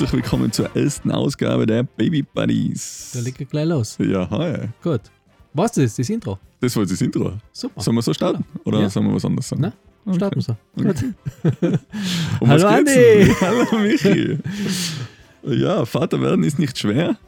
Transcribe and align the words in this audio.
herzlich 0.00 0.12
willkommen 0.22 0.50
zur 0.50 0.74
ersten 0.74 1.10
Ausgabe 1.10 1.66
der 1.66 1.82
Baby 1.82 2.22
Buddies. 2.22 3.10
Da 3.12 3.20
legt 3.20 3.38
er 3.38 3.44
gleich 3.44 3.66
los. 3.66 3.98
Ja, 4.00 4.28
hi. 4.30 4.68
Gut. 4.82 5.02
Was 5.52 5.76
ist 5.76 5.98
das? 5.98 6.06
Das 6.06 6.08
Intro? 6.08 6.38
Das 6.58 6.74
war 6.74 6.86
das 6.86 6.98
Intro. 7.02 7.34
Super. 7.52 7.82
Sollen 7.82 7.96
wir 7.96 8.02
so 8.02 8.14
starten? 8.14 8.42
Oder 8.64 8.80
Ja. 8.80 8.88
sollen 8.88 9.08
wir 9.08 9.14
was 9.16 9.24
anderes 9.26 9.46
sagen? 9.48 9.60
Nein, 9.60 9.72
Okay. 10.06 10.16
Starten 10.16 10.36
wir 10.36 10.42
so. 10.42 10.56
Okay. 10.78 11.12
Gut. 11.62 11.80
Um 12.40 12.48
Hallo, 12.48 12.66
Andi. 12.66 13.26
Hallo 13.42 13.78
Michi. 13.82 14.38
Ja, 15.42 15.84
Vater 15.84 16.18
werden 16.22 16.44
ist 16.44 16.58
nicht 16.58 16.78
schwer. 16.78 17.18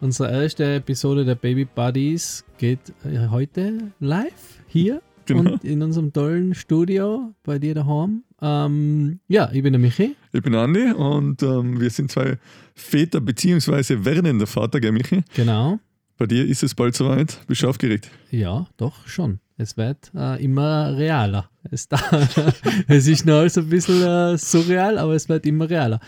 Unsere 0.00 0.30
erste 0.30 0.74
Episode 0.74 1.24
der 1.24 1.34
Baby 1.34 1.64
Buddies 1.64 2.44
geht 2.56 2.78
äh, 3.04 3.26
heute 3.30 3.78
live 3.98 4.60
hier 4.68 5.02
Genau. 5.26 5.52
und 5.54 5.64
in 5.64 5.82
unserem 5.82 6.12
tollen 6.12 6.54
Studio 6.54 7.32
bei 7.42 7.58
dir 7.58 7.74
daheim. 7.74 8.22
Ähm, 8.40 9.18
ja, 9.26 9.50
ich 9.52 9.62
bin 9.64 9.72
der 9.72 9.80
Michi. 9.80 10.14
Ich 10.34 10.40
bin 10.40 10.54
Andi 10.54 10.92
und 10.92 11.42
ähm, 11.42 11.78
wir 11.78 11.90
sind 11.90 12.10
zwei 12.10 12.38
Väter 12.74 13.20
beziehungsweise 13.20 14.02
werdender 14.02 14.46
Vater, 14.46 14.80
gell 14.80 14.92
Michi? 14.92 15.22
Genau. 15.34 15.78
Bei 16.16 16.26
dir 16.26 16.46
ist 16.46 16.62
es 16.62 16.74
bald 16.74 16.94
soweit. 16.94 17.38
Bist 17.46 17.62
du 17.62 17.68
aufgeregt? 17.68 18.10
Ja, 18.30 18.66
doch 18.78 19.06
schon. 19.06 19.40
Es 19.58 19.76
wird 19.76 20.10
äh, 20.14 20.42
immer 20.42 20.96
realer. 20.96 21.50
Es, 21.70 21.86
da, 21.86 21.98
es 22.88 23.08
ist 23.08 23.26
noch 23.26 23.40
alles 23.40 23.58
ein 23.58 23.68
bisschen 23.68 24.02
äh, 24.02 24.38
surreal, 24.38 24.96
aber 24.96 25.12
es 25.12 25.28
wird 25.28 25.44
immer 25.44 25.68
realer. 25.68 26.00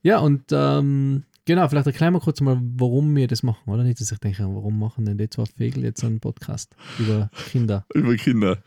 Ja, 0.00 0.20
und 0.20 0.44
ähm, 0.52 1.24
genau, 1.44 1.68
vielleicht 1.68 1.88
erklären 1.88 2.12
wir 2.12 2.20
kurz 2.20 2.40
mal, 2.40 2.60
warum 2.60 3.16
wir 3.16 3.26
das 3.26 3.42
machen, 3.42 3.68
oder? 3.68 3.82
Nicht, 3.82 4.00
dass 4.00 4.12
ich 4.12 4.18
denke, 4.18 4.44
warum 4.44 4.78
machen 4.78 5.06
denn 5.06 5.18
die 5.18 5.28
zwei 5.28 5.44
Vögel 5.44 5.82
jetzt 5.82 6.04
einen 6.04 6.20
Podcast 6.20 6.76
über 7.00 7.30
Kinder? 7.50 7.84
Über 7.92 8.14
Kinder. 8.14 8.58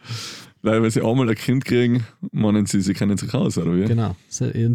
Weil, 0.61 0.83
wenn 0.83 0.89
sie 0.89 1.01
einmal 1.01 1.29
ein 1.29 1.35
Kind 1.35 1.63
kriegen, 1.63 2.05
meinen 2.31 2.65
sie, 2.65 2.81
sie 2.81 2.93
kennen 2.93 3.17
sich 3.17 3.33
aus, 3.33 3.57
oder 3.57 3.75
wie? 3.77 3.85
Genau. 3.85 4.15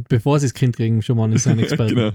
Bevor 0.08 0.40
sie 0.40 0.46
das 0.46 0.54
Kind 0.54 0.76
kriegen, 0.76 1.02
schon 1.02 1.16
mal 1.18 1.30
ist 1.32 1.46
ein 1.46 1.58
Experte. 1.60 1.94
genau. 1.94 2.10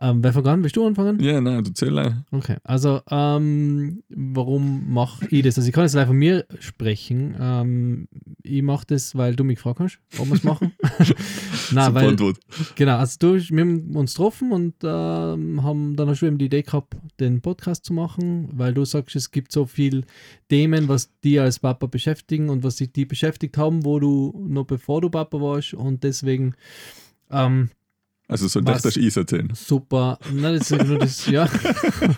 Ähm, 0.00 0.24
wer 0.24 0.32
fängt 0.32 0.48
an? 0.48 0.62
Willst 0.64 0.74
du 0.76 0.84
anfangen? 0.84 1.20
Ja, 1.20 1.40
nein, 1.40 1.62
du 1.62 1.72
zähl. 1.72 1.94
Okay, 2.32 2.56
also 2.64 3.00
ähm, 3.10 4.02
warum 4.08 4.92
mache 4.92 5.26
ich 5.30 5.44
das? 5.44 5.56
Also 5.56 5.68
ich 5.68 5.74
kann 5.74 5.84
jetzt 5.84 5.94
live 5.94 6.08
von 6.08 6.16
mir 6.16 6.46
sprechen. 6.58 7.36
Ähm, 7.38 8.08
ich 8.42 8.62
mache 8.62 8.86
das, 8.88 9.16
weil 9.16 9.36
du 9.36 9.44
mich 9.44 9.56
gefragt 9.56 9.78
hast, 9.78 10.00
ob 10.18 10.26
wir 10.26 10.34
es 10.34 10.42
machen. 10.42 10.72
Nein, 11.70 11.94
weil, 11.94 12.08
Antwort. 12.08 12.38
genau, 12.74 12.96
also 12.98 13.16
du, 13.20 13.34
wir 13.34 13.60
haben 13.60 13.94
uns 13.94 14.14
getroffen 14.14 14.50
und 14.50 14.74
ähm, 14.82 15.62
haben 15.62 15.94
dann 15.94 16.08
hast 16.08 16.22
du 16.22 16.26
eben 16.26 16.38
die 16.38 16.46
Idee 16.46 16.62
gehabt, 16.62 16.96
den 17.20 17.40
Podcast 17.40 17.84
zu 17.84 17.92
machen, 17.92 18.48
weil 18.52 18.74
du 18.74 18.84
sagst, 18.84 19.14
es 19.14 19.30
gibt 19.30 19.52
so 19.52 19.64
viele 19.64 20.02
Themen, 20.48 20.88
was 20.88 21.10
die 21.22 21.38
als 21.38 21.60
Papa 21.60 21.86
beschäftigen 21.86 22.48
und 22.48 22.64
was 22.64 22.78
sich 22.78 22.90
die 22.90 23.04
beschäftigt 23.04 23.56
haben, 23.56 23.84
wo 23.84 24.00
du 24.00 24.44
noch 24.48 24.64
bevor 24.64 25.00
du 25.00 25.08
Papa 25.08 25.40
warst 25.40 25.74
und 25.74 26.02
deswegen 26.02 26.54
ähm, 27.30 27.70
Also 28.26 28.48
soll 28.48 28.64
Was? 28.64 28.82
das 28.82 28.96
ich 28.96 29.14
erzählen. 29.16 29.52
super, 29.54 30.18
nein, 30.32 30.56
das 30.58 30.70
ist 30.70 30.86
nur 30.86 30.98
das, 30.98 31.26
ja. 31.26 31.44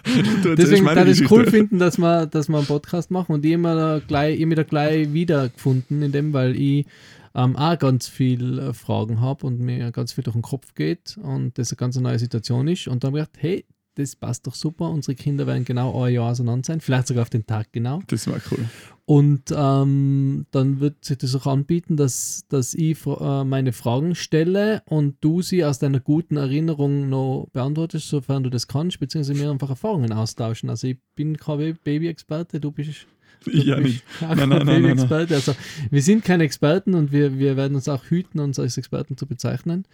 Deswegen 0.45 0.85
meine 0.85 1.11
ich 1.11 1.21
es 1.21 1.31
cool 1.31 1.47
finden, 1.47 1.79
dass 1.79 1.99
wir, 1.99 2.27
dass 2.27 2.49
wir 2.49 2.59
einen 2.59 2.67
Podcast 2.67 3.11
machen 3.11 3.33
und 3.33 3.45
ich 3.45 3.53
immer 3.53 4.01
gleich, 4.01 4.39
ich 4.39 4.47
mich 4.47 4.57
da 4.57 4.63
gleich 4.63 5.13
wiedergefunden 5.13 6.03
in 6.03 6.13
dem, 6.13 6.33
weil 6.33 6.55
ich 6.55 6.87
ähm, 7.35 7.57
auch 7.57 7.79
ganz 7.79 8.09
viel 8.09 8.59
äh, 8.59 8.73
Fragen 8.73 9.21
habe 9.21 9.47
und 9.47 9.61
mir 9.61 9.91
ganz 9.91 10.13
viel 10.13 10.25
durch 10.25 10.35
den 10.35 10.43
Kopf 10.43 10.75
geht 10.75 11.19
und 11.23 11.59
das 11.59 11.71
eine 11.71 11.77
ganz 11.77 11.97
neue 11.97 12.19
Situation 12.19 12.67
ist. 12.69 12.89
Und 12.89 13.05
dann 13.05 13.11
habe 13.11 13.21
ich 13.21 13.27
gedacht, 13.27 13.43
hey, 13.43 13.65
das 13.97 14.15
passt 14.15 14.47
doch 14.47 14.55
super, 14.55 14.91
unsere 14.91 15.15
Kinder 15.15 15.47
werden 15.47 15.65
genau 15.65 16.03
ein 16.03 16.15
Jahr 16.15 16.31
auseinander 16.31 16.65
sein, 16.65 16.81
vielleicht 16.81 17.09
sogar 17.09 17.23
auf 17.23 17.31
den 17.31 17.47
Tag 17.47 17.73
genau. 17.73 18.01
Das 18.07 18.27
war 18.29 18.41
cool. 18.51 18.65
Und 19.07 19.55
ähm, 19.57 20.47
dann 20.51 20.81
wird 20.81 21.05
sich 21.05 21.19
das 21.19 21.35
auch 21.37 21.47
anbieten, 21.47 21.97
dass, 21.97 22.45
dass 22.49 22.75
ich 22.75 23.07
äh, 23.07 23.45
meine 23.45 23.73
Fragen 23.73 24.15
stelle 24.15 24.83
und 24.87 25.17
du 25.21 25.43
sie 25.43 25.65
aus 25.65 25.79
deiner 25.79 26.01
guten 26.01 26.37
Erinnerung 26.37 27.09
noch 27.09 27.49
beantwortest, 27.53 28.09
sofern 28.09 28.43
du 28.43 28.51
das 28.51 28.67
kannst, 28.67 28.99
beziehungsweise 28.99 29.41
mir 29.41 29.51
einfach 29.51 29.71
Erfahrungen 29.71 30.13
austauschen. 30.13 30.71
Also 30.71 30.89
ich 30.89 30.99
bin 31.15 31.37
kein 31.37 31.79
Baby-Experte, 31.85 32.59
du 32.61 32.73
bist, 32.73 33.07
Ich 33.47 33.65
ja 33.65 33.79
nicht. 33.79 34.03
Nein, 34.21 34.39
kein 34.39 34.49
nein. 34.49 34.67
Baby-Experte. 34.67 35.35
Also 35.37 35.55
wir 35.91 36.03
sind 36.03 36.25
keine 36.25 36.43
Experten 36.43 36.95
und 36.95 37.13
wir, 37.13 37.39
wir 37.39 37.57
werden 37.57 37.77
uns 37.77 37.89
auch 37.89 38.05
hüten, 38.07 38.41
uns 38.41 38.59
als 38.59 38.77
Experten 38.77 39.17
zu 39.17 39.27
bezeichnen. 39.27 39.85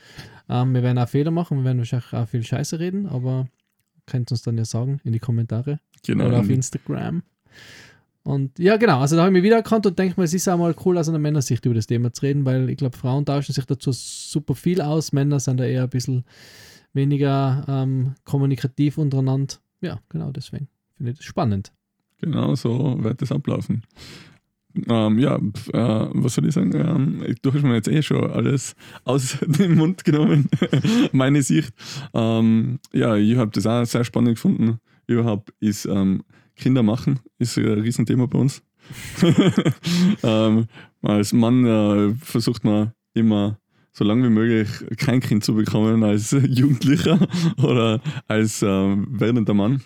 Ähm, 0.48 0.72
wir 0.74 0.82
werden 0.82 0.98
auch 0.98 1.08
Fehler 1.08 1.30
machen, 1.30 1.58
wir 1.58 1.64
werden 1.64 1.78
wahrscheinlich 1.78 2.12
auch 2.14 2.28
viel 2.28 2.42
Scheiße 2.44 2.78
reden, 2.80 3.06
aber 3.06 3.46
könnt 4.06 4.30
uns 4.30 4.42
dann 4.42 4.58
ja 4.58 4.64
sagen 4.64 5.00
in 5.04 5.12
die 5.12 5.18
Kommentare 5.18 5.78
Genau. 6.04 6.26
oder 6.26 6.40
auf 6.40 6.48
Instagram. 6.50 7.22
Und 8.24 8.58
ja, 8.58 8.76
genau, 8.76 9.00
also 9.00 9.16
da 9.16 9.22
habe 9.22 9.30
ich 9.30 9.34
mich 9.34 9.42
wiedererkannt 9.42 9.84
und 9.86 9.98
denke 9.98 10.14
mal, 10.16 10.24
es 10.24 10.34
ist 10.34 10.48
auch 10.48 10.56
mal 10.56 10.74
cool, 10.84 10.96
aus 10.96 11.08
einer 11.08 11.18
Männersicht 11.18 11.64
über 11.66 11.74
das 11.74 11.86
Thema 11.88 12.12
zu 12.12 12.22
reden, 12.22 12.44
weil 12.44 12.70
ich 12.70 12.76
glaube, 12.76 12.96
Frauen 12.96 13.24
tauschen 13.24 13.52
sich 13.52 13.64
dazu 13.64 13.90
super 13.92 14.54
viel 14.54 14.80
aus, 14.80 15.12
Männer 15.12 15.40
sind 15.40 15.58
da 15.58 15.64
eher 15.64 15.82
ein 15.84 15.90
bisschen 15.90 16.24
weniger 16.92 17.64
ähm, 17.68 18.14
kommunikativ 18.24 18.98
untereinander. 18.98 19.54
Ja, 19.80 20.00
genau, 20.08 20.30
deswegen 20.30 20.68
finde 20.96 21.12
ich 21.12 21.18
das 21.18 21.26
spannend. 21.26 21.72
Genau 22.20 22.54
so 22.54 23.02
wird 23.02 23.22
das 23.22 23.32
ablaufen. 23.32 23.82
Ähm, 24.88 25.18
ja, 25.18 25.36
äh, 25.36 26.08
was 26.12 26.34
soll 26.34 26.46
ich 26.46 26.54
sagen? 26.54 26.74
Ähm, 26.74 27.34
du 27.42 27.52
hast 27.52 27.62
mir 27.62 27.74
jetzt 27.74 27.88
eh 27.88 28.02
schon 28.02 28.30
alles 28.30 28.74
aus 29.04 29.38
dem 29.46 29.76
Mund 29.76 30.04
genommen, 30.04 30.48
meine 31.12 31.42
Sicht. 31.42 31.72
Ähm, 32.14 32.78
ja, 32.92 33.16
ich 33.16 33.36
habe 33.36 33.50
das 33.50 33.66
auch 33.66 33.84
sehr 33.84 34.04
spannend 34.04 34.36
gefunden. 34.36 34.78
Überhaupt 35.06 35.52
ist 35.60 35.86
ähm, 35.86 36.22
Kinder 36.56 36.82
machen, 36.82 37.20
ist 37.38 37.58
ein 37.58 37.80
Riesenthema 37.80 38.26
bei 38.26 38.38
uns. 38.38 38.62
ähm, 40.22 40.66
als 41.02 41.32
Mann 41.32 41.64
äh, 41.64 42.14
versucht 42.20 42.64
man 42.64 42.92
immer 43.14 43.58
so 43.92 44.04
lange 44.04 44.24
wie 44.24 44.32
möglich 44.32 44.68
kein 44.96 45.20
Kind 45.20 45.44
zu 45.44 45.54
bekommen 45.54 46.02
als 46.02 46.30
Jugendlicher 46.30 47.18
oder 47.62 48.00
als 48.26 48.62
ähm, 48.62 49.06
werdender 49.10 49.54
Mann. 49.54 49.82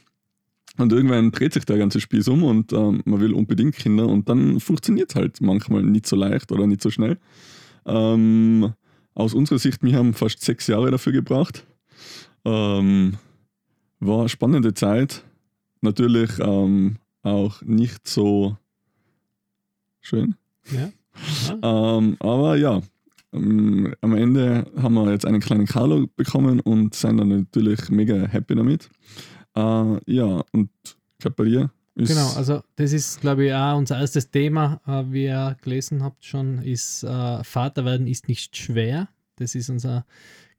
Und 0.79 0.93
irgendwann 0.93 1.31
dreht 1.31 1.55
sich 1.55 1.65
der 1.65 1.79
ganze 1.79 2.01
Spieß 2.01 2.29
um 2.29 2.43
und 2.45 2.73
ähm, 2.73 3.03
man 3.05 3.21
will 3.21 3.33
unbedingt 3.33 3.77
Kinder 3.77 4.07
und 4.07 4.29
dann 4.29 4.61
funktioniert 4.61 5.15
halt 5.15 5.41
manchmal 5.41 5.83
nicht 5.83 6.07
so 6.07 6.17
leicht 6.17 6.53
oder 6.53 6.67
nicht 6.67 6.83
so 6.83 6.91
schnell. 6.91 7.19
Ähm, 7.87 8.73
aus 9.15 9.33
unserer 9.33 9.59
Sicht, 9.59 9.83
wir 9.83 9.97
haben 9.97 10.13
fast 10.13 10.43
sechs 10.43 10.67
Jahre 10.67 10.91
dafür 10.91 11.13
gebraucht. 11.13 11.67
Ähm, 12.45 13.15
war 14.01 14.21
eine 14.21 14.29
spannende 14.29 14.75
Zeit. 14.75 15.25
Natürlich 15.81 16.39
ähm, 16.41 16.97
auch 17.23 17.63
nicht 17.63 18.07
so 18.07 18.57
schön. 20.01 20.35
Ja. 20.71 20.81
ja. 20.81 20.89
Ähm, 21.63 22.17
aber 22.21 22.57
ja, 22.57 22.83
ähm, 23.33 23.95
am 24.01 24.15
Ende 24.15 24.71
haben 24.77 24.95
wir 24.95 25.11
jetzt 25.11 25.25
einen 25.25 25.41
kleinen 25.41 25.67
Carlo 25.67 26.07
bekommen 26.15 26.61
und 26.61 26.95
sind 26.95 27.17
dann 27.17 27.29
natürlich 27.29 27.89
mega 27.89 28.27
happy 28.27 28.55
damit. 28.55 28.91
Äh, 29.57 30.13
ja, 30.13 30.45
und 30.53 30.71
ich 30.85 31.19
glaube 31.19 31.35
bei 31.37 31.45
dir 31.45 31.71
ist. 31.95 32.09
Genau, 32.09 32.31
also 32.37 32.63
das 32.77 32.93
ist, 32.93 33.21
glaube 33.21 33.47
ich, 33.47 33.55
auch 33.55 33.77
unser 33.77 33.99
erstes 33.99 34.31
Thema, 34.31 34.81
äh, 34.87 35.05
wie 35.11 35.25
ihr 35.25 35.57
gelesen 35.63 36.03
habt 36.03 36.25
schon, 36.25 36.63
ist 36.63 37.03
äh, 37.03 37.43
Vater 37.43 37.85
werden 37.85 38.07
ist 38.07 38.29
nicht 38.29 38.57
schwer. 38.57 39.09
Das 39.37 39.55
ist 39.55 39.71
unser 39.71 40.05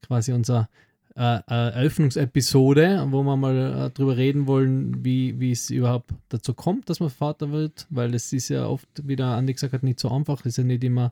quasi 0.02 0.34
unser 0.34 0.69
Eröffnungsepisode, 1.16 3.08
wo 3.09 3.24
wir 3.24 3.35
mal 3.35 3.90
drüber 3.91 4.18
reden 4.18 4.46
wollen, 4.46 5.03
wie, 5.03 5.52
es 5.52 5.72
überhaupt 5.72 6.12
dazu 6.29 6.53
kommt, 6.53 6.91
dass 6.91 7.00
man 7.00 7.09
Vater 7.09 7.52
wird, 7.52 7.88
weil 7.90 8.14
es 8.14 8.31
ist 8.34 8.50
ja 8.50 8.68
oft, 8.68 8.88
wie 9.03 9.16
der 9.16 9.25
Andi 9.25 9.53
gesagt 9.53 9.74
hat, 9.74 9.81
nicht 9.81 10.00
so 10.00 10.12
einfach. 10.12 10.41
Es 10.41 10.46
ist 10.46 10.58
ja 10.58 10.64
nicht 10.64 10.84
immer, 10.84 11.12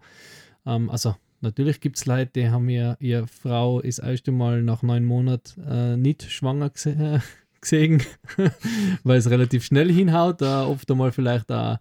ähm, 0.67 0.91
also 0.91 1.15
natürlich 1.41 1.81
gibt 1.81 1.97
es 1.97 2.05
Leute, 2.05 2.29
die 2.35 2.49
haben 2.49 2.69
ja, 2.69 2.97
ihre 2.99 3.25
Frau 3.25 3.79
ist 3.79 3.97
erst 3.97 4.27
einmal 4.27 4.61
nach 4.61 4.83
neun 4.83 5.05
Monaten 5.05 5.61
äh, 5.63 5.97
nicht 5.97 6.21
schwanger 6.31 6.69
gese 6.69 7.23
gesehen, 7.65 8.01
weil 9.03 9.17
es 9.17 9.29
relativ 9.29 9.65
schnell 9.65 9.91
hinhaut, 9.91 10.41
äh, 10.41 10.45
oft 10.45 10.89
einmal 10.89 11.11
vielleicht 11.11 11.51
auch 11.51 11.77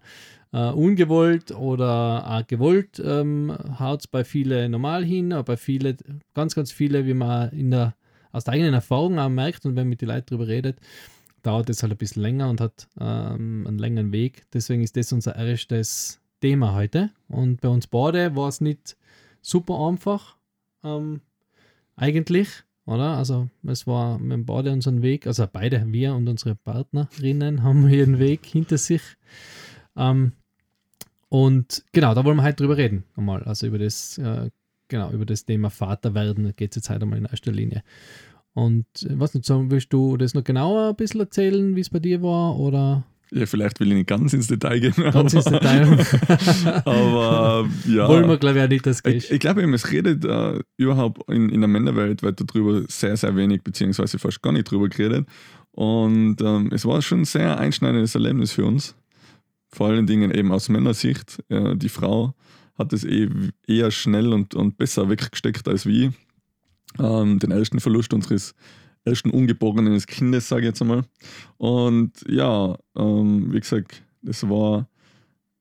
äh, 0.51 0.69
ungewollt 0.71 1.51
oder 1.51 2.25
auch 2.27 2.47
gewollt 2.47 3.01
ähm, 3.03 3.55
haut 3.79 4.01
es 4.01 4.07
bei 4.07 4.23
vielen 4.23 4.71
normal 4.71 5.03
hin, 5.05 5.33
aber 5.33 5.43
bei 5.43 5.57
vielen, 5.57 5.97
ganz, 6.33 6.55
ganz 6.55 6.71
viele, 6.71 7.05
wie 7.05 7.13
man 7.13 7.49
in 7.51 7.71
der, 7.71 7.95
aus 8.31 8.43
der 8.43 8.55
eigenen 8.55 8.73
Erfahrung 8.73 9.19
auch 9.19 9.29
merkt 9.29 9.65
und 9.65 9.75
wenn 9.75 9.83
man 9.83 9.89
mit 9.89 10.01
den 10.01 10.09
Leuten 10.09 10.27
darüber 10.29 10.47
redet, 10.47 10.79
dauert 11.43 11.69
es 11.69 11.83
halt 11.83 11.93
ein 11.93 11.97
bisschen 11.97 12.23
länger 12.23 12.49
und 12.49 12.59
hat 12.59 12.87
ähm, 12.99 13.65
einen 13.67 13.77
längeren 13.77 14.11
Weg. 14.11 14.43
Deswegen 14.53 14.81
ist 14.81 14.97
das 14.97 15.13
unser 15.13 15.35
erstes 15.35 16.19
Thema 16.41 16.73
heute. 16.73 17.11
Und 17.27 17.61
bei 17.61 17.69
uns 17.69 17.87
beide 17.87 18.35
war 18.35 18.49
es 18.49 18.61
nicht 18.61 18.97
super 19.41 19.79
einfach, 19.87 20.37
ähm, 20.83 21.21
eigentlich, 21.95 22.64
oder? 22.85 23.17
Also 23.17 23.49
es 23.63 23.87
war 23.87 24.19
mit 24.19 24.31
dem 24.31 24.45
beide 24.45 24.71
unseren 24.71 25.01
Weg, 25.01 25.27
also 25.27 25.45
beide, 25.51 25.85
wir 25.87 26.13
und 26.13 26.27
unsere 26.27 26.55
Partnerinnen 26.55 27.63
haben 27.63 27.87
ihren 27.89 28.19
Weg 28.19 28.45
hinter 28.45 28.77
sich. 28.77 29.01
Ähm, 29.95 30.33
und 31.29 31.83
genau, 31.91 32.13
da 32.13 32.23
wollen 32.23 32.37
wir 32.37 32.43
heute 32.43 32.57
drüber 32.57 32.77
reden, 32.77 33.03
nochmal. 33.15 33.43
Also 33.43 33.67
über 33.67 33.79
das, 33.79 34.17
äh, 34.17 34.49
genau, 34.87 35.11
über 35.11 35.25
das 35.25 35.45
Thema 35.45 35.69
Vater 35.69 36.13
werden 36.13 36.53
geht 36.55 36.71
es 36.71 36.75
jetzt 36.77 36.89
heute 36.89 37.03
einmal 37.03 37.19
in 37.19 37.25
erster 37.25 37.51
Linie. 37.51 37.83
Und 38.53 38.85
äh, 39.03 39.19
was 39.19 39.33
nicht, 39.33 39.45
so, 39.45 39.69
willst 39.69 39.91
du 39.91 40.17
das 40.17 40.33
noch 40.33 40.43
genauer 40.43 40.89
ein 40.89 40.95
bisschen 40.95 41.21
erzählen, 41.21 41.75
wie 41.75 41.81
es 41.81 41.89
bei 41.89 41.99
dir 41.99 42.21
war? 42.21 42.57
Oder? 42.57 43.03
Ja, 43.35 43.45
vielleicht 43.45 43.81
will 43.81 43.89
ich 43.89 43.95
nicht 43.95 44.07
ganz 44.07 44.31
ins 44.31 44.47
Detail 44.47 44.79
gehen. 44.79 44.93
Ganz 45.11 45.33
ins 45.33 45.43
Detail. 45.43 45.83
aber 46.85 47.67
ja. 47.85 48.07
Wollen 48.07 48.29
wir, 48.29 48.37
glaube 48.37 48.59
ich, 48.59 48.63
auch 48.63 48.69
nicht, 48.69 48.85
dass 48.85 49.03
ich, 49.05 49.29
ich 49.29 49.39
glaube, 49.41 49.61
es 49.73 49.91
redet 49.91 50.23
äh, 50.23 50.61
überhaupt 50.77 51.29
in, 51.29 51.49
in 51.49 51.59
der 51.59 51.67
Männerwelt 51.67 52.23
wird 52.23 52.39
darüber 52.39 52.83
sehr, 52.87 53.17
sehr 53.17 53.35
wenig, 53.35 53.61
beziehungsweise 53.61 54.19
fast 54.19 54.41
gar 54.41 54.53
nicht 54.53 54.71
drüber 54.71 54.87
geredet. 54.87 55.27
Und 55.71 56.37
ähm, 56.39 56.69
es 56.71 56.85
war 56.85 57.01
schon 57.01 57.21
ein 57.21 57.25
sehr 57.25 57.59
einschneidendes 57.59 58.15
Erlebnis 58.15 58.53
für 58.53 58.63
uns. 58.63 58.95
Vor 59.67 59.87
allen 59.87 60.07
Dingen 60.07 60.31
eben 60.31 60.53
aus 60.53 60.69
Männersicht. 60.69 61.43
Äh, 61.49 61.75
die 61.75 61.89
Frau 61.89 62.33
hat 62.77 62.93
es 62.93 63.03
eh, 63.03 63.29
eher 63.67 63.91
schnell 63.91 64.31
und, 64.31 64.55
und 64.55 64.77
besser 64.77 65.09
weggesteckt 65.09 65.67
als 65.67 65.85
wir. 65.85 66.13
Ähm, 66.99 67.39
den 67.39 67.51
ersten 67.51 67.81
Verlust 67.81 68.13
unseres 68.13 68.55
ersten 69.05 69.29
ungeborenen 69.29 69.99
Kindes, 70.01 70.49
sage 70.49 70.63
ich 70.63 70.67
jetzt 70.67 70.81
einmal. 70.81 71.05
Und 71.57 72.11
ja, 72.27 72.77
ähm, 72.95 73.53
wie 73.53 73.59
gesagt, 73.59 74.03
das 74.21 74.47
war 74.49 74.89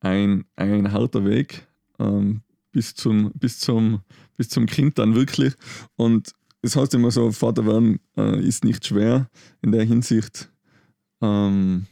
ein, 0.00 0.44
ein 0.56 0.92
harter 0.92 1.24
Weg 1.24 1.66
ähm, 1.98 2.40
bis, 2.72 2.94
zum, 2.94 3.32
bis, 3.34 3.60
zum, 3.60 4.00
bis 4.36 4.48
zum 4.48 4.66
Kind 4.66 4.98
dann 4.98 5.14
wirklich. 5.14 5.54
Und 5.96 6.32
das 6.62 6.76
heißt 6.76 6.94
immer 6.94 7.10
so, 7.10 7.30
Vater 7.30 7.66
werden 7.66 8.00
äh, 8.16 8.40
ist 8.40 8.64
nicht 8.64 8.86
schwer 8.86 9.28
in 9.62 9.72
der 9.72 9.84
Hinsicht. 9.84 10.50
Ähm, 11.20 11.86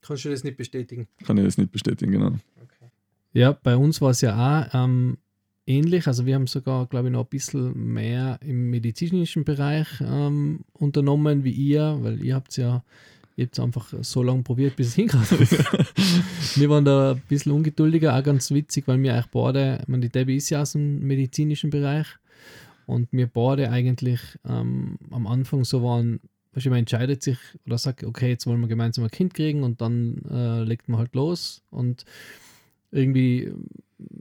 Kannst 0.00 0.24
du 0.24 0.30
das 0.30 0.42
nicht 0.42 0.56
bestätigen? 0.56 1.06
Kann 1.24 1.36
ich 1.36 1.44
das 1.44 1.58
nicht 1.58 1.70
bestätigen, 1.70 2.12
genau. 2.12 2.28
Okay. 2.28 2.90
Ja, 3.34 3.52
bei 3.52 3.76
uns 3.76 4.00
war 4.00 4.10
es 4.10 4.22
ja 4.22 4.34
auch 4.34 4.74
ähm, 4.74 5.18
ähnlich. 5.68 6.06
Also 6.06 6.26
wir 6.26 6.34
haben 6.34 6.46
sogar, 6.46 6.86
glaube 6.86 7.08
ich, 7.08 7.12
noch 7.12 7.24
ein 7.24 7.30
bisschen 7.30 7.92
mehr 7.92 8.38
im 8.42 8.70
medizinischen 8.70 9.44
Bereich 9.44 9.86
ähm, 10.00 10.60
unternommen 10.72 11.44
wie 11.44 11.52
ihr, 11.52 11.98
weil 12.00 12.24
ihr 12.24 12.34
habt 12.34 12.50
es 12.50 12.56
ja 12.56 12.82
ihr 13.36 13.46
habt 13.46 13.60
einfach 13.60 13.94
so 14.00 14.22
lange 14.24 14.42
probiert, 14.42 14.74
bis 14.74 14.88
es 14.88 14.94
hinkam. 14.96 15.22
wir 16.56 16.68
waren 16.68 16.84
da 16.84 17.12
ein 17.12 17.22
bisschen 17.28 17.52
ungeduldiger, 17.52 18.18
auch 18.18 18.24
ganz 18.24 18.50
witzig, 18.50 18.88
weil 18.88 19.00
wir 19.00 19.14
eigentlich 19.14 19.30
beide, 19.30 19.78
ich 19.80 19.88
meine, 19.88 20.02
die 20.02 20.12
Debbie 20.12 20.36
ist 20.36 20.50
ja 20.50 20.60
aus 20.60 20.72
dem 20.72 21.06
medizinischen 21.06 21.70
Bereich 21.70 22.06
und 22.86 23.12
wir 23.12 23.28
beide 23.28 23.70
eigentlich 23.70 24.20
ähm, 24.44 24.98
am 25.12 25.28
Anfang 25.28 25.64
so 25.64 25.84
waren, 25.84 26.18
weißt 26.54 26.66
man 26.66 26.80
entscheidet 26.80 27.22
sich 27.22 27.38
oder 27.64 27.78
sagt, 27.78 28.02
okay, 28.02 28.30
jetzt 28.30 28.46
wollen 28.48 28.60
wir 28.60 28.66
gemeinsam 28.66 29.04
ein 29.04 29.10
Kind 29.10 29.34
kriegen 29.34 29.62
und 29.62 29.80
dann 29.80 30.20
äh, 30.28 30.64
legt 30.64 30.88
man 30.88 30.98
halt 30.98 31.14
los 31.14 31.62
und 31.70 32.04
irgendwie 32.90 33.52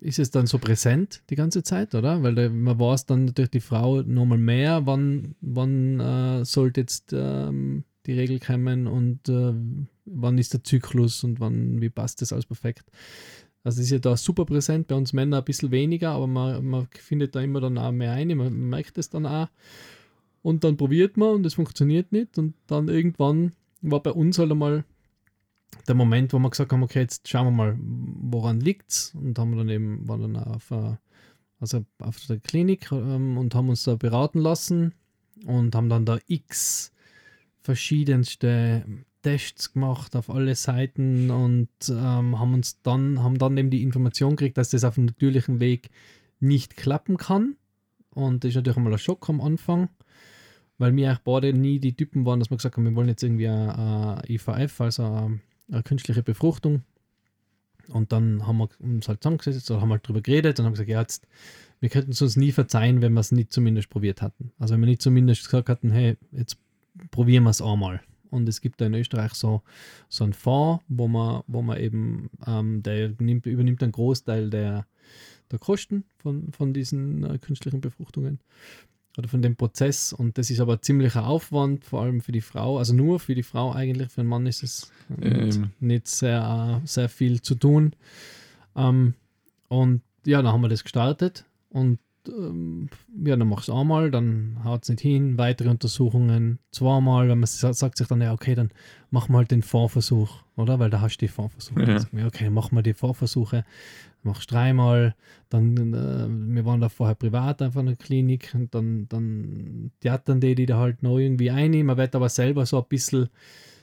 ist 0.01 0.19
es 0.19 0.31
dann 0.31 0.47
so 0.47 0.57
präsent 0.57 1.21
die 1.29 1.35
ganze 1.35 1.63
Zeit, 1.63 1.93
oder? 1.93 2.23
Weil 2.23 2.35
der, 2.35 2.49
man 2.49 2.79
weiß 2.79 3.05
dann 3.05 3.25
natürlich 3.25 3.51
die 3.51 3.59
Frau 3.59 4.01
nochmal 4.01 4.37
mehr, 4.37 4.85
wann, 4.85 5.35
wann 5.41 5.99
äh, 5.99 6.45
sollte 6.45 6.81
jetzt 6.81 7.13
ähm, 7.13 7.83
die 8.05 8.13
Regel 8.13 8.39
kommen 8.39 8.87
und 8.87 9.29
äh, 9.29 9.53
wann 10.05 10.37
ist 10.37 10.53
der 10.53 10.63
Zyklus 10.63 11.23
und 11.23 11.39
wann, 11.39 11.81
wie 11.81 11.89
passt 11.89 12.21
das 12.21 12.33
alles 12.33 12.45
perfekt. 12.45 12.85
Also 13.63 13.81
ist 13.81 13.91
ja 13.91 13.99
da 13.99 14.15
super 14.15 14.45
präsent, 14.45 14.87
bei 14.87 14.95
uns 14.95 15.13
Männern 15.13 15.41
ein 15.41 15.45
bisschen 15.45 15.71
weniger, 15.71 16.11
aber 16.11 16.27
man, 16.27 16.65
man 16.65 16.87
findet 16.93 17.35
da 17.35 17.41
immer 17.41 17.59
dann 17.59 17.77
auch 17.77 17.91
mehr 17.91 18.13
ein, 18.13 18.35
man 18.37 18.53
merkt 18.53 18.97
es 18.97 19.09
dann 19.09 19.25
auch. 19.25 19.47
Und 20.41 20.63
dann 20.63 20.77
probiert 20.77 21.17
man 21.17 21.35
und 21.35 21.45
es 21.45 21.55
funktioniert 21.55 22.11
nicht 22.13 22.37
und 22.37 22.53
dann 22.67 22.87
irgendwann 22.87 23.51
war 23.81 24.01
bei 24.01 24.11
uns 24.11 24.39
halt 24.39 24.51
einmal 24.51 24.85
der 25.87 25.95
Moment, 25.95 26.33
wo 26.33 26.39
wir 26.39 26.49
gesagt 26.49 26.71
haben, 26.71 26.83
okay, 26.83 27.01
jetzt 27.01 27.27
schauen 27.27 27.47
wir 27.47 27.51
mal, 27.51 27.77
woran 27.79 28.59
liegt 28.59 28.91
es 28.91 29.15
und 29.15 29.37
haben 29.39 29.57
dann 29.57 29.69
eben, 29.69 30.07
waren 30.07 30.33
dann 30.33 30.35
auf, 30.35 30.71
äh, 30.71 30.95
also 31.59 31.85
auf 31.99 32.19
der 32.27 32.39
Klinik 32.39 32.91
ähm, 32.91 33.37
und 33.37 33.55
haben 33.55 33.69
uns 33.69 33.83
da 33.83 33.95
beraten 33.95 34.39
lassen 34.39 34.93
und 35.45 35.75
haben 35.75 35.89
dann 35.89 36.05
da 36.05 36.19
x 36.27 36.91
verschiedenste 37.61 38.85
Tests 39.23 39.73
gemacht 39.73 40.15
auf 40.15 40.29
alle 40.29 40.55
Seiten 40.55 41.31
und 41.31 41.69
ähm, 41.89 42.39
haben 42.39 42.53
uns 42.53 42.81
dann, 42.81 43.23
haben 43.23 43.37
dann 43.37 43.57
eben 43.57 43.69
die 43.69 43.83
Information 43.83 44.35
gekriegt, 44.35 44.57
dass 44.57 44.69
das 44.69 44.83
auf 44.83 44.95
dem 44.95 45.05
natürlichen 45.05 45.59
Weg 45.59 45.89
nicht 46.39 46.77
klappen 46.77 47.17
kann. 47.17 47.57
Und 48.11 48.43
das 48.43 48.49
ist 48.49 48.55
natürlich 48.55 48.77
einmal 48.77 48.93
ein 48.93 48.99
Schock 48.99 49.27
am 49.29 49.41
Anfang, 49.41 49.89
weil 50.77 50.95
wir 50.95 51.09
eigentlich 51.09 51.23
beide 51.23 51.53
nie 51.53 51.79
die 51.79 51.95
Typen 51.95 52.25
waren, 52.25 52.39
dass 52.39 52.49
wir 52.49 52.57
gesagt 52.57 52.77
haben, 52.77 52.85
wir 52.85 52.95
wollen 52.95 53.09
jetzt 53.09 53.23
irgendwie 53.23 53.47
ein 53.47 54.21
IVF, 54.27 54.81
also 54.81 55.03
eine, 55.03 55.39
eine 55.69 55.83
künstliche 55.83 56.23
Befruchtung. 56.23 56.83
Und 57.89 58.11
dann 58.11 58.45
haben 58.45 58.57
wir 58.57 58.69
uns 58.79 59.07
halt 59.07 59.23
zusammengesetzt 59.23 59.71
oder 59.71 59.81
haben 59.81 59.91
halt 59.91 60.07
drüber 60.07 60.21
geredet 60.21 60.59
und 60.59 60.65
haben 60.65 60.73
gesagt, 60.73 60.89
ja, 60.89 60.99
jetzt, 60.99 61.25
wir 61.79 61.89
könnten 61.89 62.11
es 62.11 62.21
uns 62.21 62.35
nie 62.35 62.51
verzeihen, 62.51 63.01
wenn 63.01 63.13
wir 63.13 63.21
es 63.21 63.31
nicht 63.31 63.53
zumindest 63.53 63.89
probiert 63.89 64.21
hatten. 64.21 64.51
Also 64.59 64.73
wenn 64.73 64.81
wir 64.81 64.87
nicht 64.87 65.01
zumindest 65.01 65.45
gesagt 65.45 65.69
hatten, 65.69 65.91
hey, 65.91 66.17
jetzt 66.31 66.57
probieren 67.11 67.43
wir 67.43 67.51
es 67.51 67.61
einmal. 67.61 68.01
Und 68.29 68.49
es 68.49 68.59
gibt 68.59 68.81
da 68.81 68.85
in 68.85 68.93
Österreich 68.93 69.33
so, 69.33 69.61
so 70.09 70.25
einen 70.25 70.33
Fonds, 70.33 70.83
wo 70.89 71.07
man, 71.07 71.43
wo 71.47 71.61
man 71.61 71.79
eben, 71.79 72.29
ähm, 72.45 72.83
der 72.83 73.13
nimmt, 73.19 73.45
übernimmt 73.45 73.81
einen 73.83 73.93
Großteil 73.93 74.49
der, 74.49 74.85
der 75.49 75.59
Kosten 75.59 76.03
von, 76.17 76.51
von 76.51 76.73
diesen 76.73 77.23
äh, 77.23 77.37
künstlichen 77.37 77.79
Befruchtungen 77.79 78.39
oder 79.17 79.27
von 79.27 79.41
dem 79.41 79.55
Prozess. 79.55 80.13
Und 80.13 80.37
das 80.37 80.49
ist 80.49 80.59
aber 80.59 80.81
ziemlicher 80.81 81.27
Aufwand, 81.27 81.83
vor 81.83 82.01
allem 82.03 82.21
für 82.21 82.31
die 82.31 82.41
Frau, 82.41 82.77
also 82.77 82.93
nur 82.93 83.19
für 83.19 83.35
die 83.35 83.43
Frau 83.43 83.73
eigentlich, 83.73 84.09
für 84.11 84.21
den 84.21 84.27
Mann 84.27 84.45
ist 84.45 84.63
es 84.63 84.91
ähm. 85.21 85.71
nicht 85.79 86.07
sehr, 86.07 86.81
sehr 86.85 87.09
viel 87.09 87.41
zu 87.41 87.55
tun. 87.55 87.93
Ähm, 88.75 89.15
und 89.67 90.01
ja, 90.25 90.41
dann 90.41 90.53
haben 90.53 90.61
wir 90.61 90.69
das 90.69 90.83
gestartet 90.83 91.45
und 91.69 91.99
ähm, 92.27 92.89
ja, 93.23 93.35
dann 93.35 93.47
machst 93.47 93.69
du 93.69 93.73
einmal, 93.73 94.11
dann 94.11 94.57
haut 94.63 94.83
es 94.83 94.89
nicht 94.89 95.01
hin, 95.01 95.37
weitere 95.37 95.69
Untersuchungen 95.69 96.59
zweimal, 96.71 97.29
wenn 97.29 97.39
man 97.39 97.47
sagt 97.47 97.97
sich 97.97 98.07
dann, 98.07 98.21
ja, 98.21 98.33
okay, 98.33 98.55
dann 98.55 98.71
machen 99.09 99.33
wir 99.33 99.37
halt 99.39 99.51
den 99.51 99.63
Vorversuch, 99.63 100.43
oder? 100.55 100.79
Weil 100.79 100.89
da 100.89 101.01
hast 101.01 101.17
du 101.17 101.25
die 101.25 101.31
Vorversuche. 101.31 102.05
Ja. 102.11 102.27
Okay, 102.27 102.49
machen 102.49 102.75
wir 102.75 102.83
die 102.83 102.93
Vorversuche, 102.93 103.65
machst 104.27 104.51
dreimal, 104.51 105.15
dann, 105.49 105.93
äh, 105.93 106.53
wir 106.55 106.65
waren 106.65 106.81
da 106.81 106.89
vorher 106.89 107.15
privat 107.15 107.61
einfach 107.61 107.79
in 107.79 107.87
der 107.87 107.95
Klinik 107.95 108.51
und 108.53 108.73
dann, 108.75 109.07
dann, 109.09 109.91
dann 110.01 110.39
die, 110.41 110.55
die 110.55 110.65
da 110.65 110.77
halt 110.77 111.03
noch 111.03 111.17
irgendwie 111.17 111.51
einnehmen, 111.51 111.87
man 111.87 111.97
wird 111.97 112.15
aber 112.15 112.29
selber 112.29 112.65
so 112.65 112.77
ein 112.77 112.87
bisschen 112.87 113.29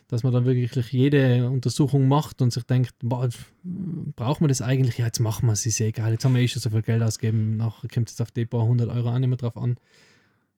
dass 0.08 0.22
man 0.22 0.32
dann 0.32 0.44
wirklich 0.44 0.92
jede 0.92 1.48
Untersuchung 1.48 2.08
macht 2.08 2.42
und 2.42 2.52
sich 2.52 2.64
denkt, 2.64 2.94
braucht 3.00 4.40
man 4.40 4.48
das 4.48 4.62
eigentlich? 4.62 4.98
Ja, 4.98 5.06
jetzt 5.06 5.20
machen 5.20 5.46
wir 5.46 5.52
es, 5.52 5.66
ist 5.66 5.78
ja 5.78 5.86
egal, 5.86 6.12
jetzt 6.12 6.24
haben 6.24 6.34
wir 6.34 6.42
eh 6.42 6.48
schon 6.48 6.62
so 6.62 6.70
viel 6.70 6.82
Geld 6.82 7.02
ausgegeben, 7.02 7.56
nachher 7.56 7.88
kommt 7.88 8.10
es 8.10 8.20
auf 8.20 8.30
die 8.30 8.46
paar 8.46 8.62
hundert 8.62 8.90
Euro 8.90 9.08
auch 9.08 9.18
nicht 9.18 9.28
mehr 9.28 9.38
drauf 9.38 9.56
an. 9.56 9.76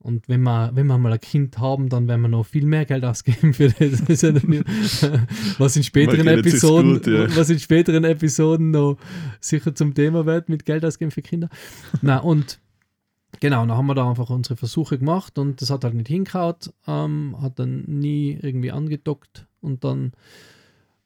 Und 0.07 0.29
wenn 0.29 0.43
wir, 0.43 0.71
wenn 0.75 0.87
wir 0.87 0.99
mal 0.99 1.13
ein 1.13 1.21
Kind 1.21 1.59
haben, 1.59 1.89
dann 1.89 2.07
werden 2.07 2.21
wir 2.21 2.29
noch 2.29 2.47
viel 2.47 2.65
mehr 2.65 2.85
Geld 2.85 3.05
ausgeben 3.05 3.53
für 3.53 3.71
das. 3.71 4.09
was 5.59 5.75
in 5.77 5.83
späteren 5.83 6.29
Episoden, 6.29 6.95
gut, 6.95 7.09
ja. 7.09 7.37
was 7.37 7.51
in 7.51 7.59
späteren 7.59 8.05
Episoden 8.05 8.71
noch 8.71 8.99
sicher 9.41 9.75
zum 9.75 9.95
Thema 9.95 10.25
wird 10.25 10.49
mit 10.49 10.65
Geld 10.65 10.85
ausgeben 10.85 11.11
für 11.11 11.23
Kinder. 11.23 11.49
Na 12.03 12.19
und 12.19 12.61
Genau, 13.41 13.67
dann 13.67 13.77
haben 13.77 13.87
wir 13.87 13.95
da 13.95 14.09
einfach 14.09 14.31
unsere 14.31 14.57
Versuche 14.57 14.97
gemacht 14.97 15.39
und 15.39 15.61
das 15.61 15.71
hat 15.71 15.85
halt 15.85 15.95
nicht 15.95 16.09
hingehauen, 16.09 16.55
ähm, 16.87 17.37
hat 17.43 17.59
dann 17.59 17.83
nie 17.87 18.39
irgendwie 18.41 18.71
angedockt 18.71 19.47
und 19.61 19.85
dann 19.85 20.13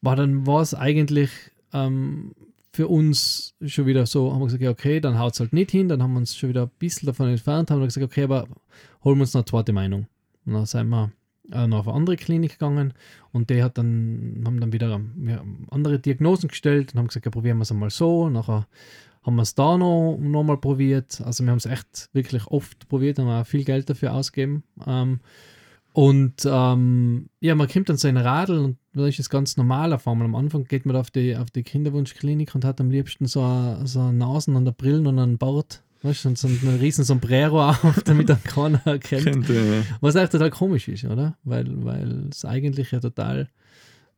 war 0.01 0.15
dann 0.15 0.47
war 0.47 0.61
es 0.63 0.75
eigentlich 0.75 1.31
ähm, 1.73 2.33
für 2.73 2.89
uns 2.89 3.55
schon 3.67 3.87
wieder 3.87 4.07
so, 4.07 4.33
haben 4.33 4.41
wir 4.41 4.47
gesagt, 4.47 4.63
ja, 4.63 4.71
okay, 4.71 5.01
dann 5.01 5.19
haut 5.19 5.35
es 5.35 5.41
halt 5.41 5.53
nicht 5.53 5.71
hin, 5.71 5.89
dann 5.89 6.03
haben 6.03 6.13
wir 6.13 6.19
uns 6.19 6.37
schon 6.37 6.51
wieder 6.51 6.65
ein 6.65 6.71
bisschen 6.79 7.07
davon 7.07 7.29
entfernt, 7.29 7.71
haben 7.71 7.81
wir 7.81 7.87
gesagt, 7.87 8.05
okay, 8.05 8.25
aber 8.25 8.47
holen 9.05 9.19
wir 9.19 9.23
uns 9.23 9.35
eine 9.35 9.45
zweite 9.45 9.73
Meinung. 9.73 10.07
Und 10.47 10.53
dann 10.55 10.67
sind 10.67 10.89
wir 10.89 11.11
äh, 11.53 11.67
noch 11.67 11.81
auf 11.81 11.89
eine 11.89 11.97
andere 11.97 12.17
Klinik 12.17 12.53
gegangen 12.53 12.95
und 13.33 13.51
die 13.51 13.63
hat 13.63 13.79
dann, 13.79 14.43
haben 14.47 14.61
dann 14.61 14.73
wieder 14.73 15.01
ja, 15.27 15.43
andere 15.71 15.99
Diagnosen 15.99 16.49
gestellt 16.49 16.93
und 16.93 16.99
haben 16.99 17.09
gesagt, 17.09 17.27
ja, 17.27 17.31
probieren 17.31 17.59
wir 17.59 17.63
es 17.63 17.73
einmal 17.73 17.91
so. 17.91 18.29
Nachher 18.29 18.67
haben 19.23 19.37
wir 19.37 19.43
es 19.43 19.55
da 19.55 19.77
noch, 19.77 20.17
noch 20.19 20.45
mal 20.45 20.57
probiert. 20.57 21.21
Also 21.23 21.45
wir 21.45 21.51
haben 21.51 21.59
es 21.59 21.67
echt 21.67 22.09
wirklich 22.13 22.47
oft 22.47 22.89
probiert, 22.89 23.19
haben 23.19 23.29
auch 23.29 23.47
viel 23.47 23.65
Geld 23.65 23.91
dafür 23.91 24.15
ausgegeben. 24.15 24.63
Ähm, 24.87 25.21
und 25.93 26.47
ähm, 26.47 27.29
ja, 27.41 27.55
man 27.55 27.69
kommt 27.69 27.89
dann 27.89 27.97
so 27.97 28.09
in 28.09 28.17
Radl 28.17 28.59
und 28.59 28.79
das 28.93 29.09
ist 29.09 29.19
das 29.19 29.31
ganz 29.31 29.57
normal 29.57 29.93
auf 29.93 30.07
einmal. 30.09 30.27
Am 30.27 30.35
Anfang 30.35 30.65
geht 30.65 30.85
man 30.87 30.97
auf 30.97 31.11
die, 31.11 31.37
auf 31.37 31.51
die 31.51 31.63
Kinderwunschklinik 31.63 32.55
und 32.55 32.65
hat 32.65 32.81
am 32.81 32.91
liebsten 32.91 33.27
so, 33.27 33.43
a, 33.43 33.81
so 33.85 34.11
Nasen 34.11 34.57
und 34.57 34.77
Brillen 34.77 35.07
und 35.07 35.19
einen 35.19 35.39
Bart. 35.39 35.83
Weißt 36.03 36.25
du, 36.25 36.35
so 36.35 36.49
ein 36.49 36.79
riesen 36.81 37.05
Sombrero 37.05 37.63
auf, 37.71 38.03
damit 38.05 38.31
er 38.31 38.37
keiner 38.37 38.81
erkennt. 38.87 39.25
Kennt, 39.25 39.49
ja. 39.49 39.83
Was 40.01 40.17
eigentlich 40.17 40.31
total 40.31 40.51
komisch 40.51 40.89
ist, 40.89 41.05
oder? 41.05 41.37
Weil, 41.45 41.85
weil 41.85 42.29
es 42.31 42.45
eigentlich 42.45 42.91
ja 42.91 43.01
total 43.01 43.49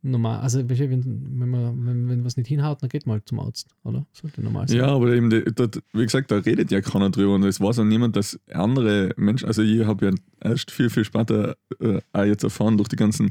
normal, 0.02 0.40
also 0.40 0.68
wenn, 0.68 1.04
wenn, 1.38 1.48
man, 1.48 1.86
wenn, 1.86 2.08
wenn 2.08 2.24
was 2.24 2.36
nicht 2.36 2.48
hinhaut, 2.48 2.82
dann 2.82 2.88
geht 2.88 3.06
man 3.06 3.14
halt 3.14 3.28
zum 3.28 3.40
Arzt, 3.40 3.68
oder? 3.84 4.04
Sollte 4.12 4.42
normal 4.42 4.68
sein. 4.68 4.78
Ja, 4.78 4.86
aber 4.86 5.12
eben, 5.12 5.30
dort, 5.54 5.82
wie 5.92 6.02
gesagt, 6.02 6.30
da 6.30 6.38
redet 6.38 6.70
ja 6.70 6.80
keiner 6.80 7.10
drüber 7.10 7.34
und 7.34 7.44
es 7.44 7.60
weiß 7.60 7.78
auch 7.78 7.84
niemand, 7.84 8.16
dass 8.16 8.38
andere 8.52 9.12
Menschen, 9.16 9.46
also 9.46 9.62
ich 9.62 9.84
habe 9.84 10.06
ja 10.06 10.12
erst 10.40 10.70
viel, 10.70 10.90
viel 10.90 11.04
später 11.04 11.56
äh, 11.80 12.00
auch 12.12 12.24
jetzt 12.24 12.42
erfahren 12.42 12.76
durch 12.76 12.88
die 12.88 12.96
ganzen 12.96 13.30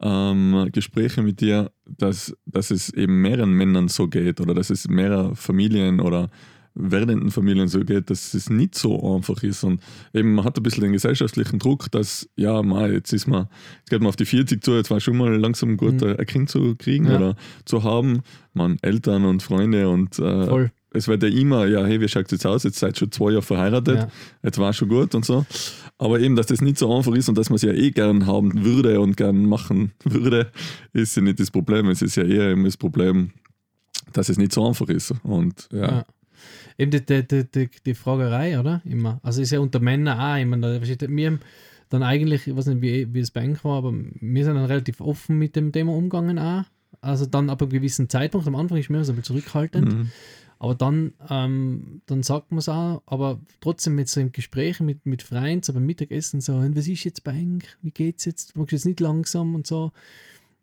ähm, 0.00 0.68
Gespräche 0.72 1.22
mit 1.22 1.40
dir, 1.40 1.70
dass, 1.86 2.36
dass 2.46 2.70
es 2.70 2.92
eben 2.92 3.20
mehreren 3.20 3.52
Männern 3.52 3.88
so 3.88 4.08
geht 4.08 4.40
oder 4.40 4.54
dass 4.54 4.70
es 4.70 4.88
mehrere 4.88 5.34
Familien 5.34 6.00
oder 6.00 6.30
werdenden 6.78 7.30
Familien 7.30 7.68
so 7.68 7.80
geht, 7.80 8.08
dass 8.08 8.34
es 8.34 8.50
nicht 8.50 8.74
so 8.76 9.16
einfach 9.16 9.42
ist. 9.42 9.64
Und 9.64 9.82
eben, 10.14 10.34
man 10.34 10.44
hat 10.44 10.56
ein 10.56 10.62
bisschen 10.62 10.84
den 10.84 10.92
gesellschaftlichen 10.92 11.58
Druck, 11.58 11.90
dass, 11.90 12.28
ja, 12.36 12.62
mal, 12.62 12.92
jetzt 12.92 13.12
ist 13.12 13.26
man, 13.26 13.48
jetzt 13.80 13.90
geht 13.90 14.00
man 14.00 14.08
auf 14.08 14.16
die 14.16 14.24
40 14.24 14.62
zu, 14.62 14.74
jetzt 14.74 14.90
war 14.90 15.00
schon 15.00 15.16
mal 15.16 15.34
langsam 15.34 15.76
gut, 15.76 16.00
mhm. 16.00 16.16
ein 16.18 16.26
Kind 16.26 16.50
zu 16.50 16.76
kriegen 16.76 17.06
ja. 17.06 17.16
oder 17.16 17.36
zu 17.64 17.82
haben. 17.82 18.20
Man, 18.54 18.78
Eltern 18.82 19.24
und 19.24 19.42
Freunde 19.42 19.88
und 19.88 20.18
äh, 20.18 20.68
es 20.90 21.06
wird 21.06 21.22
ja 21.22 21.28
immer, 21.28 21.66
ja, 21.66 21.84
hey, 21.84 22.00
wie 22.00 22.08
schaut 22.08 22.26
es 22.26 22.32
jetzt 22.32 22.46
aus? 22.46 22.62
Jetzt 22.64 22.78
seid 22.78 22.94
ihr 22.94 22.98
schon 22.98 23.12
zwei 23.12 23.30
Jahre 23.30 23.42
verheiratet, 23.42 23.96
ja. 23.96 24.08
jetzt 24.42 24.58
war 24.58 24.72
schon 24.72 24.88
gut 24.88 25.14
und 25.14 25.24
so. 25.24 25.44
Aber 25.98 26.20
eben, 26.20 26.36
dass 26.36 26.46
das 26.46 26.60
nicht 26.60 26.78
so 26.78 26.94
einfach 26.94 27.14
ist 27.14 27.28
und 27.28 27.36
dass 27.36 27.50
man 27.50 27.56
es 27.56 27.62
ja 27.62 27.72
eh 27.72 27.90
gern 27.90 28.26
haben 28.26 28.64
würde 28.64 29.00
und 29.00 29.16
gern 29.16 29.44
machen 29.44 29.92
würde, 30.04 30.50
ist 30.92 31.16
ja 31.16 31.22
nicht 31.22 31.40
das 31.40 31.50
Problem. 31.50 31.88
Es 31.88 32.02
ist 32.02 32.16
ja 32.16 32.24
eher 32.24 32.50
eben 32.50 32.64
das 32.64 32.76
Problem, 32.76 33.32
dass 34.12 34.28
es 34.28 34.38
nicht 34.38 34.52
so 34.52 34.66
einfach 34.66 34.88
ist. 34.88 35.14
Und 35.22 35.68
ja. 35.72 35.80
ja. 35.80 36.04
Eben 36.78 36.92
die, 36.92 37.04
die, 37.04 37.44
die, 37.50 37.68
die, 37.84 37.94
Fragerei, 37.94 38.58
oder? 38.58 38.80
Immer. 38.84 39.18
Also 39.24 39.42
ist 39.42 39.50
ja 39.50 39.58
unter 39.58 39.80
Männern 39.80 40.18
auch 40.18 40.40
immer. 40.40 40.80
Wir 40.80 41.26
haben 41.26 41.40
dann 41.88 42.02
eigentlich, 42.02 42.46
ich 42.46 42.56
weiß 42.56 42.66
nicht, 42.66 42.82
wie, 42.82 43.12
wie 43.12 43.20
es 43.20 43.32
bei 43.32 43.50
euch 43.50 43.64
war, 43.64 43.78
aber 43.78 43.92
wir 43.92 44.44
sind 44.44 44.54
dann 44.54 44.64
relativ 44.64 45.00
offen 45.00 45.38
mit 45.38 45.56
dem 45.56 45.72
Thema 45.72 45.92
umgegangen 45.92 46.38
auch. 46.38 46.64
Also 47.00 47.26
dann 47.26 47.50
ab 47.50 47.62
einem 47.62 47.70
gewissen 47.70 48.08
Zeitpunkt, 48.08 48.46
am 48.46 48.54
Anfang 48.54 48.78
ist 48.78 48.90
mir 48.90 49.04
so 49.04 49.12
ein 49.12 49.16
bisschen 49.16 49.36
zurückhaltend. 49.36 49.92
Mhm. 49.92 50.10
Aber 50.60 50.74
dann, 50.74 51.14
ähm, 51.30 52.02
dann 52.06 52.22
sagt 52.22 52.50
man 52.50 52.58
es 52.58 52.68
auch, 52.68 53.02
aber 53.06 53.40
trotzdem 53.60 53.94
mit 53.94 54.08
so 54.08 54.20
im 54.20 54.32
Gespräch 54.32 54.80
mit, 54.80 55.06
mit 55.06 55.22
Freunden, 55.22 55.72
beim 55.72 55.86
Mittagessen 55.86 56.40
so, 56.40 56.54
was 56.74 56.88
ist 56.88 57.04
jetzt 57.04 57.22
bei 57.22 57.32
euch? 57.32 57.76
Wie 57.80 57.92
geht's 57.92 58.24
jetzt? 58.24 58.56
Magst 58.56 58.72
du 58.72 58.76
jetzt 58.76 58.84
nicht 58.86 59.00
langsam 59.00 59.54
und 59.54 59.66
so? 59.66 59.92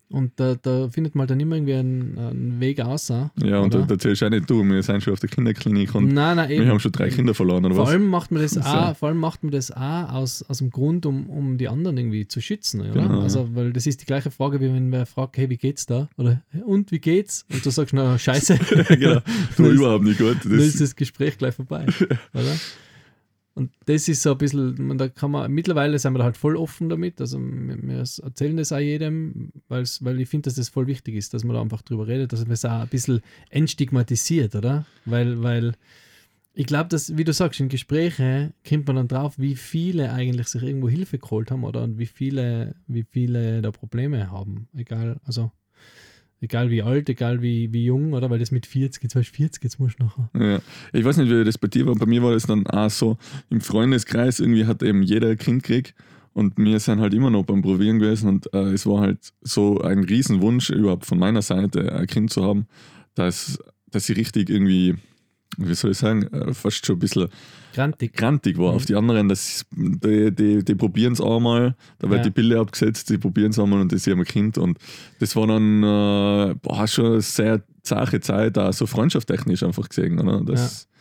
Und 0.08 0.34
da, 0.36 0.56
da, 0.56 0.88
findet 0.90 1.16
man 1.16 1.26
dann 1.26 1.40
immer 1.40 1.56
irgendwie 1.56 1.74
einen, 1.74 2.18
einen 2.18 2.60
Weg 2.60 2.80
aus. 2.80 3.08
Ja, 3.10 3.60
und 3.60 3.74
da, 3.74 3.82
da 3.82 3.98
zählst 3.98 4.24
auch 4.24 4.30
nicht 4.30 4.48
du. 4.48 4.64
Wir 4.64 4.84
sind 4.84 5.02
schon 5.02 5.14
auf 5.14 5.20
der 5.20 5.30
Kinderklinik 5.30 5.96
und 5.96 6.14
nein, 6.14 6.38
nein, 6.38 6.50
wir 6.50 6.68
haben 6.68 6.80
schon 6.80 6.92
drei 6.92 7.10
Kinder 7.10 7.34
verloren, 7.34 7.66
oder 7.66 7.76
vor 7.76 7.86
was? 7.86 7.92
Allem 7.92 8.08
macht 8.08 8.32
man 8.32 8.42
das 8.44 8.52
so. 8.54 8.62
auch, 8.62 8.96
vor 8.96 9.10
allem 9.10 9.18
macht 9.18 9.44
man 9.44 9.52
das 9.52 9.72
auch 9.72 10.14
aus, 10.14 10.44
aus 10.44 10.60
dem 10.60 10.70
Grund, 10.70 11.08
um, 11.08 11.28
um 11.30 11.58
die 11.58 11.68
anderen 11.68 11.98
irgendwie 11.98 12.28
zu 12.28 12.40
schützen. 12.40 12.82
Oder? 12.82 13.02
Genau, 13.02 13.22
also, 13.22 13.56
weil 13.56 13.74
das 13.74 13.88
ist 13.88 14.02
die 14.02 14.06
gleiche 14.06 14.30
Frage, 14.30 14.62
wie 14.62 14.72
wenn 14.72 14.92
wer 14.92 15.08
fragt, 15.08 15.38
hey, 15.38 15.50
wie 15.50 15.58
geht's 15.58 15.88
da? 15.88 16.08
Oder 16.18 16.44
und 16.66 16.92
wie 16.92 17.00
geht's? 17.00 17.46
Und 17.52 17.66
du 17.66 17.70
sagst, 17.72 17.94
na, 17.94 18.18
scheiße. 18.18 18.58
genau, 18.90 19.22
du 19.58 19.72
überhaupt 19.72 20.04
nicht 20.04 20.20
gut. 20.20 20.38
Das 20.38 20.44
dann 20.44 20.60
ist 20.60 20.82
das 20.82 20.96
Gespräch 20.96 21.38
gleich 21.38 21.56
vorbei. 21.56 21.88
oder? 22.34 22.56
Und 23.56 23.72
das 23.86 24.10
ist 24.10 24.22
so 24.22 24.34
ein 24.34 24.38
bisschen, 24.38 24.98
da 24.98 25.08
kann 25.08 25.32
man, 25.32 25.50
mittlerweile 25.50 25.98
sind 25.98 26.14
wir 26.14 26.20
da 26.20 26.26
halt 26.26 26.36
voll 26.36 26.58
offen 26.58 26.90
damit. 26.90 27.22
Also 27.22 27.40
wir, 27.40 28.00
erzählen 28.00 28.58
das 28.58 28.74
auch 28.74 28.80
jedem, 28.80 29.54
weil 29.70 29.84
ich 30.20 30.30
finde, 30.30 30.50
dass 30.50 30.56
das 30.56 30.68
voll 30.68 30.88
wichtig 30.88 31.16
ist, 31.16 31.34
dass 31.34 31.46
man 31.46 31.56
da 31.56 31.62
einfach 31.62 31.82
drüber 31.82 32.06
redet, 32.06 32.34
dass 32.34 32.42
man 32.42 32.52
es 32.52 32.66
auch 32.66 32.82
ein 32.82 32.90
bisschen 32.90 33.22
entstigmatisiert, 33.50 34.56
oder? 34.56 34.86
Weil, 35.06 35.42
weil 35.42 35.74
ich 36.54 36.66
glaube, 36.66 36.90
dass, 36.90 37.16
wie 37.16 37.24
du 37.24 37.32
sagst, 37.32 37.62
in 37.62 37.70
Gesprächen 37.70 38.54
kommt 38.68 38.88
man 38.88 38.98
dann 38.98 39.08
drauf, 39.08 39.40
wie 39.40 39.56
viele 39.56 40.12
eigentlich 40.12 40.48
sich 40.48 40.62
irgendwo 40.62 40.90
Hilfe 40.90 41.18
geholt 41.18 41.50
haben, 41.50 41.64
oder? 41.64 41.82
Und 41.84 41.98
wie 41.98 42.08
viele, 42.08 42.76
wie 42.88 43.06
viele 43.10 43.62
da 43.62 43.72
Probleme 43.72 44.32
haben. 44.32 44.68
Egal, 44.76 45.22
also 45.24 45.52
Egal 46.42 46.70
wie 46.70 46.82
alt, 46.82 47.10
egal 47.10 47.42
wie, 47.42 47.72
wie 47.72 47.86
jung, 47.86 48.14
oder? 48.14 48.30
Weil 48.30 48.40
das 48.40 48.52
mit 48.52 48.66
40, 48.66 49.02
jetzt 49.04 49.16
warst 49.16 49.30
40, 49.30 49.64
jetzt 49.64 49.80
musst 49.80 50.00
du 50.00 50.04
nachher. 50.04 50.30
Ja. 50.34 50.60
Ich 50.94 51.06
weiß 51.06 51.18
nicht, 51.18 51.30
wie 51.30 51.44
das 51.44 51.58
bei 51.58 51.68
dir 51.68 51.88
war. 51.88 51.96
Bei 51.96 52.06
mir 52.06 52.22
war 52.22 52.34
das 52.34 52.46
dann 52.46 52.68
auch 52.68 52.90
so, 52.90 53.18
im 53.50 53.62
Freundeskreis 53.62 54.40
irgendwie 54.40 54.66
hat 54.66 54.84
eben 54.84 55.02
jeder 55.02 55.30
ein 55.30 55.38
Kind 55.38 55.64
gekriegt 55.64 55.96
und 56.34 56.58
wir 56.58 56.80
sind 56.80 57.00
halt 57.00 57.14
immer 57.14 57.30
noch 57.30 57.44
beim 57.44 57.62
Probieren 57.62 58.00
gewesen 58.00 58.28
und 58.30 58.54
äh, 58.54 58.74
es 58.74 58.86
war 58.86 59.02
halt 59.02 59.34
so 59.42 59.80
ein 59.82 60.04
Riesenwunsch 60.04 60.70
überhaupt 60.70 61.06
von 61.06 61.18
meiner 61.18 61.42
Seite, 61.42 61.94
ein 61.94 62.08
Kind 62.08 62.32
zu 62.32 62.44
haben, 62.44 62.68
dass, 63.16 63.58
dass 63.90 64.10
ich 64.10 64.18
richtig 64.18 64.50
irgendwie 64.50 64.96
wie 65.58 65.76
soll 65.76 65.92
ich 65.92 65.98
sagen, 65.98 66.24
äh, 66.24 66.54
fast 66.54 66.86
schon 66.86 66.98
ein 66.98 67.00
bisschen 67.00 67.30
grantig, 67.76 68.14
grantig 68.14 68.58
war. 68.58 68.72
Mhm. 68.72 68.76
Auf 68.76 68.86
die 68.86 68.96
anderen, 68.96 69.30
das, 69.30 69.66
die, 69.72 70.34
die, 70.34 70.64
die 70.64 70.76
probieren 70.76 71.14
es 71.14 71.22
einmal, 71.22 71.76
da 72.00 72.10
wird 72.10 72.20
ja. 72.20 72.24
die 72.24 72.32
Pille 72.32 72.60
abgesetzt, 72.60 73.10
die 73.10 73.18
probieren 73.18 73.52
es 73.52 73.60
einmal 73.60 73.82
und 73.82 73.92
das 73.92 74.02
ist 74.02 74.08
ihr 74.08 74.24
Kind. 74.24 74.58
Und 74.58 74.80
das 75.20 75.36
war 75.36 75.48
dann 75.48 75.84
äh, 75.84 76.56
boah, 76.56 76.88
schon 76.88 77.06
eine 77.06 77.22
sehr 77.22 77.64
zache 77.84 78.20
Zeit, 78.22 78.58
auch 78.58 78.74
so 78.74 78.86
freundschaftstechnisch 78.86 79.64
einfach 79.64 79.90
gesehen. 79.90 80.20
Oder? 80.20 80.42
Das 80.42 80.88
ja. 80.88 80.96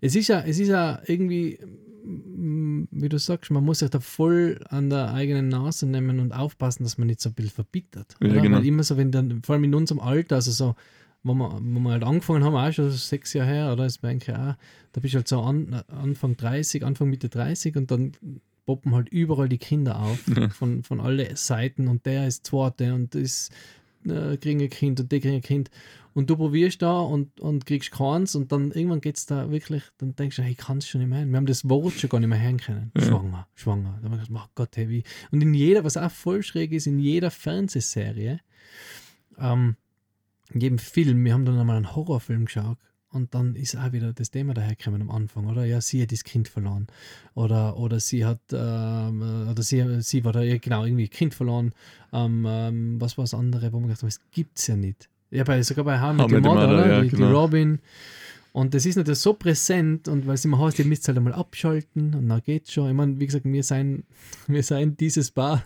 Es, 0.00 0.14
ist 0.14 0.28
ja, 0.28 0.40
es 0.40 0.58
ist 0.58 0.68
ja 0.68 1.00
irgendwie, 1.06 1.58
wie 2.04 3.08
du 3.08 3.18
sagst, 3.18 3.50
man 3.50 3.64
muss 3.64 3.80
sich 3.80 3.90
da 3.90 4.00
voll 4.00 4.60
an 4.68 4.88
der 4.88 5.12
eigenen 5.12 5.48
Nase 5.48 5.86
nehmen 5.86 6.20
und 6.20 6.32
aufpassen, 6.32 6.84
dass 6.84 6.96
man 6.96 7.08
nicht 7.08 7.20
so 7.20 7.30
ein 7.30 7.34
bisschen 7.34 7.50
verbittert. 7.50 8.14
Ja, 8.22 8.40
genau. 8.40 8.58
Weil 8.58 8.66
immer 8.66 8.84
so, 8.84 8.96
wenn 8.96 9.10
dann, 9.10 9.42
vor 9.42 9.54
allem 9.54 9.64
in 9.64 9.74
unserem 9.74 10.00
Alter, 10.00 10.36
also 10.36 10.50
so 10.52 10.74
wo 11.22 11.34
wir, 11.34 11.58
wo 11.60 11.80
wir 11.80 11.90
halt 11.90 12.04
angefangen 12.04 12.44
haben, 12.44 12.56
auch 12.56 12.72
schon 12.72 12.90
sechs 12.90 13.32
Jahre 13.32 13.50
her, 13.50 13.72
oder? 13.72 13.84
Das 13.84 13.98
bei 13.98 14.16
auch, 14.16 14.54
da 14.92 15.00
bist 15.00 15.14
du 15.14 15.18
halt 15.18 15.28
so 15.28 15.40
an, 15.40 15.82
Anfang 15.88 16.36
30, 16.36 16.84
Anfang 16.84 17.10
Mitte 17.10 17.28
30 17.28 17.76
und 17.76 17.90
dann 17.90 18.12
poppen 18.66 18.94
halt 18.94 19.08
überall 19.08 19.48
die 19.48 19.58
Kinder 19.58 20.00
auf 20.00 20.20
von, 20.52 20.82
von 20.82 21.00
allen 21.00 21.36
Seiten 21.36 21.88
und 21.88 22.06
der 22.06 22.26
ist 22.26 22.46
zweite 22.46 22.94
und 22.94 23.14
das 23.14 23.50
äh, 24.06 24.36
kriegen 24.36 24.60
ein 24.60 24.70
Kind 24.70 25.00
und 25.00 25.12
der 25.12 25.20
kriegen 25.20 25.36
ein 25.36 25.42
Kind 25.42 25.70
und 26.12 26.28
du 26.28 26.36
probierst 26.36 26.82
da 26.82 27.00
und, 27.00 27.40
und 27.40 27.66
kriegst 27.66 27.92
keins 27.92 28.34
und 28.34 28.52
dann 28.52 28.72
irgendwann 28.72 29.00
geht 29.00 29.16
es 29.16 29.26
da 29.26 29.50
wirklich, 29.50 29.82
dann 29.98 30.16
denkst 30.16 30.36
du, 30.36 30.42
hey, 30.42 30.52
ich 30.52 30.58
kann 30.58 30.78
es 30.78 30.88
schon 30.88 31.00
nicht 31.00 31.10
mehr 31.10 31.20
hören. 31.20 31.30
Wir 31.30 31.36
haben 31.36 31.46
das 31.46 31.68
Wort 31.68 31.94
schon 31.94 32.10
gar 32.10 32.18
nicht 32.20 32.28
mehr 32.28 32.40
hören 32.40 32.58
können. 32.58 32.92
Ja. 32.96 33.04
Schwanger, 33.04 33.48
schwanger. 33.54 33.98
Dann 34.02 34.10
haben 34.10 34.18
wir 34.18 34.24
gedacht, 34.26 34.44
oh 34.46 34.50
Gott, 34.54 34.76
hey, 34.76 34.88
wie. 34.88 35.04
Und 35.30 35.42
in 35.42 35.54
jeder, 35.54 35.84
was 35.84 35.96
auch 35.96 36.10
voll 36.10 36.42
schräg 36.42 36.72
ist, 36.72 36.86
in 36.86 36.98
jeder 36.98 37.30
Fernsehserie, 37.30 38.40
ähm, 39.38 39.76
in 40.50 40.60
jedem 40.60 40.78
Film, 40.78 41.24
wir 41.24 41.32
haben 41.32 41.44
dann 41.44 41.58
einmal 41.58 41.76
einen 41.76 41.94
Horrorfilm 41.94 42.46
geschaut 42.46 42.78
und 43.12 43.34
dann 43.34 43.56
ist 43.56 43.76
auch 43.76 43.92
wieder 43.92 44.12
das 44.12 44.30
Thema 44.30 44.54
dahergekommen 44.54 45.02
am 45.02 45.10
Anfang, 45.10 45.46
oder? 45.46 45.64
Ja, 45.64 45.80
sie 45.80 46.02
hat 46.02 46.12
das 46.12 46.22
Kind 46.22 46.48
verloren. 46.48 46.86
Oder, 47.34 47.76
oder 47.76 47.98
sie 47.98 48.24
hat, 48.24 48.40
ähm, 48.52 49.48
oder 49.50 49.62
sie, 49.62 50.00
sie 50.00 50.24
war 50.24 50.32
da, 50.32 50.42
ja, 50.42 50.58
genau, 50.58 50.84
irgendwie 50.84 51.08
Kind 51.08 51.34
verloren. 51.34 51.72
Ähm, 52.12 52.44
ähm, 52.48 53.00
was 53.00 53.18
war 53.18 53.24
das 53.24 53.34
andere, 53.34 53.72
wo 53.72 53.80
man 53.80 53.88
gedacht 53.88 54.02
hat, 54.02 54.08
das 54.08 54.20
gibt 54.30 54.58
es 54.58 54.68
ja 54.68 54.76
nicht. 54.76 55.08
Ja, 55.30 55.44
bei, 55.44 55.62
sogar 55.62 55.84
bei 55.84 56.00
How 56.00 56.16
Met 56.16 56.30
Mother, 56.30 56.40
Mother, 56.40 56.68
oder? 56.68 56.88
Ja, 56.88 57.00
die, 57.02 57.08
genau. 57.08 57.28
die, 57.28 57.32
Robin. 57.32 57.78
Und 58.52 58.74
das 58.74 58.84
ist 58.84 58.96
natürlich 58.96 59.20
so 59.20 59.32
präsent 59.34 60.08
und 60.08 60.26
weil 60.26 60.34
es 60.34 60.44
immer 60.44 60.58
heißt, 60.58 60.78
ihr 60.80 60.84
müsst 60.84 61.06
halt 61.06 61.16
einmal 61.16 61.34
abschalten 61.34 62.14
und 62.14 62.28
dann 62.28 62.42
geht's 62.42 62.72
schon. 62.72 62.88
Ich 62.88 62.96
meine, 62.96 63.18
wie 63.20 63.26
gesagt, 63.26 63.44
wir 63.44 63.62
seien, 63.62 64.04
wir 64.46 64.62
seien 64.62 64.96
dieses 64.96 65.30
Paar, 65.30 65.64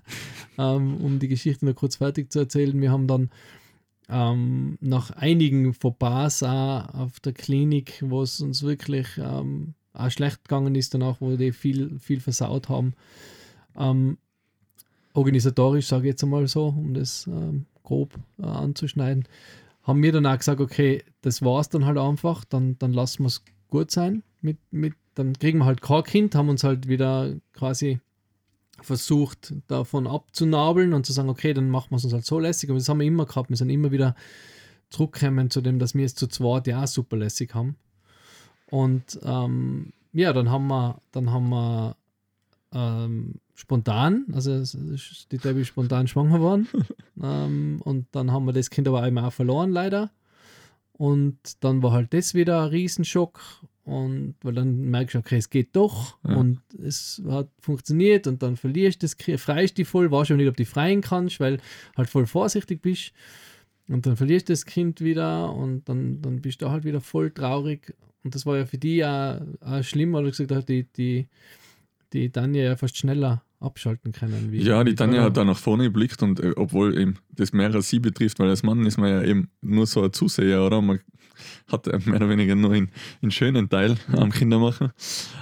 ähm, 0.58 0.96
um 0.96 1.18
die 1.18 1.28
Geschichte 1.28 1.64
noch 1.64 1.74
kurz 1.74 1.96
fertig 1.96 2.30
zu 2.30 2.40
erzählen. 2.40 2.78
Wir 2.80 2.90
haben 2.90 3.06
dann 3.06 3.30
ähm, 4.08 4.76
nach 4.80 5.10
einigen 5.10 5.74
Fauxpas 5.74 6.42
auf 6.42 7.20
der 7.20 7.32
Klinik, 7.32 8.02
wo 8.06 8.22
es 8.22 8.40
uns 8.40 8.62
wirklich 8.62 9.06
ähm, 9.18 9.74
auch 9.92 10.10
schlecht 10.10 10.44
gegangen 10.44 10.74
ist, 10.74 10.94
danach, 10.94 11.20
wo 11.20 11.36
die 11.36 11.52
viel, 11.52 11.98
viel 11.98 12.20
versaut 12.20 12.68
haben. 12.68 12.94
Ähm, 13.76 14.18
organisatorisch, 15.14 15.86
sage 15.86 16.04
ich 16.04 16.12
jetzt 16.12 16.24
einmal 16.24 16.46
so, 16.48 16.66
um 16.66 16.94
das 16.94 17.26
ähm, 17.26 17.66
grob 17.82 18.14
äh, 18.38 18.42
anzuschneiden, 18.42 19.24
haben 19.82 20.02
wir 20.02 20.12
dann 20.12 20.26
auch 20.26 20.38
gesagt, 20.38 20.60
okay, 20.60 21.02
das 21.22 21.42
war 21.42 21.60
es 21.60 21.68
dann 21.68 21.84
halt 21.84 21.98
einfach, 21.98 22.44
dann, 22.44 22.78
dann 22.78 22.92
lassen 22.92 23.22
wir 23.22 23.28
es 23.28 23.42
gut 23.68 23.90
sein. 23.90 24.22
Mit, 24.40 24.58
mit, 24.70 24.94
dann 25.14 25.34
kriegen 25.34 25.58
wir 25.58 25.66
halt 25.66 25.82
kein 25.82 26.02
Kind, 26.02 26.34
haben 26.34 26.48
uns 26.48 26.64
halt 26.64 26.88
wieder 26.88 27.34
quasi 27.52 28.00
versucht, 28.84 29.54
davon 29.66 30.06
abzunabeln 30.06 30.92
und 30.92 31.06
zu 31.06 31.12
sagen, 31.12 31.28
okay, 31.28 31.54
dann 31.54 31.70
machen 31.70 31.90
wir 31.90 31.96
es 31.96 32.04
uns 32.04 32.12
halt 32.12 32.24
so 32.24 32.38
lässig. 32.38 32.70
Aber 32.70 32.78
das 32.78 32.88
haben 32.88 33.00
wir 33.00 33.06
immer 33.06 33.26
gehabt. 33.26 33.50
Wir 33.50 33.56
sind 33.56 33.70
immer 33.70 33.90
wieder 33.90 34.14
zurückgekommen 34.90 35.50
zu 35.50 35.60
dem, 35.60 35.78
dass 35.78 35.94
wir 35.94 36.04
es 36.04 36.14
zu 36.14 36.26
zweit 36.28 36.66
ja 36.66 36.82
auch 36.82 36.86
super 36.86 37.16
lässig 37.16 37.54
haben. 37.54 37.76
Und 38.70 39.18
ähm, 39.24 39.92
ja, 40.12 40.32
dann 40.32 40.50
haben 40.50 40.68
wir, 40.68 41.00
dann 41.12 41.30
haben 41.30 41.48
wir 41.48 41.96
ähm, 42.72 43.34
spontan, 43.54 44.26
also 44.32 44.62
die 45.30 45.38
Debbie 45.38 45.64
spontan 45.64 46.06
schwanger 46.06 46.38
geworden. 46.38 46.68
ähm, 47.22 47.80
und 47.84 48.06
dann 48.12 48.32
haben 48.32 48.46
wir 48.46 48.52
das 48.52 48.70
Kind 48.70 48.88
aber 48.88 49.02
einmal 49.02 49.24
auch 49.24 49.32
verloren, 49.32 49.70
leider. 49.70 50.10
Und 50.96 51.38
dann 51.60 51.82
war 51.82 51.92
halt 51.92 52.14
das 52.14 52.34
wieder 52.34 52.62
ein 52.62 52.68
Riesenschock. 52.68 53.40
Und 53.84 54.36
weil 54.42 54.54
dann 54.54 54.76
merkst 54.90 55.14
du, 55.14 55.18
okay, 55.18 55.36
es 55.36 55.50
geht 55.50 55.76
doch 55.76 56.16
ja. 56.26 56.36
und 56.36 56.60
es 56.82 57.22
hat 57.28 57.50
funktioniert 57.60 58.26
und 58.26 58.42
dann 58.42 58.56
verlierst 58.56 59.02
du 59.02 59.06
das, 59.06 59.42
freist 59.42 59.76
die 59.76 59.84
voll, 59.84 60.10
weißt 60.10 60.28
schon 60.28 60.38
nicht, 60.38 60.48
ob 60.48 60.56
du 60.56 60.64
freien 60.64 61.02
kannst, 61.02 61.38
weil 61.38 61.60
halt 61.94 62.08
voll 62.08 62.26
vorsichtig 62.26 62.80
bist. 62.80 63.12
Und 63.86 64.06
dann 64.06 64.16
verlierst 64.16 64.48
du 64.48 64.54
das 64.54 64.64
Kind 64.64 65.02
wieder 65.02 65.52
und 65.52 65.86
dann, 65.86 66.22
dann 66.22 66.40
bist 66.40 66.62
du 66.62 66.70
halt 66.70 66.84
wieder 66.84 67.02
voll 67.02 67.30
traurig. 67.30 67.94
Und 68.22 68.34
das 68.34 68.46
war 68.46 68.56
ja 68.56 68.64
für 68.64 68.78
die 68.78 69.04
auch, 69.04 69.42
auch 69.60 69.82
schlimm, 69.82 70.14
weil 70.14 70.24
du 70.24 70.30
gesagt 70.30 70.52
hast, 70.52 70.68
die, 70.70 70.84
die, 70.84 71.28
die 72.14 72.30
Tanja 72.30 72.62
ja 72.62 72.76
fast 72.76 72.96
schneller 72.96 73.42
abschalten 73.64 74.12
können. 74.12 74.50
ja, 74.52 74.84
die 74.84 74.94
Tanja 74.94 75.22
hat 75.22 75.36
da 75.36 75.44
nach 75.44 75.58
vorne 75.58 75.84
geblickt 75.84 76.22
und 76.22 76.40
äh, 76.40 76.52
obwohl 76.56 76.98
eben 76.98 77.16
das 77.30 77.52
mehr 77.52 77.74
als 77.74 77.88
sie 77.90 77.98
betrifft, 77.98 78.38
weil 78.38 78.48
als 78.48 78.62
Mann 78.62 78.84
ist 78.86 78.98
man 78.98 79.10
ja 79.10 79.22
eben 79.22 79.50
nur 79.60 79.86
so 79.86 80.02
ein 80.02 80.12
Zuseher, 80.12 80.64
oder? 80.64 80.80
Man 80.80 81.00
hat 81.70 81.86
mehr 82.06 82.16
oder 82.16 82.28
weniger 82.28 82.54
nur 82.54 82.72
einen, 82.72 82.90
einen 83.22 83.30
schönen 83.30 83.68
Teil 83.68 83.96
am 84.12 84.30
Kindermachen. 84.30 84.92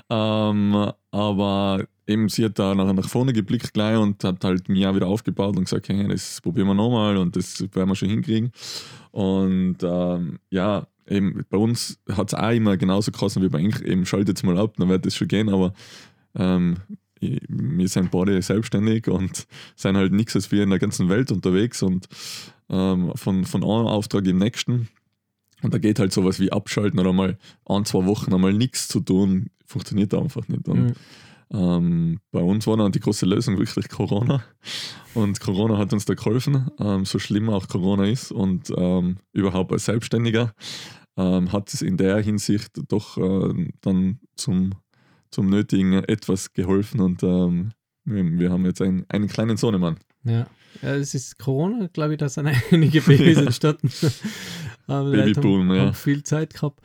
Ähm, 0.08 0.92
aber 1.10 1.84
eben 2.06 2.28
sie 2.28 2.44
hat 2.44 2.58
da 2.58 2.74
nach, 2.74 2.92
nach 2.92 3.08
vorne 3.08 3.32
geblickt 3.32 3.74
gleich 3.74 3.98
und 3.98 4.22
hat 4.24 4.44
halt 4.44 4.68
mir 4.68 4.90
auch 4.90 4.94
wieder 4.94 5.06
aufgebaut 5.06 5.56
und 5.56 5.64
gesagt, 5.64 5.88
hey, 5.88 6.06
das 6.08 6.40
probieren 6.40 6.68
wir 6.68 6.74
nochmal 6.74 7.16
und 7.16 7.36
das 7.36 7.60
werden 7.74 7.88
wir 7.88 7.96
schon 7.96 8.08
hinkriegen. 8.08 8.52
Und 9.10 9.78
ähm, 9.82 10.38
ja, 10.50 10.86
eben 11.06 11.44
bei 11.50 11.58
uns 11.58 12.00
hat 12.10 12.28
es 12.28 12.34
auch 12.34 12.50
immer 12.50 12.76
genauso 12.76 13.12
geheißen 13.12 13.42
wie 13.42 13.48
bei 13.48 13.58
eigentlich 13.58 13.84
eben 13.84 14.06
schaltet 14.06 14.28
jetzt 14.28 14.44
mal 14.44 14.58
ab, 14.58 14.74
dann 14.78 14.88
wird 14.88 15.06
das 15.06 15.14
schon 15.14 15.28
gehen, 15.28 15.48
aber 15.48 15.72
ähm, 16.34 16.76
wir 17.48 17.88
sind 17.88 18.10
beide 18.10 18.40
selbstständig 18.42 19.08
und 19.08 19.46
sind 19.76 19.96
halt 19.96 20.12
nichts 20.12 20.36
als 20.36 20.50
wir 20.50 20.62
in 20.62 20.70
der 20.70 20.78
ganzen 20.78 21.08
Welt 21.08 21.30
unterwegs 21.30 21.82
und 21.82 22.08
ähm, 22.68 23.12
von, 23.14 23.44
von 23.44 23.62
einem 23.62 23.86
Auftrag 23.86 24.26
im 24.26 24.38
nächsten. 24.38 24.88
Und 25.62 25.72
da 25.72 25.78
geht 25.78 25.98
halt 25.98 26.12
sowas 26.12 26.40
wie 26.40 26.50
abschalten 26.50 26.98
oder 26.98 27.12
mal 27.12 27.38
ein, 27.66 27.84
zwei 27.84 28.04
Wochen 28.06 28.34
einmal 28.34 28.52
nichts 28.52 28.88
zu 28.88 29.00
tun, 29.00 29.50
funktioniert 29.64 30.12
einfach 30.14 30.48
nicht. 30.48 30.68
Und 30.68 30.88
mhm. 30.88 30.94
ähm, 31.50 32.20
bei 32.32 32.40
uns 32.40 32.66
war 32.66 32.76
dann 32.76 32.92
die 32.92 33.00
große 33.00 33.26
Lösung 33.26 33.58
wirklich 33.58 33.88
Corona. 33.88 34.42
Und 35.14 35.38
Corona 35.40 35.78
hat 35.78 35.92
uns 35.92 36.04
da 36.04 36.14
geholfen, 36.14 36.70
ähm, 36.80 37.04
so 37.04 37.18
schlimm 37.18 37.50
auch 37.50 37.68
Corona 37.68 38.06
ist 38.06 38.32
und 38.32 38.72
ähm, 38.76 39.18
überhaupt 39.32 39.70
als 39.72 39.84
Selbstständiger 39.84 40.54
ähm, 41.16 41.52
hat 41.52 41.72
es 41.72 41.82
in 41.82 41.96
der 41.96 42.18
Hinsicht 42.22 42.70
doch 42.88 43.18
äh, 43.18 43.70
dann 43.82 44.20
zum 44.34 44.72
zum 45.32 45.48
Nötigen 45.48 45.94
etwas 45.94 46.52
geholfen 46.52 47.00
und 47.00 47.22
ähm, 47.22 47.72
wir 48.04 48.50
haben 48.50 48.64
jetzt 48.64 48.82
einen, 48.82 49.04
einen 49.08 49.28
kleinen 49.28 49.56
Sohnemann. 49.56 49.98
Ja. 50.24 50.46
ja, 50.82 50.94
es 50.94 51.14
ist 51.14 51.38
Corona, 51.38 51.88
glaube 51.92 52.14
ich, 52.14 52.18
da 52.18 52.28
sind 52.28 52.46
einige 52.70 53.00
Babys 53.00 53.36
ja. 53.36 53.44
entstanden. 53.44 53.90
Babyboom, 54.86 55.68
haben, 55.68 55.74
ja. 55.74 55.86
Haben 55.86 55.94
viel 55.94 56.22
Zeit 56.22 56.54
gehabt. 56.54 56.80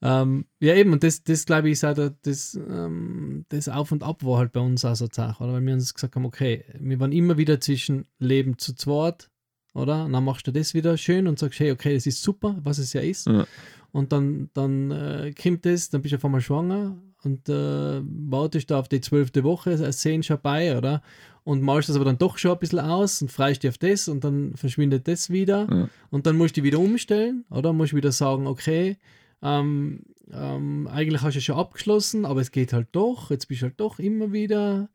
Ähm, 0.00 0.44
ja, 0.60 0.74
eben, 0.74 0.92
und 0.92 1.02
das, 1.02 1.24
das 1.24 1.44
glaube 1.44 1.68
ich, 1.68 1.72
ist 1.72 1.84
auch 1.84 2.10
das, 2.22 2.54
ähm, 2.54 3.44
das 3.48 3.68
Auf 3.68 3.90
und 3.90 4.04
Ab 4.04 4.24
war 4.24 4.38
halt 4.38 4.52
bei 4.52 4.60
uns 4.60 4.84
auch 4.84 4.94
so 4.94 5.08
Sache, 5.10 5.42
oder? 5.42 5.54
Weil 5.54 5.66
wir 5.66 5.74
uns 5.74 5.92
gesagt 5.92 6.14
haben, 6.14 6.24
okay, 6.24 6.64
wir 6.78 7.00
waren 7.00 7.10
immer 7.10 7.36
wieder 7.36 7.60
zwischen 7.60 8.06
Leben 8.20 8.58
zu 8.58 8.74
zweit, 8.76 9.28
oder? 9.74 10.04
Und 10.04 10.12
dann 10.12 10.24
machst 10.24 10.46
du 10.46 10.52
das 10.52 10.72
wieder 10.74 10.96
schön 10.96 11.26
und 11.26 11.38
sagst, 11.38 11.58
hey, 11.58 11.72
okay, 11.72 11.94
das 11.94 12.06
ist 12.06 12.22
super, 12.22 12.56
was 12.62 12.78
es 12.78 12.92
ja 12.92 13.00
ist. 13.00 13.26
Ja. 13.26 13.46
Und 13.90 14.12
dann, 14.12 14.50
dann 14.54 14.90
äh, 14.92 15.34
kommt 15.40 15.66
das, 15.66 15.90
dann 15.90 16.02
bist 16.02 16.12
du 16.12 16.16
auf 16.16 16.24
einmal 16.24 16.42
schwanger 16.42 16.96
und 17.24 17.48
äh, 17.48 18.00
wartest 18.02 18.70
da 18.70 18.78
auf 18.78 18.88
die 18.88 19.00
zwölfte 19.00 19.44
Woche, 19.44 19.72
es 19.72 20.02
sehen 20.02 20.22
schon 20.22 20.38
bei, 20.40 20.76
oder? 20.76 21.02
Und 21.44 21.62
malst 21.62 21.88
das 21.88 21.96
aber 21.96 22.04
dann 22.04 22.18
doch 22.18 22.38
schon 22.38 22.52
ein 22.52 22.58
bisschen 22.58 22.78
aus 22.78 23.22
und 23.22 23.32
freust 23.32 23.62
dich 23.62 23.70
auf 23.70 23.78
das 23.78 24.08
und 24.08 24.22
dann 24.22 24.54
verschwindet 24.54 25.08
das 25.08 25.30
wieder. 25.30 25.66
Ja. 25.70 25.88
Und 26.10 26.26
dann 26.26 26.36
musst 26.36 26.56
du 26.56 26.62
wieder 26.62 26.78
umstellen, 26.78 27.44
oder? 27.50 27.72
Musst 27.72 27.94
wieder 27.94 28.12
sagen, 28.12 28.46
okay, 28.46 28.98
ähm, 29.42 30.00
ähm, 30.30 30.86
eigentlich 30.88 31.22
hast 31.22 31.36
du 31.36 31.40
schon 31.40 31.56
abgeschlossen, 31.56 32.24
aber 32.26 32.40
es 32.40 32.52
geht 32.52 32.72
halt 32.72 32.88
doch, 32.92 33.30
jetzt 33.30 33.48
bist 33.48 33.62
du 33.62 33.66
halt 33.66 33.80
doch 33.80 33.98
immer 33.98 34.32
wieder. 34.32 34.88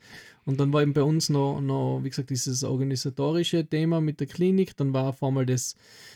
Und 0.46 0.60
dann 0.60 0.72
war 0.74 0.82
eben 0.82 0.94
bei 0.94 1.04
uns 1.04 1.30
noch, 1.30 1.60
noch 1.60 2.02
wie 2.04 2.10
gesagt, 2.10 2.30
dieses 2.30 2.64
organisatorische 2.64 3.66
Thema 3.66 4.02
mit 4.02 4.20
der 4.20 4.28
Klinik. 4.28 4.76
Dann 4.78 4.94
war 4.94 5.08
auf 5.08 5.24
einmal 5.24 5.46
das, 5.46 5.76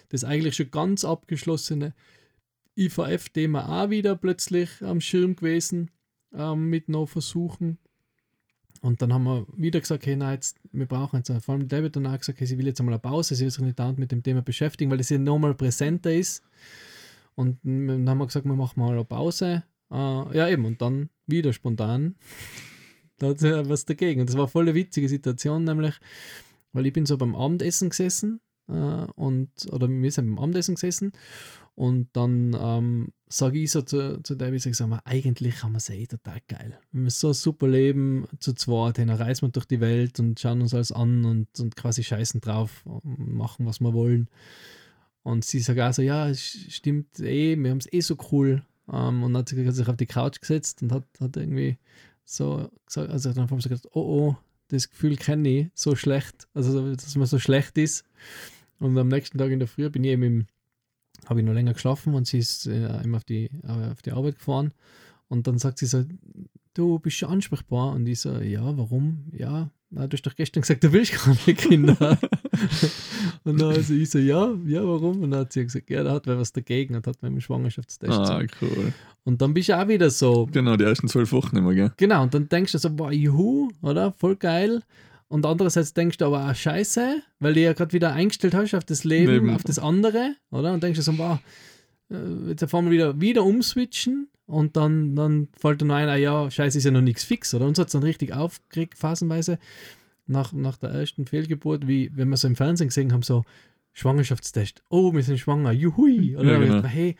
das 0.10 0.24
eigentlich 0.24 0.56
schon 0.56 0.70
ganz 0.70 1.06
abgeschlossene 1.06 1.94
IVF-Thema 2.78 3.84
auch 3.84 3.90
wieder 3.90 4.16
plötzlich 4.16 4.70
am 4.82 5.02
Schirm 5.02 5.36
gewesen 5.36 5.90
ähm, 6.34 6.70
mit 6.70 6.90
noch 6.90 7.08
Versuchen. 7.08 7.78
Und 8.82 9.02
dann 9.02 9.14
haben 9.14 9.24
wir 9.24 9.48
wieder 9.56 9.80
gesagt, 9.80 10.06
hey, 10.06 10.16
nein, 10.16 10.36
jetzt, 10.36 10.60
wir 10.72 10.86
brauchen 10.86 11.18
jetzt, 11.18 11.32
vor 11.44 11.56
allem 11.56 11.68
David 11.68 11.98
auch 11.98 12.18
gesagt, 12.18 12.40
hey, 12.40 12.48
sie 12.48 12.58
will 12.58 12.68
jetzt 12.68 12.80
einmal 12.80 12.94
eine 12.94 13.00
Pause, 13.00 13.36
sie 13.36 13.44
will 13.44 13.52
sich 13.52 13.64
nicht 13.64 13.80
dauernd 13.80 13.98
mit 13.98 14.12
dem 14.12 14.22
Thema 14.22 14.42
beschäftigen, 14.42 14.92
weil 14.92 15.00
das 15.00 15.10
ja 15.10 15.18
nochmal 15.18 15.56
präsenter 15.56 16.14
ist. 16.14 16.44
Und 17.36 17.60
dann 17.64 18.08
haben 18.08 18.18
wir 18.18 18.28
gesagt, 18.28 18.46
wir 18.46 18.56
machen 18.56 18.80
mal 18.80 18.92
eine 18.92 19.06
Pause. 19.06 19.64
Äh, 19.92 20.38
ja, 20.38 20.48
eben, 20.50 20.66
und 20.66 20.82
dann 20.82 21.10
wieder 21.26 21.54
spontan. 21.54 22.16
da 23.18 23.30
hat 23.30 23.40
sie 23.40 23.70
was 23.70 23.86
dagegen. 23.86 24.22
Und 24.22 24.30
das 24.30 24.38
war 24.38 24.48
voll 24.48 24.64
eine 24.64 24.76
witzige 24.76 25.10
Situation, 25.10 25.64
nämlich, 25.64 25.96
weil 26.74 26.86
ich 26.86 26.94
bin 26.94 27.06
so 27.06 27.18
beim 27.18 27.36
Abendessen 27.36 27.90
gesessen 27.90 28.40
äh, 28.68 28.74
und, 28.74 29.50
oder 29.72 29.90
wir 29.90 30.12
sind 30.12 30.28
beim 30.28 30.40
Abendessen 30.40 30.76
gesessen 30.76 31.14
und 31.76 32.10
dann 32.14 32.56
ähm, 32.60 33.14
sage 33.30 33.60
ich 33.60 33.72
so 33.72 33.82
zu, 33.82 34.22
zu 34.24 34.36
David, 34.36 34.66
ich 34.66 34.78
sage 34.78 35.00
eigentlich 35.06 35.64
haben 35.64 35.74
wir 35.74 35.78
es 35.78 35.90
eh 35.90 36.06
total 36.06 36.40
geil. 36.48 36.80
Wir 36.92 37.12
so 37.12 37.34
super 37.34 37.68
leben, 37.68 38.28
zu 38.40 38.54
zweit, 38.54 38.98
dann 38.98 39.10
reisen 39.10 39.48
wir 39.48 39.52
durch 39.52 39.66
die 39.66 39.82
Welt 39.82 40.20
und 40.20 40.40
schauen 40.40 40.62
uns 40.62 40.74
alles 40.74 40.92
an 40.92 41.26
und, 41.26 41.48
und 41.60 41.76
quasi 41.76 42.04
scheißen 42.04 42.42
drauf, 42.42 42.84
machen, 43.04 43.66
was 43.66 43.80
wir 43.80 43.94
wollen. 43.94 44.30
Und 45.24 45.44
sie 45.44 45.60
sagt 45.60 45.80
auch 45.80 45.94
so, 45.94 46.02
ja, 46.02 46.30
es 46.30 46.42
stimmt 46.42 47.20
eh, 47.20 47.58
wir 47.58 47.72
haben 47.72 47.80
es 47.80 47.92
eh 47.92 48.00
so 48.00 48.16
cool. 48.32 48.63
Ähm, 48.92 49.24
und 49.24 49.34
dann 49.34 49.42
hat 49.42 49.50
sie 49.50 49.72
sich 49.72 49.88
auf 49.88 49.98
die 49.98 50.06
Couch 50.06 50.40
gesetzt 50.40 50.82
und 50.82 50.94
hat, 50.94 51.04
hat 51.20 51.36
irgendwie 51.36 51.78
so 52.24 52.70
gesagt, 52.86 53.10
also 53.10 53.34
dann 53.34 53.50
haben 53.50 53.60
sie 53.60 53.70
gesagt, 53.70 53.90
oh 53.94 54.00
oh, 54.00 54.36
das 54.70 54.90
Gefühl 54.90 55.18
kenne 55.18 55.50
ich, 55.50 55.68
so 55.74 55.96
schlecht, 55.96 56.48
also 56.54 56.94
dass 56.94 57.16
man 57.16 57.26
so 57.26 57.40
schlecht 57.40 57.78
ist. 57.78 58.06
Und 58.80 58.98
am 58.98 59.08
nächsten 59.08 59.38
Tag 59.38 59.52
in 59.52 59.60
der 59.60 59.68
Früh 59.68 59.90
bin 59.90 60.04
ich 60.04 60.12
eben 60.12 60.24
im 60.24 60.48
habe 61.25 61.39
ich 61.39 61.45
noch 61.45 61.53
länger 61.53 61.73
geschlafen 61.73 62.13
und 62.13 62.27
sie 62.27 62.39
ist 62.39 62.67
äh, 62.67 63.01
immer 63.03 63.17
auf 63.17 63.23
die, 63.23 63.45
äh, 63.63 63.91
auf 63.91 64.01
die 64.01 64.12
Arbeit 64.12 64.36
gefahren. 64.36 64.71
Und 65.30 65.47
dann 65.47 65.58
sagt 65.58 65.80
sie 65.80 65.86
so, 65.86 66.06
du 66.73 66.99
bist 66.99 67.17
schon 67.17 67.30
ansprechbar. 67.30 67.93
Und 67.93 68.08
ich 68.08 68.21
so, 68.21 68.38
ja, 68.38 68.77
warum? 68.77 69.25
Ja, 69.32 69.71
na, 69.89 70.06
du 70.06 70.15
hast 70.15 70.23
doch 70.23 70.36
gestern 70.36 70.62
gesagt, 70.62 70.84
du 70.84 70.91
willst 70.91 71.13
keine 71.13 71.56
Kinder. 71.56 72.17
und 73.43 73.62
dann 73.62 73.69
also 73.69 73.93
ich 73.93 74.10
so, 74.10 74.19
ja, 74.19 74.53
ja, 74.65 74.86
warum? 74.86 75.21
Und 75.21 75.32
dann 75.32 75.41
hat 75.41 75.53
sie 75.53 75.63
gesagt, 75.63 75.89
ja, 75.89 76.03
da 76.03 76.13
hat 76.13 76.27
wer 76.27 76.38
was 76.38 76.51
dagegen 76.51 76.95
und 76.95 77.08
hat 77.08 77.21
mir 77.21 77.30
einen 77.30 77.41
Schwangerschaftstest. 77.41 78.12
Ah, 78.12 78.43
cool. 78.62 78.93
Und 79.23 79.41
dann 79.41 79.53
bist 79.53 79.69
du 79.69 79.77
auch 79.77 79.88
wieder 79.88 80.10
so. 80.10 80.47
Genau, 80.51 80.75
die 80.75 80.84
ersten 80.84 81.08
zwölf 81.08 81.32
Wochen 81.32 81.56
immer, 81.56 81.73
gell? 81.73 81.91
Genau, 81.97 82.23
und 82.23 82.34
dann 82.34 82.49
denkst 82.49 82.73
du 82.73 82.77
so, 82.77 82.89
boah, 82.89 83.12
juhu, 83.12 83.69
oder? 83.82 84.12
Voll 84.12 84.36
geil. 84.36 84.84
Und 85.30 85.46
andererseits 85.46 85.94
denkst 85.94 86.18
du 86.18 86.26
aber 86.26 86.50
auch 86.50 86.56
scheiße, 86.56 87.22
weil 87.40 87.54
du 87.54 87.60
ja 87.60 87.74
gerade 87.74 87.92
wieder 87.92 88.13
eingestellt 88.13 88.54
hast 88.54 88.74
auf 88.74 88.86
das 88.86 89.04
Leben, 89.04 89.32
Leben, 89.34 89.50
auf 89.50 89.63
das 89.63 89.78
andere, 89.78 90.36
oder? 90.52 90.74
Und 90.74 90.84
denkst 90.84 90.98
du 90.98 91.04
so, 91.04 91.18
wow, 91.18 91.40
äh, 92.10 92.50
jetzt 92.50 92.70
fahren 92.70 92.86
wir 92.86 92.92
wieder, 92.92 93.20
wieder 93.20 93.44
umswitchen 93.44 94.30
und 94.46 94.78
dann, 94.78 95.16
dann 95.16 95.50
fällt 95.60 95.82
dir 95.82 95.86
noch 95.86 95.96
ein, 95.96 96.08
ah 96.08 96.16
ja, 96.16 96.50
scheiße, 96.50 96.78
ist 96.78 96.86
ja 96.86 96.92
noch 96.92 97.02
nichts 97.02 97.26
fix, 97.26 97.54
oder? 97.54 97.66
Uns 97.66 97.78
hat 97.78 97.88
es 97.88 97.94
dann 97.94 98.04
richtig 98.04 98.34
aufgeregt, 98.34 98.98
phasenweise, 98.98 99.60
nach, 100.28 100.54
nach 100.54 100.78
der 100.78 100.92
ersten 100.92 101.26
Fehlgeburt, 101.26 101.88
wie 101.88 102.12
wenn 102.16 102.30
wir 102.30 102.38
so 102.38 102.48
im 102.48 102.56
Fernsehen 102.56 102.88
gesehen 102.88 103.12
haben, 103.12 103.22
so 103.22 103.44
Schwangerschaftstest, 103.94 104.84
oh, 104.90 105.13
wir 105.13 105.24
sind 105.24 105.40
schwanger, 105.40 105.72
juhui, 105.72 106.38
oder? 106.38 106.54
Ja, 106.54 106.60
genau. 106.60 106.84
hey, 106.84 107.16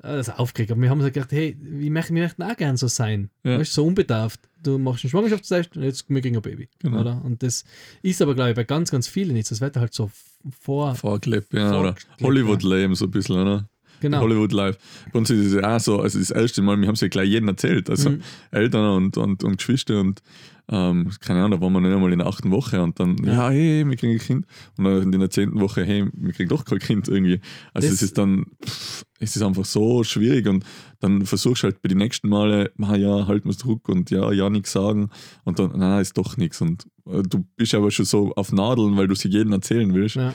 also 0.00 0.32
aufgeregt. 0.32 0.70
Aber 0.70 0.80
wir 0.80 0.90
haben 0.90 1.00
so 1.00 1.06
gedacht, 1.06 1.32
hey, 1.32 1.56
wir 1.60 1.90
möchten, 1.90 2.14
wir 2.14 2.22
möchten 2.22 2.42
auch 2.42 2.56
gerne 2.56 2.76
so 2.76 2.88
sein. 2.88 3.30
Ja. 3.44 3.58
Weißt, 3.58 3.72
so 3.72 3.84
unbedarft. 3.86 4.40
Du 4.62 4.78
machst 4.78 5.04
einen 5.04 5.10
Schwangerschaftstest 5.10 5.76
und 5.76 5.82
jetzt 5.82 6.08
wir 6.08 6.20
kriegen 6.20 6.36
ein 6.36 6.42
Baby. 6.42 6.68
Genau. 6.78 7.00
Oder? 7.00 7.22
Und 7.24 7.42
das 7.42 7.64
ist 8.02 8.22
aber, 8.22 8.34
glaube 8.34 8.50
ich, 8.50 8.56
bei 8.56 8.64
ganz, 8.64 8.90
ganz 8.90 9.08
vielen 9.08 9.34
nicht. 9.34 9.50
Das 9.50 9.60
wird 9.60 9.76
halt 9.76 9.94
so 9.94 10.10
vor. 10.60 10.94
Vorgelebt, 10.94 11.52
ja. 11.52 11.70
Vor 11.70 11.80
oder 11.80 11.94
Hollywood-Leben 12.20 12.94
so 12.94 13.06
ein 13.06 13.10
bisschen, 13.10 13.36
oder? 13.36 13.68
Genau. 14.00 14.20
Hollywood 14.20 14.52
Live. 14.52 14.78
Bei 15.12 15.18
uns 15.18 15.30
ist 15.30 15.52
es 15.52 15.62
auch 15.62 15.80
so, 15.80 16.00
also 16.00 16.18
das 16.18 16.30
erste 16.30 16.62
Mal, 16.62 16.78
wir 16.80 16.86
haben 16.86 16.94
es 16.94 17.00
ja 17.00 17.08
gleich 17.08 17.28
jedem 17.28 17.48
erzählt. 17.48 17.90
Also 17.90 18.10
mhm. 18.10 18.22
Eltern 18.50 18.96
und, 18.96 19.16
und, 19.16 19.44
und 19.44 19.56
Geschwister 19.56 20.00
und 20.00 20.22
ähm, 20.70 21.10
keine 21.20 21.42
Ahnung, 21.42 21.58
da 21.58 21.64
waren 21.64 21.72
wir 21.72 21.80
nicht 21.80 21.94
einmal 21.94 22.12
in 22.12 22.18
der 22.18 22.28
achten 22.28 22.50
Woche 22.50 22.82
und 22.82 23.00
dann, 23.00 23.16
ja, 23.24 23.32
ja 23.32 23.50
hey, 23.50 23.88
wir 23.88 23.96
kriegen 23.96 24.12
ein 24.12 24.18
Kind. 24.18 24.46
Und 24.76 24.84
dann 24.84 25.12
in 25.12 25.20
der 25.20 25.30
zehnten 25.30 25.60
Woche, 25.60 25.82
hey, 25.82 26.06
wir 26.12 26.32
kriegen 26.34 26.50
doch 26.50 26.64
kein 26.64 26.78
Kind 26.78 27.08
irgendwie. 27.08 27.40
Also 27.72 27.88
das 27.88 27.96
es 27.96 28.02
ist 28.02 28.18
dann, 28.18 28.44
pff, 28.62 29.04
es 29.18 29.34
ist 29.34 29.42
einfach 29.42 29.64
so 29.64 30.04
schwierig 30.04 30.46
und 30.46 30.64
dann 31.00 31.24
versuchst 31.24 31.62
du 31.62 31.68
halt 31.68 31.80
bei 31.80 31.88
den 31.88 31.98
nächsten 31.98 32.28
Male, 32.28 32.70
ah, 32.82 32.96
ja, 32.96 33.26
halt 33.26 33.46
mal 33.46 33.54
Druck 33.54 33.88
und 33.88 34.10
ja, 34.10 34.30
ja, 34.30 34.50
nichts 34.50 34.72
sagen 34.72 35.08
und 35.44 35.58
dann, 35.58 35.72
nein, 35.78 36.02
ist 36.02 36.18
doch 36.18 36.36
nichts. 36.36 36.60
Und 36.60 36.84
äh, 37.06 37.22
du 37.22 37.46
bist 37.56 37.74
aber 37.74 37.90
schon 37.90 38.04
so 38.04 38.34
auf 38.34 38.52
Nadeln, 38.52 38.96
weil 38.98 39.06
du 39.06 39.14
sie 39.14 39.28
jedem 39.28 39.52
erzählen 39.52 39.94
willst. 39.94 40.16
Ja. 40.16 40.34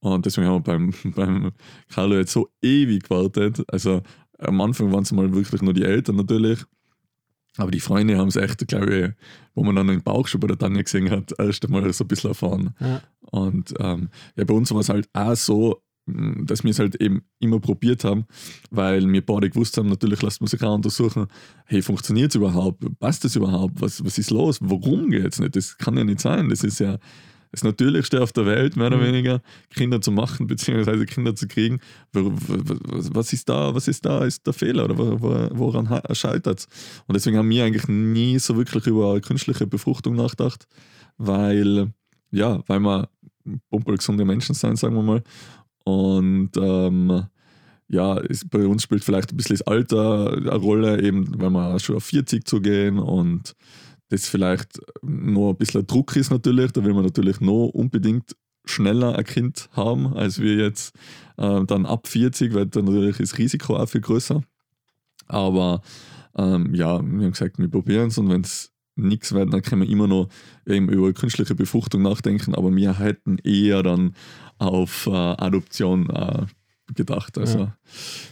Und 0.00 0.26
deswegen 0.26 0.46
haben 0.46 0.66
wir 0.66 0.72
beim, 0.78 0.92
beim 1.14 1.52
Carlo 1.88 2.16
jetzt 2.16 2.32
so 2.32 2.48
ewig 2.62 3.04
gewartet. 3.04 3.62
Also 3.68 4.02
am 4.38 4.60
Anfang 4.60 4.92
waren 4.92 5.02
es 5.02 5.12
mal 5.12 5.32
wirklich 5.34 5.62
nur 5.62 5.74
die 5.74 5.84
Eltern 5.84 6.16
natürlich. 6.16 6.64
Aber 7.56 7.72
die 7.72 7.80
Freunde 7.80 8.16
haben 8.16 8.28
es 8.28 8.36
echt, 8.36 8.66
glaube 8.68 8.96
ich, 8.96 9.10
wo 9.54 9.64
man 9.64 9.74
dann 9.74 9.88
den 9.88 10.02
Bauch 10.02 10.28
schon 10.28 10.40
bei 10.40 10.46
der 10.46 10.58
Tanja 10.58 10.82
gesehen 10.82 11.10
hat, 11.10 11.34
erst 11.38 11.64
einmal 11.64 11.92
so 11.92 12.04
ein 12.04 12.08
bisschen 12.08 12.30
erfahren. 12.30 12.74
Ja. 12.78 13.02
Und 13.32 13.74
ähm, 13.80 14.10
ja, 14.36 14.44
bei 14.44 14.54
uns 14.54 14.70
war 14.70 14.80
es 14.80 14.88
halt 14.88 15.08
auch 15.12 15.34
so, 15.34 15.82
mm, 16.06 16.46
dass 16.46 16.62
wir 16.62 16.70
es 16.70 16.78
halt 16.78 16.94
eben 17.02 17.22
immer 17.40 17.58
probiert 17.58 18.04
haben, 18.04 18.26
weil 18.70 19.10
wir 19.12 19.26
beide 19.26 19.50
gewusst 19.50 19.76
haben, 19.76 19.88
natürlich 19.88 20.22
lässt 20.22 20.40
man 20.40 20.46
sich 20.46 20.62
auch 20.62 20.74
untersuchen, 20.74 21.26
hey, 21.66 21.82
funktioniert 21.82 22.30
es 22.30 22.36
überhaupt? 22.36 22.84
Passt 23.00 23.24
das 23.24 23.34
überhaupt? 23.34 23.80
Was, 23.80 24.04
was 24.04 24.18
ist 24.18 24.30
los? 24.30 24.58
Warum 24.60 25.10
geht 25.10 25.32
es 25.32 25.40
nicht? 25.40 25.56
Das 25.56 25.76
kann 25.76 25.96
ja 25.96 26.04
nicht 26.04 26.20
sein. 26.20 26.50
Das 26.50 26.62
ist 26.62 26.78
ja 26.78 26.98
das 27.50 27.64
Natürlichste 27.64 28.22
auf 28.22 28.32
der 28.32 28.46
Welt, 28.46 28.76
mehr 28.76 28.88
oder 28.88 28.98
mhm. 28.98 29.04
weniger, 29.04 29.40
Kinder 29.74 30.00
zu 30.00 30.10
machen, 30.12 30.46
beziehungsweise 30.46 31.06
Kinder 31.06 31.34
zu 31.34 31.48
kriegen. 31.48 31.80
Was 32.12 33.32
ist 33.32 33.48
da, 33.48 33.74
was 33.74 33.88
ist 33.88 34.04
da, 34.04 34.24
ist 34.24 34.46
der 34.46 34.52
Fehler 34.52 34.84
oder 34.84 34.98
woran 34.98 35.88
scheitert 36.12 36.60
es? 36.60 36.66
Und 37.06 37.14
deswegen 37.14 37.36
haben 37.36 37.50
wir 37.50 37.64
eigentlich 37.64 37.88
nie 37.88 38.38
so 38.38 38.56
wirklich 38.56 38.86
über 38.86 39.20
künstliche 39.20 39.66
Befruchtung 39.66 40.14
nachgedacht, 40.14 40.66
weil, 41.16 41.92
ja, 42.30 42.62
weil 42.66 42.80
wir 42.80 43.08
pumpergesunde 43.70 44.24
Menschen 44.24 44.54
sind, 44.54 44.78
sagen 44.78 44.94
wir 44.94 45.02
mal. 45.02 45.22
Und 45.84 46.50
ähm, 46.56 47.24
ja, 47.88 48.18
ist, 48.18 48.50
bei 48.50 48.66
uns 48.66 48.82
spielt 48.82 49.04
vielleicht 49.04 49.32
ein 49.32 49.36
bisschen 49.36 49.56
das 49.56 49.66
Alter 49.66 50.32
eine 50.34 50.54
Rolle, 50.54 51.02
eben 51.02 51.40
weil 51.40 51.50
wir 51.50 51.78
schon 51.80 51.96
auf 51.96 52.04
40 52.04 52.46
zugehen 52.46 52.98
und 52.98 53.54
das 54.08 54.28
vielleicht 54.28 54.80
noch 55.02 55.50
ein 55.50 55.56
bisschen 55.56 55.86
Druck 55.86 56.16
ist 56.16 56.30
natürlich, 56.30 56.72
da 56.72 56.84
will 56.84 56.94
man 56.94 57.04
natürlich 57.04 57.40
noch 57.40 57.68
unbedingt 57.68 58.36
schneller 58.64 59.16
ein 59.16 59.24
Kind 59.24 59.68
haben, 59.72 60.14
als 60.14 60.40
wir 60.40 60.56
jetzt 60.56 60.94
äh, 61.36 61.64
dann 61.64 61.86
ab 61.86 62.06
40, 62.06 62.54
weil 62.54 62.66
dann 62.66 62.84
natürlich 62.84 63.18
das 63.18 63.38
Risiko 63.38 63.76
auch 63.76 63.88
viel 63.88 64.00
größer. 64.00 64.42
Aber 65.26 65.82
ähm, 66.36 66.74
ja, 66.74 66.98
wir 67.00 67.24
haben 67.24 67.32
gesagt, 67.32 67.58
wir 67.58 67.68
probieren 67.68 68.08
es 68.08 68.18
und 68.18 68.28
wenn 68.30 68.42
es 68.42 68.72
nichts 68.96 69.32
wird, 69.32 69.52
dann 69.52 69.62
können 69.62 69.82
wir 69.82 69.88
immer 69.88 70.08
noch 70.08 70.28
eben 70.66 70.88
über 70.88 71.12
künstliche 71.12 71.54
Befruchtung 71.54 72.02
nachdenken, 72.02 72.54
aber 72.54 72.74
wir 72.74 72.98
hätten 72.98 73.38
eher 73.38 73.82
dann 73.82 74.14
auf 74.58 75.06
äh, 75.06 75.10
Adoption 75.10 76.10
äh, 76.10 76.46
gedacht. 76.94 77.38
Also 77.38 77.58
ja. 77.58 77.76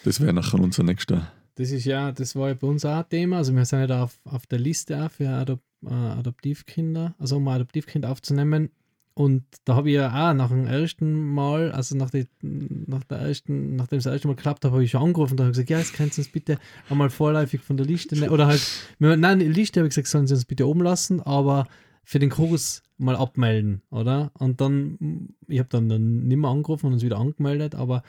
das 0.04 0.20
wäre 0.20 0.32
nachher 0.32 0.60
unser 0.60 0.82
nächster. 0.82 1.30
Das 1.56 1.70
ist 1.70 1.86
ja, 1.86 2.12
das 2.12 2.36
war 2.36 2.48
ja 2.48 2.54
bei 2.54 2.66
uns 2.66 2.84
auch 2.84 2.98
ein 2.98 3.08
Thema. 3.08 3.38
Also 3.38 3.54
wir 3.54 3.64
sind 3.64 3.80
ja 3.80 3.86
da 3.86 4.04
auf, 4.04 4.20
auf 4.24 4.46
der 4.46 4.58
Liste 4.58 5.04
auch 5.04 5.10
für 5.10 5.28
Adop, 5.28 5.60
äh, 5.84 5.92
Adoptivkinder, 5.92 7.14
also 7.18 7.36
um 7.36 7.48
ein 7.48 7.56
Adoptivkind 7.56 8.06
aufzunehmen. 8.06 8.70
Und 9.14 9.44
da 9.64 9.76
habe 9.76 9.88
ich 9.88 9.94
ja 9.94 10.08
auch 10.08 10.34
nach 10.34 10.50
dem 10.50 10.66
ersten 10.66 11.32
Mal, 11.32 11.72
also 11.72 11.96
nach, 11.96 12.10
die, 12.10 12.26
nach 12.42 13.02
der 13.04 13.20
ersten, 13.20 13.74
nachdem 13.74 13.96
es 13.96 14.04
das 14.04 14.12
erste 14.12 14.28
Mal 14.28 14.36
geklappt 14.36 14.66
hat, 14.66 14.72
habe 14.72 14.84
ich 14.84 14.90
schon 14.90 15.02
angerufen 15.02 15.32
und 15.32 15.40
habe 15.40 15.50
gesagt, 15.52 15.70
ja, 15.70 15.78
jetzt 15.78 15.94
können 15.94 16.10
Sie 16.10 16.20
uns 16.20 16.28
bitte 16.28 16.58
einmal 16.90 17.08
vorläufig 17.08 17.62
von 17.62 17.78
der 17.78 17.86
Liste 17.86 18.14
nehmen. 18.14 18.28
Oder 18.28 18.46
halt, 18.46 18.62
nein, 18.98 19.38
die 19.38 19.46
Liste 19.46 19.80
habe 19.80 19.88
ich 19.88 19.94
gesagt, 19.94 20.08
sollen 20.08 20.26
Sie 20.26 20.34
uns 20.34 20.44
bitte 20.44 20.68
oben 20.68 20.82
lassen, 20.82 21.22
aber 21.22 21.66
für 22.04 22.18
den 22.18 22.28
Kurs 22.28 22.82
mal 22.98 23.16
abmelden, 23.16 23.80
oder? 23.90 24.32
Und 24.34 24.60
dann, 24.60 25.30
ich 25.48 25.60
habe 25.60 25.70
dann, 25.70 25.88
dann 25.88 26.26
nicht 26.26 26.36
mehr 26.36 26.50
angerufen 26.50 26.86
und 26.86 26.92
uns 26.92 27.02
wieder 27.02 27.18
angemeldet, 27.18 27.74
aber 27.74 28.02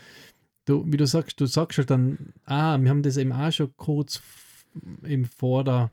du, 0.68 0.84
wie 0.86 0.98
du 0.98 1.08
sagst, 1.08 1.40
du 1.40 1.46
sagst 1.48 1.80
halt 1.80 1.90
dann, 1.90 2.34
ah, 2.46 2.78
wir 2.80 2.90
haben 2.90 3.02
das 3.02 3.18
eben 3.18 3.32
auch 3.32 3.52
schon 3.52 3.76
kurz 3.78 4.22
eben 5.06 5.26
vor 5.26 5.64
der 5.64 5.92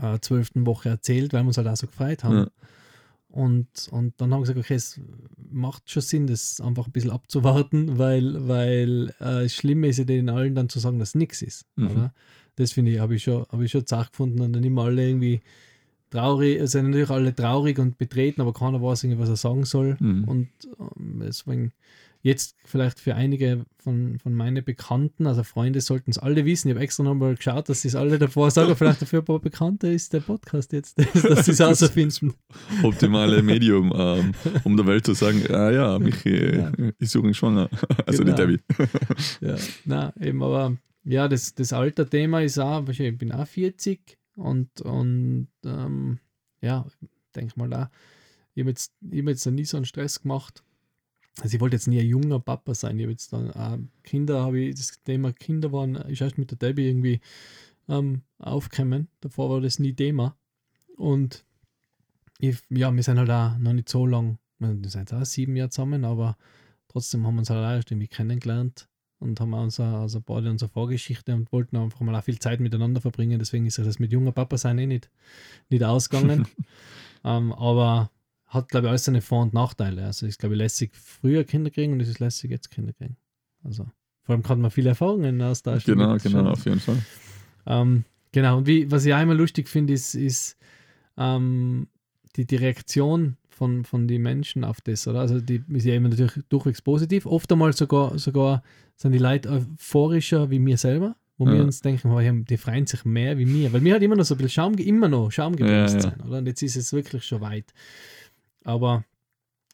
äh, 0.00 0.18
zwölften 0.20 0.64
äh, 0.64 0.66
Woche 0.66 0.90
erzählt, 0.90 1.32
weil 1.32 1.42
wir 1.42 1.48
uns 1.48 1.56
halt 1.56 1.68
auch 1.68 1.76
so 1.76 1.86
gefreut 1.86 2.24
haben. 2.24 2.36
Ja. 2.36 2.48
Und, 3.28 3.88
und 3.90 4.14
dann 4.18 4.32
haben 4.32 4.40
wir 4.40 4.46
gesagt, 4.46 4.58
okay, 4.58 4.74
es 4.74 5.00
macht 5.50 5.90
schon 5.90 6.02
Sinn, 6.02 6.26
das 6.26 6.60
einfach 6.60 6.86
ein 6.86 6.92
bisschen 6.92 7.10
abzuwarten, 7.10 7.98
weil, 7.98 8.46
weil 8.46 9.08
äh, 9.18 9.42
das 9.42 9.54
Schlimme 9.54 9.88
ist 9.88 9.98
ja 9.98 10.04
den 10.04 10.28
allen 10.28 10.54
dann 10.54 10.68
zu 10.68 10.78
sagen, 10.78 10.98
dass 10.98 11.14
nichts 11.14 11.42
ist. 11.42 11.66
Mhm. 11.76 12.10
Das 12.56 12.72
finde 12.72 12.92
ich, 12.92 13.00
habe 13.00 13.16
ich 13.16 13.24
schon, 13.24 13.46
habe 13.50 13.64
ich 13.64 13.72
schon 13.72 13.86
zart 13.86 14.12
gefunden 14.12 14.40
und 14.40 14.52
dann 14.52 14.62
immer 14.62 14.84
alle 14.84 15.08
irgendwie 15.08 15.40
traurig, 16.10 16.60
also 16.60 16.80
natürlich 16.80 17.10
alle 17.10 17.34
traurig 17.34 17.80
und 17.80 17.98
betreten, 17.98 18.40
aber 18.40 18.52
keiner 18.52 18.80
weiß 18.80 19.02
irgendwie, 19.02 19.20
was 19.20 19.28
er 19.28 19.36
sagen 19.36 19.64
soll. 19.64 19.96
Mhm. 19.98 20.24
Und 20.24 20.48
ähm, 20.78 21.20
deswegen 21.24 21.72
Jetzt 22.24 22.56
vielleicht 22.64 23.00
für 23.00 23.14
einige 23.16 23.66
von, 23.76 24.18
von 24.18 24.32
meinen 24.32 24.64
Bekannten, 24.64 25.26
also 25.26 25.42
Freunde, 25.42 25.82
sollten 25.82 26.10
es 26.10 26.16
alle 26.16 26.46
wissen. 26.46 26.68
Ich 26.68 26.74
habe 26.74 26.82
extra 26.82 27.02
nochmal 27.02 27.34
geschaut, 27.34 27.68
dass 27.68 27.82
sie 27.82 27.88
es 27.88 27.94
alle 27.94 28.18
davor 28.18 28.50
sagen. 28.50 28.74
Vielleicht 28.76 29.02
dafür 29.02 29.18
ein 29.18 29.26
paar 29.26 29.40
Bekannte 29.40 29.88
ist 29.88 30.14
der 30.14 30.20
Podcast 30.20 30.72
jetzt, 30.72 30.98
dass 31.28 31.44
sie 31.44 31.50
es 31.50 31.60
auch 31.60 31.74
so 31.74 31.86
finden. 31.86 32.32
Optimale 32.82 33.42
Medium, 33.42 33.92
ähm, 33.94 34.32
um 34.64 34.74
der 34.74 34.86
Welt 34.86 35.04
zu 35.04 35.12
sagen: 35.12 35.42
Ah 35.50 35.70
ja, 35.70 35.98
Michi 35.98 36.56
ja. 36.56 36.72
ist 36.98 37.14
übrigens 37.14 37.36
schwanger. 37.36 37.68
Also 38.06 38.24
genau. 38.24 38.34
die 38.34 38.42
Debbie. 38.42 38.60
ja, 39.42 39.56
na, 39.84 40.14
eben, 40.18 40.42
aber 40.42 40.78
ja, 41.04 41.28
das, 41.28 41.54
das 41.54 41.74
Alter-Thema 41.74 42.40
ist 42.40 42.58
auch, 42.58 42.88
ich 42.88 43.18
bin 43.18 43.32
auch 43.32 43.46
40 43.46 44.16
und, 44.36 44.80
und 44.80 45.48
ähm, 45.66 46.20
ja, 46.62 46.86
denke 47.36 47.52
mal 47.56 47.68
da, 47.68 47.90
ich 48.54 48.62
habe 48.62 48.70
jetzt, 48.70 48.94
hab 49.04 49.28
jetzt 49.28 49.44
nie 49.44 49.66
so 49.66 49.76
einen 49.76 49.84
Stress 49.84 50.22
gemacht 50.22 50.64
also 51.40 51.54
ich 51.54 51.60
wollte 51.60 51.76
jetzt 51.76 51.88
nie 51.88 52.00
ein 52.00 52.06
junger 52.06 52.38
Papa 52.38 52.74
sein. 52.74 52.98
Ich 52.98 53.04
habe 53.04 53.12
jetzt 53.12 53.32
dann 53.32 53.50
äh, 53.50 53.78
Kinder, 54.02 54.42
habe 54.42 54.60
ich 54.60 54.74
das 54.76 55.02
Thema 55.02 55.32
Kinder 55.32 55.72
waren, 55.72 55.96
ist 55.96 56.20
erst 56.20 56.38
mit 56.38 56.50
der 56.50 56.58
Debbie 56.58 56.86
irgendwie 56.86 57.20
ähm, 57.88 58.22
aufgekommen. 58.38 59.08
Davor 59.20 59.50
war 59.50 59.60
das 59.60 59.78
nie 59.78 59.94
Thema. 59.94 60.36
Und 60.96 61.44
ich, 62.38 62.58
ja, 62.70 62.94
wir 62.94 63.02
sind 63.02 63.18
halt 63.18 63.30
auch 63.30 63.58
noch 63.58 63.72
nicht 63.72 63.88
so 63.88 64.06
lang, 64.06 64.38
wir 64.58 64.68
sind 64.88 65.10
jetzt 65.10 65.12
auch 65.12 65.24
sieben 65.24 65.56
Jahre 65.56 65.70
zusammen, 65.70 66.04
aber 66.04 66.36
trotzdem 66.88 67.26
haben 67.26 67.34
wir 67.34 67.40
uns 67.40 67.50
halt 67.50 67.64
auch 67.64 67.70
erst 67.70 67.90
irgendwie 67.90 68.08
kennengelernt 68.08 68.88
und 69.18 69.40
haben 69.40 69.54
unser, 69.54 70.00
also 70.00 70.20
beide 70.20 70.50
unsere 70.50 70.70
Vorgeschichte 70.70 71.34
und 71.34 71.50
wollten 71.50 71.76
einfach 71.76 72.00
mal 72.00 72.14
auch 72.14 72.24
viel 72.24 72.38
Zeit 72.38 72.60
miteinander 72.60 73.00
verbringen. 73.00 73.38
Deswegen 73.38 73.66
ist 73.66 73.78
das 73.78 73.98
mit 73.98 74.12
junger 74.12 74.32
Papa 74.32 74.56
sein 74.56 74.78
eh 74.78 74.86
nicht, 74.86 75.10
nicht 75.68 75.82
ausgegangen. 75.82 76.46
ähm, 77.24 77.52
aber 77.52 78.10
hat, 78.54 78.68
glaube 78.68 78.86
ich, 78.86 78.90
alles 78.90 79.04
seine 79.04 79.20
Vor- 79.20 79.42
und 79.42 79.52
Nachteile. 79.52 80.04
Also 80.04 80.26
ist, 80.26 80.38
glaube 80.38 80.54
ich, 80.54 80.58
lässig 80.58 80.92
früher 80.94 81.44
Kinder 81.44 81.70
kriegen 81.70 81.92
und 81.92 82.00
es 82.00 82.08
ist 82.08 82.20
lässig 82.20 82.50
jetzt 82.50 82.70
Kinder 82.70 82.92
kriegen. 82.92 83.16
Also 83.62 83.86
vor 84.22 84.34
allem 84.34 84.42
kann 84.42 84.60
man 84.60 84.70
viele 84.70 84.90
Erfahrungen 84.90 85.40
austauschen. 85.42 85.94
Genau, 85.94 86.16
genau, 86.16 86.38
schon. 86.38 86.46
auf 86.46 86.64
jeden 86.64 86.80
Fall. 86.80 86.98
Ähm, 87.66 88.04
genau, 88.32 88.58
und 88.58 88.66
wie, 88.66 88.90
was 88.90 89.04
ich 89.04 89.12
immer 89.12 89.34
lustig 89.34 89.68
finde, 89.68 89.92
ist, 89.92 90.14
ist 90.14 90.56
ähm, 91.16 91.88
die, 92.36 92.46
die 92.46 92.56
Reaktion 92.56 93.36
von, 93.48 93.84
von 93.84 94.08
den 94.08 94.22
Menschen 94.22 94.64
auf 94.64 94.80
das, 94.80 95.06
oder? 95.06 95.20
Also 95.20 95.40
die 95.40 95.62
ist 95.72 95.84
ja 95.84 95.94
immer 95.94 96.08
natürlich 96.08 96.40
durchwegs 96.48 96.82
positiv. 96.82 97.26
Oft 97.26 97.50
einmal 97.52 97.72
sogar, 97.72 98.18
sogar 98.18 98.62
sind 98.96 99.12
die 99.12 99.18
Leute 99.18 99.50
euphorischer 99.50 100.50
wie 100.50 100.58
mir 100.58 100.76
selber, 100.76 101.16
wo 101.38 101.46
ja. 101.46 101.54
wir 101.54 101.62
uns 101.62 101.80
denken, 101.80 102.10
oh, 102.10 102.20
die 102.20 102.56
freuen 102.56 102.86
sich 102.86 103.04
mehr 103.04 103.38
wie 103.38 103.46
mir. 103.46 103.72
Weil 103.72 103.80
mir 103.80 103.94
halt 103.94 104.02
immer 104.02 104.16
noch 104.16 104.24
so 104.24 104.34
ein 104.34 104.38
bisschen 104.38 104.50
Schaum, 104.50 104.74
immer 104.74 105.08
noch 105.08 105.30
Schaumgebremst 105.30 105.94
ja, 105.94 106.00
ja. 106.00 106.10
sein, 106.10 106.20
oder? 106.26 106.38
Und 106.38 106.46
jetzt 106.46 106.62
ist 106.62 106.76
es 106.76 106.92
wirklich 106.92 107.24
schon 107.24 107.40
weit. 107.40 107.72
Aber 108.64 109.04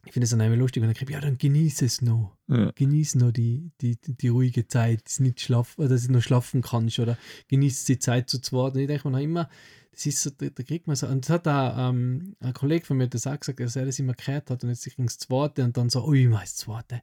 ich 0.04 0.12
finde 0.12 0.24
es 0.24 0.30
dann 0.30 0.40
einmal 0.40 0.58
lustig, 0.58 0.82
wenn 0.82 0.90
er 0.90 0.94
kriegt, 0.94 1.10
ja, 1.10 1.20
dann 1.20 1.38
genieße 1.38 1.84
es 1.84 2.02
noch. 2.02 2.36
Ja. 2.48 2.72
Genieß 2.74 3.16
noch 3.16 3.32
die, 3.32 3.70
die, 3.80 3.96
die, 4.02 4.28
ruhige 4.28 4.66
Zeit, 4.66 5.04
dass, 5.04 5.20
nicht 5.20 5.40
schlaf, 5.40 5.76
dass 5.76 6.06
du 6.06 6.12
noch 6.12 6.22
schlafen 6.22 6.62
kannst 6.62 6.98
oder 6.98 7.18
genieße 7.48 7.86
die 7.86 7.98
Zeit 7.98 8.30
zu 8.30 8.40
zweit. 8.40 8.74
Und 8.74 8.80
ich 8.80 8.86
denke 8.86 9.10
mir 9.10 9.22
immer, 9.22 9.48
das 9.92 10.06
ist 10.06 10.22
so, 10.22 10.30
da, 10.30 10.48
da, 10.48 10.62
kriegt 10.62 10.86
man 10.86 10.96
so, 10.96 11.06
und 11.06 11.24
das 11.24 11.30
hat 11.30 11.48
auch 11.48 11.90
ähm, 11.90 12.34
ein 12.40 12.54
Kollege 12.54 12.86
von 12.86 12.96
mir 12.96 13.08
das 13.08 13.26
auch 13.26 13.38
gesagt, 13.38 13.60
dass 13.60 13.76
er 13.76 13.86
das 13.86 13.98
immer 13.98 14.14
gehört 14.14 14.50
hat 14.50 14.64
und 14.64 14.70
jetzt 14.70 14.84
kriegen 14.84 15.06
das 15.06 15.18
zweite 15.18 15.64
und 15.64 15.76
dann 15.76 15.90
so, 15.90 16.06
ui, 16.06 16.26
mal 16.26 16.40
das 16.40 16.56
zweite. 16.56 17.02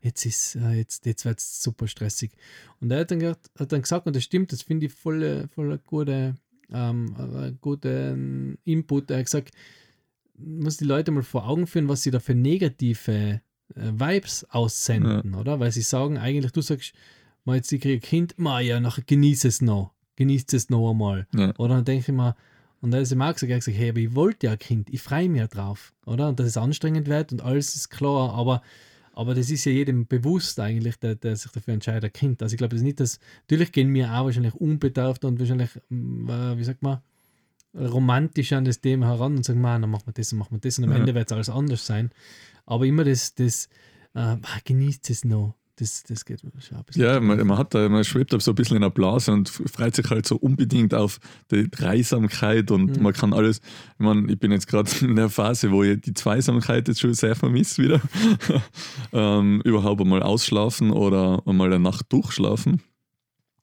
Jetzt 0.00 0.26
ist, 0.26 0.56
äh, 0.56 0.72
jetzt, 0.72 1.06
jetzt 1.06 1.24
wird 1.24 1.38
es 1.38 1.62
super 1.62 1.86
stressig. 1.86 2.32
Und 2.80 2.90
er 2.90 3.00
hat 3.00 3.12
dann, 3.12 3.20
gesagt, 3.20 3.50
hat 3.56 3.70
dann 3.70 3.82
gesagt, 3.82 4.06
und 4.06 4.16
das 4.16 4.24
stimmt, 4.24 4.52
das 4.52 4.62
finde 4.62 4.86
ich 4.86 4.92
voll, 4.92 5.48
voll 5.54 5.78
gute, 5.86 6.34
ähm, 6.72 7.56
guten 7.60 8.58
Input. 8.64 9.12
Er 9.12 9.18
hat 9.18 9.26
gesagt, 9.26 9.54
muss 10.38 10.76
die 10.76 10.84
Leute 10.84 11.10
mal 11.10 11.22
vor 11.22 11.48
Augen 11.48 11.66
führen, 11.66 11.88
was 11.88 12.02
sie 12.02 12.10
da 12.10 12.20
für 12.20 12.34
negative 12.34 13.40
äh, 13.74 13.92
Vibes 13.92 14.44
aussenden, 14.50 15.32
ja. 15.32 15.38
oder? 15.38 15.60
Weil 15.60 15.72
sie 15.72 15.82
sagen 15.82 16.18
eigentlich, 16.18 16.52
du 16.52 16.60
sagst, 16.60 16.94
mal 17.44 17.56
jetzt 17.56 17.72
ich 17.72 17.80
kriege 17.80 17.94
ein 17.96 18.00
Kind, 18.00 18.38
ma 18.38 18.60
ja, 18.60 18.80
nachher 18.80 19.04
genieße 19.04 19.48
es 19.48 19.60
noch, 19.60 19.92
genießt 20.16 20.54
es 20.54 20.70
noch 20.70 20.90
einmal. 20.90 21.26
Ja. 21.34 21.54
Oder 21.58 21.76
dann 21.76 21.84
denke 21.84 22.10
ich 22.10 22.16
mir, 22.16 22.36
und 22.80 22.90
da 22.90 22.98
ist 22.98 23.12
ihm 23.12 23.22
auch 23.22 23.32
gesagt, 23.32 23.66
hey, 23.68 23.90
aber 23.90 23.98
ich 24.00 24.14
wollte 24.14 24.46
ja 24.46 24.52
ein 24.52 24.58
Kind, 24.58 24.90
ich 24.90 25.00
freue 25.00 25.28
mich 25.28 25.40
ja 25.40 25.46
drauf, 25.46 25.94
oder? 26.04 26.28
Und 26.28 26.40
dass 26.40 26.48
es 26.48 26.56
anstrengend 26.56 27.08
wird 27.08 27.30
und 27.30 27.40
alles 27.40 27.76
ist 27.76 27.90
klar, 27.90 28.34
aber, 28.34 28.60
aber 29.12 29.34
das 29.34 29.50
ist 29.50 29.64
ja 29.64 29.72
jedem 29.72 30.06
bewusst 30.06 30.58
eigentlich, 30.58 30.96
der, 30.96 31.14
der 31.14 31.36
sich 31.36 31.52
dafür 31.52 31.74
entscheidet, 31.74 32.04
ein 32.04 32.12
Kind. 32.12 32.42
Also 32.42 32.54
ich 32.54 32.58
glaube, 32.58 32.70
das 32.70 32.80
ist 32.80 32.84
nicht 32.84 32.98
das, 32.98 33.20
natürlich 33.42 33.70
gehen 33.70 33.94
wir 33.94 34.12
auch 34.12 34.24
wahrscheinlich 34.24 34.54
unbedarft 34.54 35.24
und 35.24 35.38
wahrscheinlich, 35.38 35.70
äh, 35.76 36.58
wie 36.58 36.64
sagt 36.64 36.82
man, 36.82 36.98
romantisch 37.74 38.52
an 38.52 38.64
das 38.64 38.80
Thema 38.80 39.06
heran 39.06 39.36
und 39.36 39.44
sagen, 39.44 39.60
man, 39.60 39.82
dann 39.82 39.90
machen 39.90 40.06
wir 40.06 40.12
das 40.12 40.32
und 40.32 40.38
machen 40.38 40.52
wir 40.52 40.60
das 40.60 40.78
und 40.78 40.84
am 40.84 40.90
ja. 40.90 40.96
Ende 40.96 41.14
wird 41.14 41.30
es 41.30 41.32
alles 41.32 41.48
anders 41.48 41.86
sein. 41.86 42.10
Aber 42.66 42.86
immer 42.86 43.04
das, 43.04 43.34
das 43.34 43.68
äh, 44.14 44.36
genießt 44.64 45.10
es 45.10 45.24
noch. 45.24 45.54
Das, 45.76 46.02
das 46.02 46.26
geht 46.26 46.40
schon 46.40 46.50
ein 46.50 46.84
bisschen. 46.84 47.02
Ja, 47.02 47.18
man, 47.18 47.44
man, 47.46 47.56
hat 47.56 47.72
man 47.72 48.04
schwebt 48.04 48.32
da 48.32 48.38
so 48.38 48.52
ein 48.52 48.54
bisschen 48.54 48.76
in 48.76 48.82
der 48.82 48.90
Blase 48.90 49.32
und 49.32 49.48
freut 49.48 49.96
sich 49.96 50.08
halt 50.10 50.26
so 50.26 50.36
unbedingt 50.36 50.92
auf 50.92 51.18
die 51.50 51.68
Dreisamkeit 51.70 52.70
und 52.70 52.98
mhm. 52.98 53.02
man 53.02 53.14
kann 53.14 53.32
alles. 53.32 53.58
Ich, 53.98 54.04
meine, 54.04 54.30
ich 54.30 54.38
bin 54.38 54.52
jetzt 54.52 54.68
gerade 54.68 54.90
in 55.00 55.16
der 55.16 55.30
Phase, 55.30 55.72
wo 55.72 55.82
ich 55.82 56.00
die 56.02 56.12
Zweisamkeit 56.12 56.88
jetzt 56.88 57.00
schon 57.00 57.14
sehr 57.14 57.34
vermisst 57.34 57.78
wieder. 57.78 58.02
ähm, 59.12 59.62
überhaupt 59.64 60.02
einmal 60.02 60.22
ausschlafen 60.22 60.90
oder 60.90 61.42
einmal 61.46 61.72
eine 61.72 61.82
Nacht 61.82 62.12
durchschlafen. 62.12 62.82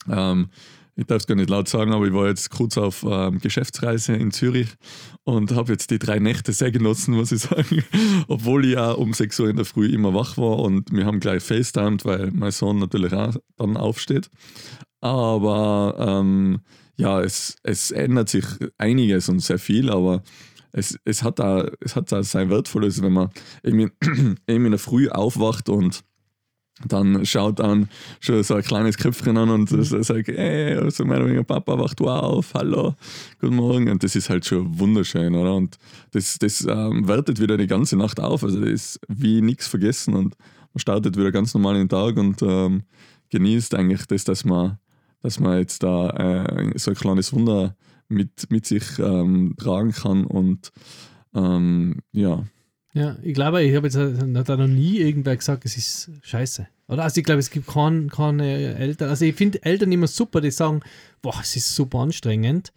Ähm, 0.09 0.49
ich 0.99 1.05
darf 1.05 1.21
es 1.21 1.27
gar 1.27 1.35
nicht 1.35 1.49
laut 1.49 1.69
sagen, 1.69 1.93
aber 1.93 2.05
ich 2.05 2.13
war 2.13 2.27
jetzt 2.27 2.49
kurz 2.49 2.77
auf 2.77 3.05
ähm, 3.07 3.39
Geschäftsreise 3.39 4.13
in 4.15 4.31
Zürich 4.31 4.67
und 5.23 5.51
habe 5.53 5.71
jetzt 5.71 5.91
die 5.91 5.99
drei 5.99 6.19
Nächte 6.19 6.51
sehr 6.51 6.71
genossen, 6.71 7.15
muss 7.15 7.31
ich 7.31 7.41
sagen. 7.43 7.85
Obwohl 8.27 8.65
ich 8.65 8.73
ja 8.73 8.91
um 8.91 9.13
6 9.13 9.39
Uhr 9.39 9.49
in 9.49 9.55
der 9.55 9.65
Früh 9.65 9.87
immer 9.87 10.13
wach 10.13 10.37
war 10.37 10.59
und 10.59 10.91
wir 10.91 11.05
haben 11.05 11.21
gleich 11.21 11.41
FaceTimed, 11.41 12.03
weil 12.03 12.31
mein 12.31 12.51
Sohn 12.51 12.79
natürlich 12.79 13.13
auch 13.13 13.33
dann 13.55 13.77
aufsteht. 13.77 14.29
Aber 14.99 15.95
ähm, 15.97 16.59
ja, 16.97 17.21
es, 17.21 17.55
es 17.63 17.91
ändert 17.91 18.27
sich 18.27 18.43
einiges 18.77 19.29
und 19.29 19.39
sehr 19.39 19.59
viel, 19.59 19.89
aber 19.89 20.21
es, 20.73 20.99
es, 21.05 21.23
hat 21.23 21.39
da, 21.39 21.69
es 21.79 21.95
hat 21.95 22.11
da 22.11 22.23
sein 22.23 22.49
Wertvolles, 22.49 23.01
wenn 23.01 23.13
man 23.13 23.29
eben, 23.63 23.91
eben 24.09 24.37
in 24.65 24.71
der 24.71 24.79
Früh 24.79 25.07
aufwacht 25.07 25.69
und 25.69 26.03
dann 26.87 27.25
schaut 27.25 27.59
dann 27.59 27.89
schon 28.19 28.41
so 28.43 28.55
ein 28.55 28.63
kleines 28.63 28.97
Köpfchen 28.97 29.37
an 29.37 29.49
und 29.49 29.69
sagt, 29.69 30.27
hey, 30.27 30.75
also 30.75 31.05
mein 31.05 31.45
Papa, 31.45 31.77
wach 31.77 31.93
du 31.93 32.07
auf, 32.09 32.53
hallo, 32.53 32.95
guten 33.39 33.55
Morgen. 33.55 33.89
Und 33.89 34.03
das 34.03 34.15
ist 34.15 34.29
halt 34.29 34.45
schon 34.45 34.79
wunderschön, 34.79 35.35
oder? 35.35 35.55
Und 35.55 35.77
das, 36.11 36.37
das 36.39 36.65
ähm, 36.67 37.07
wertet 37.07 37.41
wieder 37.41 37.57
die 37.57 37.67
ganze 37.67 37.97
Nacht 37.97 38.19
auf. 38.19 38.43
Also 38.43 38.59
das 38.59 38.69
ist 38.69 38.99
wie 39.07 39.41
nichts 39.41 39.67
vergessen 39.67 40.13
und 40.13 40.35
man 40.73 40.79
startet 40.79 41.17
wieder 41.17 41.31
ganz 41.31 41.53
normal 41.53 41.75
in 41.75 41.81
den 41.81 41.89
Tag 41.89 42.17
und 42.17 42.41
ähm, 42.41 42.83
genießt 43.29 43.75
eigentlich 43.75 44.05
das, 44.05 44.23
dass 44.23 44.45
man, 44.45 44.77
dass 45.21 45.39
man 45.39 45.57
jetzt 45.57 45.83
da 45.83 46.09
äh, 46.11 46.77
so 46.77 46.91
ein 46.91 46.97
kleines 46.97 47.33
Wunder 47.33 47.75
mit, 48.07 48.49
mit 48.49 48.65
sich 48.65 48.99
ähm, 48.99 49.55
tragen 49.57 49.91
kann 49.91 50.25
und 50.25 50.71
ähm, 51.33 51.99
ja, 52.11 52.43
Ja, 52.93 53.17
ich 53.21 53.33
glaube, 53.33 53.61
ich 53.63 53.75
habe 53.75 53.87
jetzt 53.87 53.97
hat 53.97 54.59
noch 54.59 54.67
nie 54.67 54.97
irgendwer 54.97 55.35
gesagt, 55.35 55.63
es 55.65 55.77
ist 55.77 56.11
scheiße. 56.23 56.67
Oder? 56.87 57.03
Also 57.03 57.19
ich 57.19 57.23
glaube, 57.23 57.39
es 57.39 57.51
gibt 57.51 57.67
kein, 57.67 58.09
keine 58.09 58.75
Eltern. 58.75 59.09
Also 59.09 59.25
ich 59.25 59.35
finde 59.35 59.63
Eltern 59.63 59.91
immer 59.91 60.07
super, 60.07 60.41
die 60.41 60.49
sagen, 60.49 60.81
boah, 61.21 61.39
es 61.41 61.55
ist 61.55 61.75
super 61.75 61.99
anstrengend. 61.99 62.73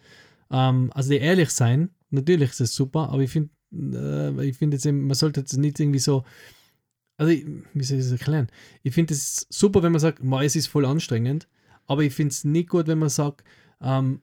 Ähm, 0.51 0.91
also 0.93 1.09
die 1.09 1.17
ehrlich 1.17 1.49
sein, 1.49 1.89
natürlich 2.11 2.51
ist 2.51 2.61
es 2.61 2.75
super, 2.75 3.09
aber 3.09 3.23
ich 3.23 3.31
finde, 3.31 3.49
äh, 3.73 4.45
ich 4.47 4.57
finde 4.57 4.77
jetzt 4.77 4.85
man 4.85 5.15
sollte 5.15 5.39
jetzt 5.39 5.57
nicht 5.57 5.79
irgendwie 5.79 5.99
so, 5.99 6.23
also 7.17 7.31
ich, 7.31 7.45
wie 7.73 7.83
soll 7.83 7.97
ich 7.97 8.03
das 8.03 8.11
erklären? 8.11 8.49
Ich 8.83 8.93
finde 8.93 9.15
es 9.15 9.47
super, 9.49 9.81
wenn 9.81 9.91
man 9.91 10.01
sagt, 10.01 10.19
es 10.41 10.55
ist 10.55 10.67
voll 10.67 10.85
anstrengend, 10.85 11.47
aber 11.87 12.03
ich 12.03 12.13
finde 12.13 12.31
es 12.31 12.43
nicht 12.43 12.69
gut, 12.69 12.85
wenn 12.85 12.99
man 12.99 13.09
sagt, 13.09 13.43
ähm, 13.81 14.21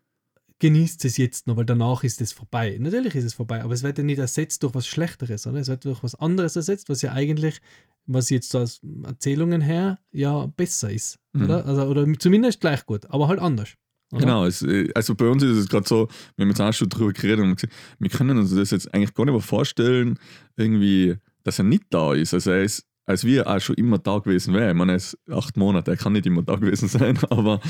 genießt 0.60 1.04
es 1.04 1.16
jetzt 1.16 1.46
noch, 1.46 1.56
weil 1.56 1.64
danach 1.64 2.04
ist 2.04 2.20
es 2.20 2.32
vorbei. 2.32 2.76
Natürlich 2.78 3.14
ist 3.14 3.24
es 3.24 3.34
vorbei, 3.34 3.62
aber 3.64 3.74
es 3.74 3.82
wird 3.82 3.98
ja 3.98 4.04
nicht 4.04 4.18
ersetzt 4.18 4.62
durch 4.62 4.74
was 4.74 4.86
Schlechteres, 4.86 5.46
oder? 5.46 5.58
Es 5.58 5.68
wird 5.68 5.84
durch 5.84 6.02
was 6.02 6.14
anderes 6.14 6.54
ersetzt, 6.54 6.88
was 6.88 7.02
ja 7.02 7.12
eigentlich, 7.12 7.60
was 8.06 8.30
jetzt 8.30 8.54
aus 8.54 8.80
Erzählungen 9.04 9.60
her 9.60 9.98
ja 10.12 10.46
besser 10.46 10.90
ist, 10.90 11.18
mhm. 11.32 11.44
oder? 11.44 11.66
Also, 11.66 11.82
oder 11.84 12.06
zumindest 12.18 12.60
gleich 12.60 12.86
gut, 12.86 13.06
aber 13.10 13.28
halt 13.28 13.40
anders. 13.40 13.70
Oder? 14.12 14.20
Genau, 14.20 14.44
es, 14.44 14.64
also 14.94 15.14
bei 15.14 15.28
uns 15.28 15.42
ist 15.42 15.56
es 15.56 15.68
gerade 15.68 15.88
so, 15.88 16.08
wir 16.36 16.44
haben 16.44 16.50
jetzt 16.50 16.60
auch 16.60 16.72
schon 16.72 16.88
darüber 16.88 17.12
geredet 17.12 17.40
und 17.40 17.54
gesagt, 17.54 17.72
wir 17.98 18.10
können 18.10 18.38
uns 18.38 18.54
das 18.54 18.70
jetzt 18.70 18.92
eigentlich 18.92 19.14
gar 19.14 19.24
nicht 19.24 19.34
mehr 19.34 19.42
vorstellen, 19.42 20.18
irgendwie, 20.56 21.16
dass 21.42 21.58
er 21.58 21.64
nicht 21.64 21.84
da 21.90 22.12
ist. 22.12 22.34
Also 22.34 22.50
er 22.50 22.64
ist 22.64 22.84
als 23.06 23.24
wir 23.24 23.48
auch 23.48 23.60
schon 23.60 23.76
immer 23.76 23.98
da 23.98 24.18
gewesen 24.18 24.54
wäre. 24.54 24.70
Ich 24.70 24.76
meine, 24.76 24.92
er 24.92 24.96
ist 24.96 25.18
acht 25.30 25.56
Monate, 25.56 25.90
er 25.90 25.96
kann 25.96 26.12
nicht 26.12 26.26
immer 26.26 26.42
da 26.42 26.56
gewesen 26.56 26.88
sein, 26.88 27.18
aber 27.30 27.60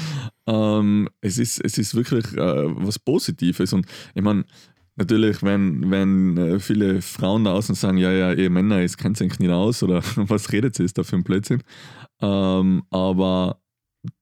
ähm, 0.46 1.08
es, 1.20 1.38
ist, 1.38 1.64
es 1.64 1.78
ist 1.78 1.94
wirklich 1.94 2.26
äh, 2.36 2.84
was 2.84 2.98
Positives. 2.98 3.72
Und 3.72 3.86
ich 4.14 4.22
meine, 4.22 4.44
natürlich, 4.96 5.42
wenn, 5.42 5.90
wenn 5.90 6.36
äh, 6.36 6.58
viele 6.60 7.02
Frauen 7.02 7.44
da 7.44 7.52
außen 7.54 7.74
sagen, 7.74 7.98
ja, 7.98 8.12
ja, 8.12 8.32
ihr 8.32 8.50
Männer, 8.50 8.80
es 8.80 8.96
kennt 8.96 9.16
sich 9.16 9.38
nicht 9.38 9.50
aus 9.50 9.82
oder 9.82 10.02
was 10.16 10.52
redet 10.52 10.76
sie, 10.76 10.86
da 10.86 11.02
für 11.02 11.16
ein 11.16 11.24
Blödsinn. 11.24 11.62
Ähm, 12.20 12.82
aber 12.90 13.60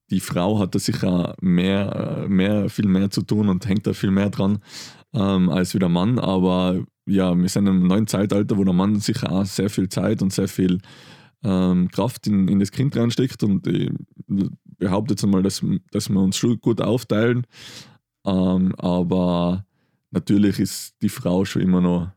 die 0.09 0.19
Frau 0.19 0.59
hat 0.59 0.73
da 0.73 0.79
sicher 0.79 1.35
mehr, 1.41 2.25
äh, 2.25 2.29
mehr, 2.29 2.69
viel 2.69 2.87
mehr 2.87 3.09
zu 3.09 3.21
tun 3.21 3.49
und 3.49 3.67
hängt 3.67 3.85
da 3.85 3.93
viel 3.93 4.11
mehr 4.11 4.29
dran 4.29 4.59
ähm, 5.13 5.49
als 5.49 5.73
wie 5.73 5.79
der 5.79 5.89
Mann. 5.89 6.19
Aber 6.19 6.83
ja, 7.09 7.35
wir 7.35 7.49
sind 7.49 7.67
in 7.67 7.75
einem 7.75 7.87
neuen 7.87 8.07
Zeitalter, 8.07 8.57
wo 8.57 8.63
der 8.63 8.73
Mann 8.73 8.99
sicher 8.99 9.31
auch 9.31 9.45
sehr 9.45 9.69
viel 9.69 9.89
Zeit 9.89 10.21
und 10.21 10.33
sehr 10.33 10.47
viel 10.47 10.79
ähm, 11.43 11.89
Kraft 11.89 12.27
in, 12.27 12.47
in 12.47 12.59
das 12.59 12.71
Kind 12.71 12.95
reinsteckt 12.95 13.43
und 13.43 13.65
ich 13.67 13.91
behaupte 14.77 15.13
jetzt 15.13 15.23
einmal, 15.23 15.43
dass, 15.43 15.63
dass 15.91 16.09
wir 16.09 16.19
uns 16.19 16.37
schon 16.37 16.59
gut 16.59 16.81
aufteilen. 16.81 17.45
Ähm, 18.25 18.73
aber 18.77 19.65
natürlich 20.11 20.59
ist 20.59 20.95
die 21.01 21.09
Frau 21.09 21.45
schon 21.45 21.61
immer 21.61 21.81
noch 21.81 22.11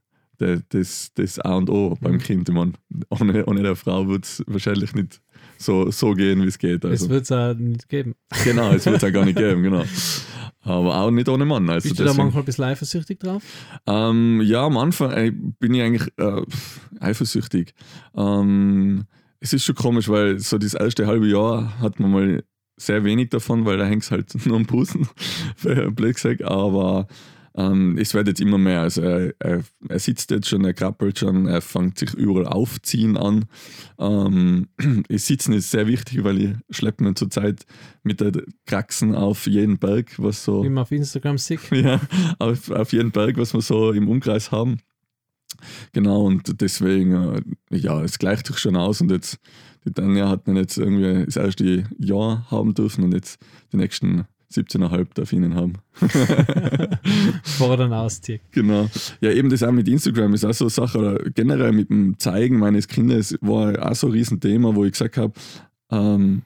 das, 0.70 1.12
das 1.14 1.38
A 1.38 1.54
und 1.54 1.70
O 1.70 1.96
beim. 2.00 2.18
Kind. 2.18 2.48
Ich 2.48 2.54
meine, 2.54 2.72
ohne, 3.10 3.46
ohne 3.46 3.62
der 3.62 3.76
Frau 3.76 4.08
wird 4.08 4.24
es 4.24 4.42
wahrscheinlich 4.46 4.94
nicht 4.94 5.20
so, 5.62 5.90
so 5.90 6.12
gehen, 6.12 6.42
wie 6.42 6.48
es 6.48 6.58
geht. 6.58 6.84
Also. 6.84 7.04
Es 7.04 7.10
wird 7.10 7.24
es 7.24 7.32
auch 7.32 7.54
nicht 7.54 7.88
geben. 7.88 8.14
Genau, 8.44 8.72
es 8.72 8.84
wird 8.86 8.96
es 8.96 9.04
auch 9.04 9.12
gar 9.12 9.24
nicht 9.24 9.38
geben, 9.38 9.62
genau. 9.62 9.84
Aber 10.64 10.96
auch 10.96 11.10
nicht 11.10 11.28
ohne 11.28 11.44
Mann. 11.44 11.68
Also 11.68 11.88
Bist 11.88 11.98
du 11.98 12.04
da 12.04 12.14
manchmal 12.14 12.42
ein 12.42 12.46
bisschen 12.46 12.64
eifersüchtig 12.64 13.18
drauf? 13.18 13.42
Ähm, 13.86 14.40
ja, 14.44 14.64
am 14.64 14.76
Anfang 14.76 15.10
äh, 15.10 15.32
bin 15.32 15.74
ich 15.74 15.82
eigentlich 15.82 16.12
äh, 16.18 16.42
eifersüchtig. 17.00 17.74
Ähm, 18.16 19.04
es 19.40 19.52
ist 19.52 19.64
schon 19.64 19.74
komisch, 19.74 20.08
weil 20.08 20.38
so 20.38 20.58
das 20.58 20.74
erste 20.74 21.08
halbe 21.08 21.26
Jahr 21.26 21.80
hat 21.80 21.98
man 21.98 22.12
mal 22.12 22.44
sehr 22.76 23.04
wenig 23.04 23.30
davon, 23.30 23.64
weil 23.64 23.76
da 23.76 23.86
hängt 23.86 24.04
es 24.04 24.10
halt 24.12 24.34
nur 24.46 24.56
am 24.56 24.66
Busen, 24.66 25.08
blöd 25.94 26.14
gesagt. 26.14 26.42
Aber 26.42 27.08
ähm, 27.54 27.98
es 27.98 28.14
wird 28.14 28.28
jetzt 28.28 28.40
immer 28.40 28.58
mehr. 28.58 28.80
Also 28.80 29.02
er, 29.02 29.34
er, 29.38 29.62
er, 29.88 29.98
sitzt 29.98 30.30
jetzt 30.30 30.48
schon, 30.48 30.64
er 30.64 30.74
krabbelt 30.74 31.18
schon, 31.18 31.46
er 31.46 31.60
fängt 31.60 31.98
sich 31.98 32.14
überall 32.14 32.46
aufziehen 32.46 33.16
an. 33.16 33.44
Ähm, 33.98 34.68
Sitzen 35.10 35.52
ist 35.52 35.70
sehr 35.70 35.86
wichtig, 35.86 36.24
weil 36.24 36.40
ich 36.40 36.54
schleppe 36.70 37.04
mir 37.04 37.14
zurzeit 37.14 37.66
mit 38.02 38.20
der 38.20 38.32
Kraxen 38.66 39.14
auf 39.14 39.46
jeden 39.46 39.78
Berg, 39.78 40.14
was 40.18 40.44
so. 40.44 40.64
Wie 40.64 40.70
man 40.70 40.82
auf 40.82 40.92
Instagram 40.92 41.38
sieht. 41.38 41.60
Ja, 41.72 42.00
auf, 42.38 42.70
auf 42.70 42.92
jeden 42.92 43.10
Berg, 43.10 43.36
was 43.38 43.54
wir 43.54 43.60
so 43.60 43.92
im 43.92 44.08
Umkreis 44.08 44.52
haben. 44.52 44.78
Genau, 45.92 46.24
und 46.24 46.60
deswegen, 46.60 47.12
äh, 47.12 47.42
ja, 47.70 48.02
es 48.02 48.18
gleicht 48.18 48.46
sich 48.46 48.58
schon 48.58 48.76
aus 48.76 49.00
und 49.00 49.10
jetzt, 49.10 49.38
die 49.84 49.92
Tanja 49.92 50.28
hat 50.28 50.46
dann 50.46 50.56
jetzt 50.56 50.78
irgendwie 50.78 51.24
das 51.24 51.36
erste 51.36 51.84
Jahr 51.98 52.46
haben 52.50 52.74
dürfen 52.74 53.04
und 53.04 53.12
jetzt 53.12 53.40
die 53.72 53.76
nächsten 53.78 54.26
17,5 54.52 55.14
darf 55.14 55.32
ich 55.32 55.38
ihnen 55.38 55.54
haben. 55.54 55.74
Vor 57.42 57.76
dann 57.76 57.92
auszieht. 57.92 58.40
Genau. 58.50 58.88
Ja, 59.20 59.30
eben 59.30 59.50
das 59.50 59.62
auch 59.62 59.72
mit 59.72 59.88
Instagram 59.88 60.34
ist 60.34 60.44
auch 60.44 60.52
so 60.52 60.64
eine 60.64 60.70
Sache, 60.70 60.98
oder 60.98 61.30
generell 61.30 61.72
mit 61.72 61.90
dem 61.90 62.18
Zeigen 62.18 62.58
meines 62.58 62.88
Kindes 62.88 63.36
war 63.40 63.90
auch 63.90 63.94
so 63.94 64.08
ein 64.08 64.12
Riesenthema, 64.12 64.74
wo 64.74 64.84
ich 64.84 64.92
gesagt 64.92 65.16
habe, 65.16 65.32
ähm, 65.90 66.42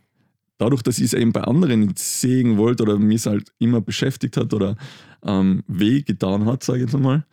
dadurch, 0.59 0.83
dass 0.83 0.99
ich 0.99 1.07
es 1.07 1.13
eben 1.13 1.33
bei 1.33 1.43
anderen 1.43 1.81
nicht 1.81 1.99
sehen 1.99 2.57
wollte 2.57 2.83
oder 2.83 2.99
mich 2.99 3.17
es 3.17 3.27
halt 3.27 3.53
immer 3.59 3.81
beschäftigt 3.81 4.37
hat 4.37 4.55
oder 4.55 4.77
ähm, 5.25 5.63
weh 5.67 6.03
getan 6.03 6.47
hat, 6.47 6.63
sage 6.63 6.81
ich 6.81 6.93
jetzt 6.93 6.99
mal, 6.99 7.25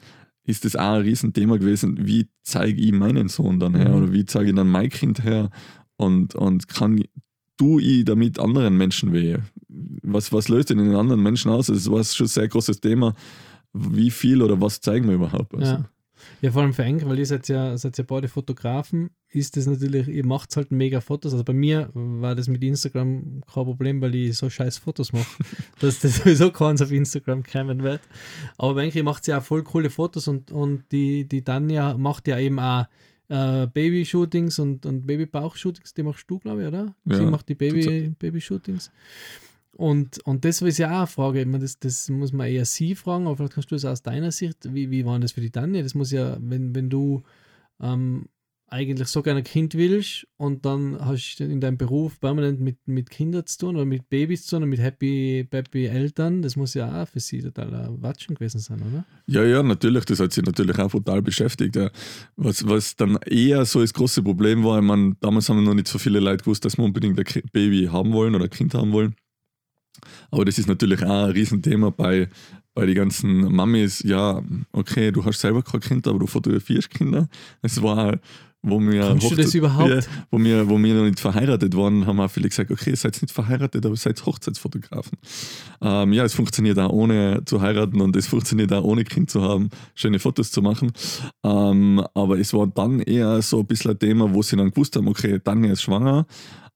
ist 0.46 0.66
das 0.66 0.76
auch 0.76 0.96
ein 0.96 1.02
Riesenthema 1.02 1.58
gewesen, 1.58 2.06
wie 2.06 2.28
zeige 2.44 2.82
ich 2.82 2.92
meinen 2.92 3.30
Sohn 3.30 3.60
dann 3.60 3.76
her 3.76 3.90
mhm. 3.90 3.96
oder 3.96 4.14
wie 4.14 4.26
zeige 4.26 4.50
ich 4.50 4.56
dann 4.56 4.70
mein 4.70 4.90
Kind 4.90 5.24
her 5.24 5.50
und, 5.96 6.36
und 6.36 6.68
kann 6.68 7.04
tue 7.58 7.82
ich 7.82 8.06
damit 8.06 8.40
anderen 8.40 8.78
Menschen 8.78 9.14
weh? 9.14 9.38
Was, 10.04 10.32
was 10.32 10.50
löst 10.50 10.70
denn 10.70 10.80
in 10.80 10.86
den 10.86 10.96
anderen 10.96 11.22
Menschen 11.22 11.52
aus? 11.52 11.68
Das 11.68 11.90
war 11.90 12.04
schon 12.04 12.26
ein 12.26 12.30
sehr 12.30 12.48
großes 12.48 12.80
Thema. 12.80 13.14
Wie 13.74 14.12
viel 14.12 14.42
oder 14.42 14.60
was 14.62 14.82
zeigen 14.82 15.08
wir 15.08 15.16
überhaupt? 15.16 15.56
Also. 15.56 15.72
Ja. 15.72 15.90
ja, 16.42 16.52
vor 16.52 16.62
allem 16.62 16.74
für 16.74 16.84
Enkel, 16.84 17.10
weil 17.10 17.18
ihr 17.18 17.26
seid 17.26 17.48
ja, 17.48 17.76
seid 17.76 17.98
ja 17.98 18.04
beide 18.08 18.28
Fotografen, 18.28 19.10
ist 19.30 19.58
das 19.58 19.66
natürlich, 19.66 20.08
ihr 20.08 20.26
macht 20.26 20.56
halt 20.56 20.72
mega 20.72 21.02
Fotos. 21.02 21.34
Also 21.34 21.44
bei 21.44 21.54
mir 21.54 21.90
war 21.94 22.36
das 22.36 22.48
mit 22.48 22.64
Instagram 22.64 23.42
kein 23.52 23.64
Problem, 23.64 24.00
weil 24.02 24.14
ich 24.14 24.38
so 24.38 24.48
scheiß 24.48 24.78
Fotos 24.78 25.12
mache, 25.12 25.44
dass 25.80 26.02
das 26.02 26.18
sowieso 26.18 26.52
keins 26.52 26.84
auf 26.84 26.92
Instagram 26.92 27.42
kommen 27.42 27.82
wird. 27.82 28.02
Aber 28.58 28.76
bei 28.76 28.84
Enkel 28.84 29.02
macht 29.02 29.26
sie 29.26 29.32
ja 29.32 29.40
auch 29.40 29.44
voll 29.44 29.64
coole 29.64 29.90
Fotos 29.90 30.28
und, 30.28 30.52
und 30.52 30.84
die, 30.92 31.28
die 31.28 31.44
Tanja 31.44 31.98
macht 31.98 32.28
ja 32.28 32.38
eben 32.38 32.60
auch 32.60 32.86
äh, 33.30 33.68
Baby-Shootings 33.68 34.60
und, 34.60 34.86
und 34.86 35.08
Baby-Bauch-Shootings, 35.08 35.94
die 35.94 36.04
machst 36.04 36.26
du, 36.30 36.40
glaube 36.40 36.62
ich, 36.62 36.68
oder? 36.68 36.94
Ja, 37.06 37.18
Sie 37.18 37.26
macht 37.26 37.50
die 37.50 37.56
Baby-Shootings. 37.56 38.92
Und, 39.76 40.20
und 40.26 40.46
das 40.46 40.62
ist 40.62 40.78
ja 40.78 40.92
auch 40.92 40.98
eine 40.98 41.08
Frage, 41.08 41.46
meine, 41.46 41.64
das, 41.64 41.80
das 41.80 42.10
muss 42.10 42.32
man 42.32 42.48
eher 42.48 42.66
sie 42.66 42.94
fragen, 42.96 43.26
aber 43.26 43.38
vielleicht 43.38 43.54
kannst 43.54 43.72
du 43.72 43.76
es 43.76 43.86
aus 43.86 44.04
deiner 44.04 44.32
Sicht, 44.32 44.74
wie, 44.74 44.92
wie 44.92 45.06
war 45.06 45.20
das 45.20 45.32
für 45.32 45.42
die 45.42 45.50
Tanja? 45.50 45.82
Das 45.82 45.96
muss 45.96 46.12
ja, 46.12 46.38
wenn, 46.40 46.76
wenn 46.76 46.90
du 46.90 47.24
ähm, 47.82 48.26
eigentlich 48.74 49.08
so 49.08 49.22
gerne 49.22 49.40
ein 49.40 49.44
Kind 49.44 49.76
willst 49.76 50.28
und 50.38 50.66
dann 50.66 50.98
hast 51.00 51.38
du 51.38 51.44
in 51.44 51.60
deinem 51.60 51.78
Beruf 51.78 52.20
permanent 52.20 52.60
mit, 52.60 52.78
mit 52.88 53.10
Kindern 53.10 53.46
zu 53.46 53.58
tun 53.60 53.76
oder 53.76 53.86
mit 53.86 54.10
Babys 54.10 54.46
zu 54.46 54.56
tun 54.56 54.64
und 54.64 54.70
mit 54.70 54.80
happy, 54.80 55.48
happy 55.52 55.86
Eltern, 55.86 56.42
das 56.42 56.56
muss 56.56 56.74
ja 56.74 57.02
auch 57.02 57.08
für 57.08 57.20
sie 57.20 57.42
total 57.42 57.90
Watschen 58.02 58.36
gewesen 58.36 58.60
sein, 58.60 58.82
oder? 58.82 59.06
Ja, 59.28 59.44
ja, 59.44 59.64
natürlich, 59.64 60.06
das 60.06 60.20
hat 60.20 60.34
sie 60.34 60.42
natürlich 60.42 60.78
auch 60.80 60.92
total 60.92 61.22
beschäftigt. 61.22 61.76
Ja. 61.76 61.90
Was, 62.36 62.68
was 62.68 62.96
dann 62.96 63.18
eher 63.26 63.66
so 63.66 63.82
das 63.82 63.94
große 63.94 64.22
Problem 64.24 64.64
war, 64.64 64.80
ich 64.80 64.86
meine, 64.86 65.16
damals 65.20 65.50
haben 65.50 65.64
noch 65.64 65.76
nicht 65.76 65.88
so 65.88 66.00
viele 66.00 66.20
Leute 66.20 66.44
gewusst, 66.44 66.66
dass 66.66 66.78
wir 66.78 66.84
unbedingt 66.84 67.20
ein 67.20 67.44
Baby 67.52 67.90
haben 67.92 68.12
wollen 68.12 68.34
oder 68.34 68.46
ein 68.46 68.50
Kind 68.50 68.74
haben 68.74 68.92
wollen. 68.92 69.16
Aber 70.32 70.46
das 70.46 70.58
ist 70.58 70.68
natürlich 70.68 71.04
auch 71.04 71.26
ein 71.26 71.32
Riesenthema 71.32 71.90
bei, 71.90 72.30
bei 72.74 72.86
den 72.86 72.96
ganzen 72.96 73.54
Mamis. 73.54 74.02
Ja, 74.04 74.42
okay, 74.72 75.12
du 75.12 75.24
hast 75.24 75.40
selber 75.40 75.62
kein 75.62 75.82
Kind, 75.82 76.08
aber 76.08 76.20
du 76.20 76.28
fotografierst 76.28 76.90
Kinder. 76.90 77.28
Es 77.62 77.82
war 77.82 78.20
wo 78.66 78.80
wir, 78.80 79.02
Kannst 79.02 79.30
du 79.30 79.36
das 79.36 79.54
überhaupt? 79.54 79.90
Ja, 79.90 80.00
wo, 80.32 80.40
wir, 80.40 80.70
wo 80.70 80.82
wir 80.82 80.94
noch 80.94 81.04
nicht 81.04 81.20
verheiratet 81.20 81.76
waren, 81.76 82.08
haben 82.08 82.22
auch 82.22 82.32
viele 82.32 82.48
gesagt, 82.48 82.72
okay, 82.72 82.96
seid 82.96 83.22
nicht 83.22 83.34
verheiratet, 83.34 83.86
aber 83.86 83.98
seid 83.98 84.26
Hochzeitsfotografen. 84.26 85.18
Ähm, 85.82 86.14
ja, 86.14 86.24
es 86.24 86.34
funktioniert 86.34 86.80
auch 86.80 86.90
ohne 86.90 87.42
zu 87.46 87.60
heiraten 87.60 88.00
und 88.00 88.16
es 88.16 88.28
funktioniert 88.28 88.72
auch 88.72 88.86
ohne 88.86 89.04
Kind 89.04 89.30
zu 89.30 89.42
haben, 89.42 89.70
schöne 89.96 90.18
Fotos 90.18 90.50
zu 90.52 90.62
machen. 90.62 90.94
Ähm, 91.44 92.06
aber 92.14 92.40
es 92.40 92.54
war 92.54 92.66
dann 92.68 93.02
eher 93.02 93.42
so 93.42 93.60
ein 93.60 93.66
bisschen 93.66 93.92
ein 93.92 94.00
Thema, 94.00 94.34
wo 94.34 94.42
sie 94.42 94.56
dann 94.56 94.72
gewusst 94.72 94.96
haben, 94.96 95.10
okay, 95.10 95.40
Tanja 95.40 95.74
ist 95.74 95.82
schwanger. 95.82 96.26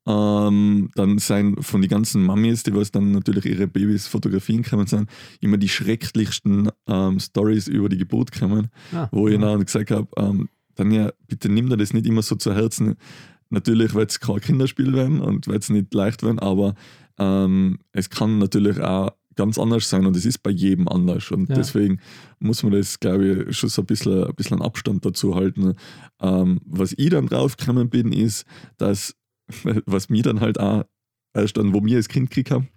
Ähm, 0.08 0.90
dann 0.96 1.18
sind 1.18 1.64
von 1.66 1.82
den 1.82 1.90
ganzen 1.90 2.24
Mamis, 2.26 2.64
die 2.64 2.74
was 2.74 2.92
dann 2.92 3.12
natürlich 3.12 3.46
ihre 3.46 3.68
Babys 3.68 4.08
fotografieren 4.08 4.64
können, 4.64 4.88
sind 4.88 5.10
immer 5.42 5.58
die 5.58 5.68
schrecklichsten 5.68 6.70
ähm, 6.88 7.20
Stories 7.20 7.68
über 7.68 7.90
die 7.90 7.98
Geburt 7.98 8.32
kommen, 8.32 8.70
ah, 8.94 9.10
wo 9.12 9.28
ich 9.28 9.38
dann 9.40 9.66
gesagt 9.66 9.92
habe, 9.92 10.08
ähm, 10.16 10.48
dann 10.76 10.92
ja, 10.92 11.12
bitte 11.28 11.50
nimm 11.50 11.70
dir 11.70 11.78
das 11.78 11.94
nicht 11.94 12.06
immer 12.06 12.22
so 12.22 12.36
zu 12.36 12.54
Herzen. 12.56 12.96
Natürlich 13.50 13.94
wird 13.94 14.12
es 14.12 14.20
kein 14.20 14.40
Kinderspiel 14.40 14.94
werden 14.94 15.20
und 15.20 15.48
wird 15.48 15.64
es 15.64 15.70
nicht 15.70 15.94
leicht 15.94 16.24
werden, 16.24 16.40
aber 16.40 16.76
ähm, 17.18 17.80
es 17.92 18.10
kann 18.10 18.38
natürlich 18.38 18.80
auch 18.80 19.12
ganz 19.36 19.58
anders 19.58 19.90
sein 19.90 20.06
und 20.06 20.16
es 20.18 20.26
ist 20.26 20.44
bei 20.44 20.52
jedem 20.52 20.88
anders. 20.88 21.32
Und 21.32 21.50
ja. 21.50 21.56
deswegen 21.56 22.00
muss 22.40 22.64
man 22.64 22.74
das, 22.74 23.00
glaube 23.00 23.46
ich, 23.50 23.58
schon 23.58 23.70
so 23.70 23.84
ein 23.84 23.86
bisschen, 23.86 24.24
ein 24.26 24.36
bisschen 24.36 24.62
Abstand 24.62 25.06
dazu 25.06 25.36
halten. 25.36 25.76
Ähm, 26.22 26.60
was 26.66 26.94
ich 26.98 27.10
dann 27.10 27.28
draufgekommen 27.28 27.90
bin, 27.90 28.12
ist, 28.12 28.46
dass, 28.78 29.16
was 29.86 30.10
mir 30.10 30.24
dann 30.24 30.40
halt 30.40 30.60
auch 30.60 30.84
erst 31.34 31.58
dann, 31.58 31.74
wo 31.74 31.84
wir 31.84 31.98
das 31.98 32.10
Kind 32.10 32.30
gekriegt 32.30 32.52
haben, 32.52 32.70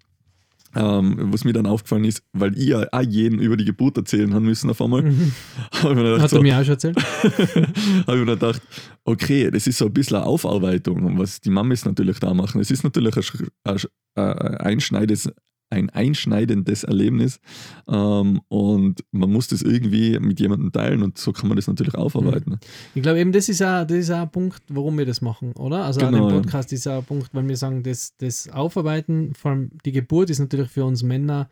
ähm, 0.74 1.32
was 1.32 1.44
mir 1.44 1.52
dann 1.52 1.66
aufgefallen 1.66 2.04
ist, 2.04 2.22
weil 2.32 2.56
ich 2.56 2.68
ja 2.68 2.86
auch 2.92 3.02
jeden 3.02 3.40
über 3.40 3.56
die 3.56 3.64
Geburt 3.64 3.96
erzählen 3.96 4.32
haben 4.32 4.44
müssen 4.44 4.70
auf 4.70 4.80
einmal. 4.80 5.02
Mhm. 5.02 5.32
Gedacht, 5.82 6.22
Hat 6.22 6.30
so, 6.30 6.36
er 6.36 6.42
mir 6.42 6.58
auch 6.58 6.64
schon 6.64 6.74
erzählt? 6.74 6.96
habe 7.26 8.18
ich 8.18 8.24
mir 8.24 8.26
gedacht, 8.26 8.62
okay, 9.04 9.50
das 9.50 9.66
ist 9.66 9.78
so 9.78 9.86
ein 9.86 9.92
bisschen 9.92 10.18
eine 10.18 10.26
Aufarbeitung, 10.26 11.02
und 11.04 11.18
was 11.18 11.40
die 11.40 11.50
Mamis 11.50 11.84
natürlich 11.84 12.20
da 12.20 12.34
machen. 12.34 12.60
Es 12.60 12.70
ist 12.70 12.84
natürlich 12.84 13.16
ein, 13.16 13.24
ein, 13.64 13.78
ein, 14.22 14.56
einschneidendes, 14.58 15.32
ein 15.70 15.88
einschneidendes 15.90 16.84
Erlebnis 16.84 17.40
ähm, 17.88 18.40
und 18.48 19.04
man 19.12 19.30
muss 19.30 19.48
das 19.48 19.62
irgendwie 19.62 20.18
mit 20.18 20.40
jemandem 20.40 20.72
teilen 20.72 21.02
und 21.02 21.16
so 21.16 21.32
kann 21.32 21.48
man 21.48 21.56
das 21.56 21.68
natürlich 21.68 21.94
aufarbeiten. 21.94 22.58
Ich 22.94 23.02
glaube 23.02 23.20
eben, 23.20 23.32
das 23.32 23.48
ist 23.48 23.62
auch, 23.62 23.86
das 23.86 23.98
ist 23.98 24.10
auch 24.10 24.22
ein 24.22 24.30
Punkt, 24.30 24.62
warum 24.68 24.98
wir 24.98 25.06
das 25.06 25.20
machen, 25.20 25.52
oder? 25.52 25.84
Also 25.84 26.00
an 26.00 26.12
Genau, 26.12 26.28
dem 26.28 26.34
ja. 26.36 26.40
Podcast 26.42 26.72
ist 26.72 26.86
auch 26.88 26.98
ein 26.98 27.04
Punkt, 27.04 27.30
weil 27.32 27.46
wir 27.48 27.56
sagen, 27.56 27.82
das, 27.82 28.16
das 28.18 28.48
Aufarbeiten, 28.50 29.34
vor 29.34 29.52
allem 29.52 29.70
die 29.84 29.92
Geburt 29.92 30.30
ist 30.30 30.40
natürlich 30.40 30.70
für 30.70 30.84
uns 30.84 31.02
Männer 31.02 31.48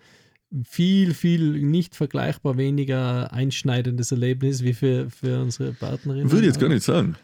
viel, 0.64 1.12
viel 1.12 1.61
nicht 1.62 1.94
vergleichbar 1.94 2.56
weniger 2.56 3.32
einschneidendes 3.32 4.12
Erlebnis 4.12 4.62
wie 4.64 4.72
für, 4.72 5.11
für 5.11 5.42
unsere 5.42 5.72
Partnerin. 5.72 6.30
Würde 6.30 6.46
ich 6.46 6.52
jetzt 6.52 6.61
gar 6.61 6.68
nicht 6.70 6.82
sagen. 6.84 7.16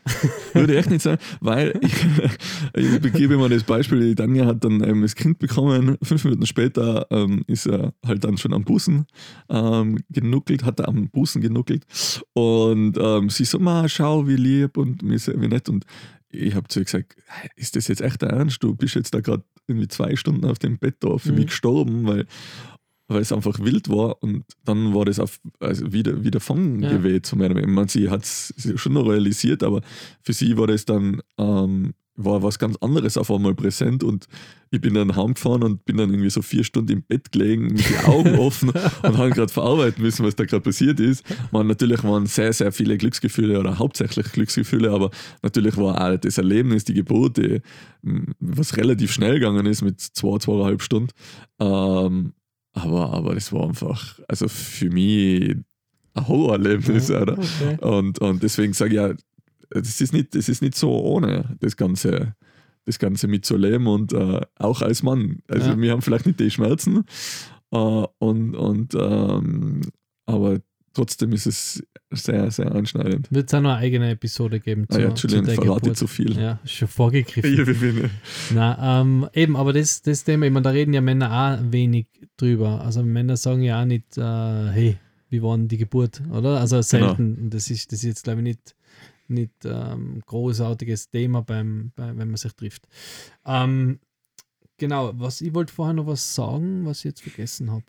Würde 0.52 0.74
ich 0.74 0.78
echt 0.80 0.90
nicht 0.90 1.02
sagen, 1.02 1.18
weil 1.40 1.72
ich, 1.80 1.94
ich 2.74 3.00
begebe 3.00 3.36
mal 3.38 3.48
das 3.48 3.64
Beispiel, 3.64 4.00
die 4.00 4.14
Tanja 4.14 4.44
hat 4.44 4.62
dann 4.62 4.82
ähm, 4.84 5.00
das 5.02 5.14
Kind 5.14 5.38
bekommen, 5.38 5.96
fünf 6.02 6.24
Minuten 6.24 6.44
später 6.46 7.06
ähm, 7.10 7.44
ist 7.46 7.66
er 7.66 7.94
halt 8.04 8.24
dann 8.24 8.36
schon 8.36 8.52
am 8.52 8.64
Busen 8.64 9.06
ähm, 9.48 9.98
genuckelt, 10.10 10.64
hat 10.64 10.80
er 10.80 10.88
am 10.88 11.08
Busen 11.08 11.40
genuckelt 11.40 11.86
und 12.34 12.98
ähm, 12.98 13.30
sie 13.30 13.44
so, 13.46 13.58
ma, 13.58 13.88
schau, 13.88 14.28
wie 14.28 14.36
lieb 14.36 14.76
und 14.76 15.02
wie 15.02 15.48
nett 15.48 15.68
und 15.70 15.86
ich 16.30 16.54
habe 16.54 16.66
zu 16.68 16.80
ihr 16.80 16.84
gesagt, 16.84 17.16
ist 17.56 17.76
das 17.76 17.86
jetzt 17.88 18.00
echt 18.00 18.20
der 18.22 18.30
Ernst? 18.30 18.62
Du 18.62 18.74
bist 18.74 18.96
jetzt 18.96 19.14
da 19.14 19.20
gerade 19.20 19.44
irgendwie 19.68 19.86
zwei 19.88 20.16
Stunden 20.16 20.44
auf 20.44 20.58
dem 20.58 20.78
Bett 20.78 20.96
da 21.00 21.16
für 21.16 21.30
Mhm. 21.30 21.36
mich 21.38 21.46
gestorben, 21.46 22.06
weil 22.06 22.26
weil 23.08 23.20
es 23.20 23.32
einfach 23.32 23.58
wild 23.60 23.88
war 23.88 24.22
und 24.22 24.44
dann 24.64 24.94
war 24.94 25.04
das 25.04 25.18
auf, 25.18 25.38
also 25.60 25.92
wieder, 25.92 26.24
wieder 26.24 26.40
Fang 26.40 26.80
Ja. 26.82 26.90
geweht 26.96 27.26
zu 27.26 27.36
meiner. 27.36 27.56
Ich 27.60 27.66
meine, 27.66 27.88
sie 27.88 28.08
hat 28.10 28.22
es 28.22 28.54
schon 28.76 28.94
noch 28.94 29.06
realisiert, 29.08 29.62
aber 29.62 29.82
für 30.22 30.32
sie 30.32 30.56
war 30.56 30.66
das 30.66 30.84
dann 30.84 31.20
ähm, 31.38 31.94
war 32.16 32.44
was 32.44 32.60
ganz 32.60 32.76
anderes 32.76 33.18
auf 33.18 33.28
einmal 33.28 33.56
präsent 33.56 34.04
und 34.04 34.26
ich 34.70 34.80
bin 34.80 34.94
dann 34.94 35.16
heimgefahren 35.16 35.64
und 35.64 35.84
bin 35.84 35.96
dann 35.96 36.10
irgendwie 36.10 36.30
so 36.30 36.42
vier 36.42 36.62
Stunden 36.62 36.92
im 36.92 37.02
Bett 37.02 37.32
gelegen 37.32 37.72
mit 37.72 37.90
den 37.90 38.04
Augen 38.04 38.34
offen 38.38 38.70
und 38.70 39.18
habe 39.18 39.30
gerade 39.30 39.52
verarbeiten 39.52 40.00
müssen, 40.00 40.24
was 40.24 40.36
da 40.36 40.44
gerade 40.44 40.62
passiert 40.62 41.00
ist. 41.00 41.24
Man, 41.50 41.66
natürlich 41.66 42.04
waren 42.04 42.26
sehr, 42.26 42.52
sehr 42.52 42.70
viele 42.70 42.96
Glücksgefühle 42.98 43.58
oder 43.58 43.80
hauptsächlich 43.80 44.30
Glücksgefühle, 44.30 44.92
aber 44.92 45.10
natürlich 45.42 45.76
war 45.76 46.00
auch 46.00 46.16
das 46.16 46.38
Erlebnis, 46.38 46.84
die 46.84 46.94
Geburt, 46.94 47.36
die, 47.36 47.60
was 48.38 48.76
relativ 48.76 49.10
schnell 49.12 49.34
gegangen 49.34 49.66
ist 49.66 49.82
mit 49.82 50.00
zwei, 50.00 50.38
zweieinhalb 50.38 50.82
Stunden. 50.82 51.10
Ähm, 51.58 52.32
aber, 52.74 53.12
aber 53.12 53.34
das 53.34 53.52
war 53.52 53.64
einfach, 53.66 54.20
also 54.28 54.46
für 54.48 54.90
mich 54.90 55.56
ein 56.14 56.28
Horrorerlebnis, 56.28 57.10
oder? 57.10 57.38
Okay. 57.38 57.76
Und, 57.80 58.18
und 58.20 58.42
deswegen 58.42 58.72
sage 58.72 58.90
ich 58.90 58.96
ja, 58.96 59.14
das 59.70 60.00
ist 60.00 60.12
nicht, 60.12 60.34
das 60.34 60.48
ist 60.48 60.62
nicht 60.62 60.74
so 60.76 60.90
ohne 60.92 61.56
das 61.60 61.76
Ganze, 61.76 62.34
das 62.84 62.98
Ganze 62.98 63.26
mitzuleben 63.28 63.86
und 63.86 64.12
äh, 64.12 64.40
auch 64.58 64.82
als 64.82 65.02
Mann. 65.02 65.38
Also 65.48 65.70
Ja. 65.70 65.80
wir 65.80 65.90
haben 65.92 66.02
vielleicht 66.02 66.26
nicht 66.26 66.38
die 66.38 66.50
Schmerzen 66.50 67.04
äh, 67.72 67.76
und, 68.18 68.54
und 68.54 68.94
ähm, 68.94 69.80
aber 70.26 70.58
trotzdem 70.94 71.32
ist 71.32 71.46
es 71.46 71.82
sehr, 72.10 72.50
sehr 72.50 72.72
einschneidend. 72.72 73.30
Wird 73.30 73.48
es 73.48 73.54
auch 73.54 73.60
noch 73.60 73.70
eine 73.70 73.78
eigene 73.80 74.10
Episode 74.10 74.60
geben 74.60 74.86
Ah 74.90 74.98
ja, 74.98 75.08
Entschuldigung, 75.08 75.44
der 75.46 75.54
verrate 75.56 75.92
zu 75.92 76.06
viel. 76.06 76.38
Ja, 76.38 76.60
schon 76.64 76.88
vorgegriffen. 76.88 78.10
Na, 78.54 79.00
ähm, 79.00 79.28
eben, 79.34 79.56
aber 79.56 79.72
das, 79.72 80.02
das 80.02 80.24
Thema, 80.24 80.46
ich 80.46 80.52
meine, 80.52 80.64
da 80.64 80.70
reden 80.70 80.94
ja 80.94 81.00
Männer 81.00 81.30
auch 81.60 81.72
wenig 81.72 82.06
drüber. 82.36 82.80
Also 82.82 83.02
Männer 83.02 83.36
sagen 83.36 83.62
ja 83.62 83.82
auch 83.82 83.86
nicht, 83.86 84.16
äh, 84.16 84.22
hey, 84.22 84.98
wie 85.28 85.42
war 85.42 85.56
denn 85.56 85.68
die 85.68 85.78
Geburt, 85.78 86.22
oder? 86.30 86.60
Also 86.60 86.80
selten. 86.82 87.36
Und 87.36 87.50
Das 87.50 87.70
ist, 87.70 87.92
das 87.92 88.00
ist 88.00 88.04
jetzt, 88.04 88.24
glaube 88.24 88.40
ich, 88.40 88.44
nicht, 88.44 88.76
nicht 89.28 89.64
ähm, 89.64 90.22
großartiges 90.24 91.10
Thema, 91.10 91.42
beim, 91.42 91.92
bei, 91.96 92.08
wenn 92.16 92.28
man 92.28 92.36
sich 92.36 92.52
trifft. 92.52 92.86
Ähm, 93.44 93.98
genau, 94.76 95.12
was 95.14 95.40
ich 95.40 95.54
wollte 95.54 95.72
vorher 95.72 95.94
noch 95.94 96.06
was 96.06 96.34
sagen, 96.34 96.86
was 96.86 96.98
ich 96.98 97.04
jetzt 97.04 97.22
vergessen 97.22 97.70
habe. 97.70 97.84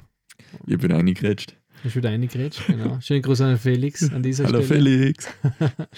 ich 0.65 0.77
bin 0.77 0.91
eingegrätscht. 0.91 1.55
Ist 1.85 1.95
wieder 1.95 2.09
eingegrätscht, 2.09 2.65
genau. 2.67 2.99
Schönen 2.99 3.21
Gruß 3.21 3.41
an 3.41 3.49
den 3.49 3.57
Felix 3.59 4.11
an 4.11 4.23
dieser 4.23 4.45
Hallo 4.45 4.63
Stelle. 4.63 4.89
Felix. 4.89 5.27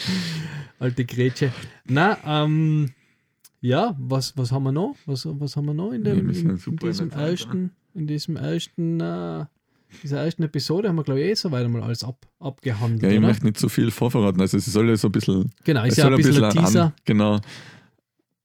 Alte 0.80 1.06
Grätsche. 1.06 1.52
Na, 1.86 2.18
ähm, 2.26 2.90
ja, 3.62 3.96
was, 3.98 4.36
was 4.38 4.52
haben 4.52 4.64
wir 4.64 4.72
noch? 4.74 4.96
Was, 5.06 5.26
was 5.26 5.56
haben 5.56 5.66
wir 5.68 5.74
noch 5.74 5.92
in, 5.94 6.04
Ja, 6.06 6.14
dem, 6.14 6.32
sind 6.34 6.50
in, 6.68 6.74
in 6.74 6.78
diesem 6.78 7.10
ersten, 7.12 7.72
in 7.96 8.06
diesem 8.08 8.36
ersten, 8.36 9.00
äh, 9.00 9.46
dieser 10.04 10.24
ersten 10.26 10.44
Episode 10.44 10.90
haben 10.90 10.98
wir, 10.98 11.04
glaube 11.04 11.22
ich, 11.22 11.28
eh 11.32 11.34
soweit 11.36 11.64
einmal 11.66 11.82
alles 11.84 12.04
ab, 12.04 12.28
abgehandelt, 12.40 13.04
Ja, 13.04 13.10
ich 13.10 13.18
oder? 13.20 13.28
möchte 13.28 13.46
nicht 13.46 13.58
so 13.58 13.70
viel 13.70 13.90
vorverraten. 13.90 14.42
Also 14.42 14.58
es 14.58 14.66
soll 14.66 14.90
ja 14.90 14.98
so 14.98 15.08
ein 15.08 15.14
bisschen 15.14 15.50
Genau, 15.64 15.84
ist 15.86 15.98
ja 15.98 16.08
ein 16.08 16.16
bisschen 16.18 16.44
ein 16.44 16.52
an- 16.58 16.66
Teaser. 16.66 16.94
genau. 17.06 17.40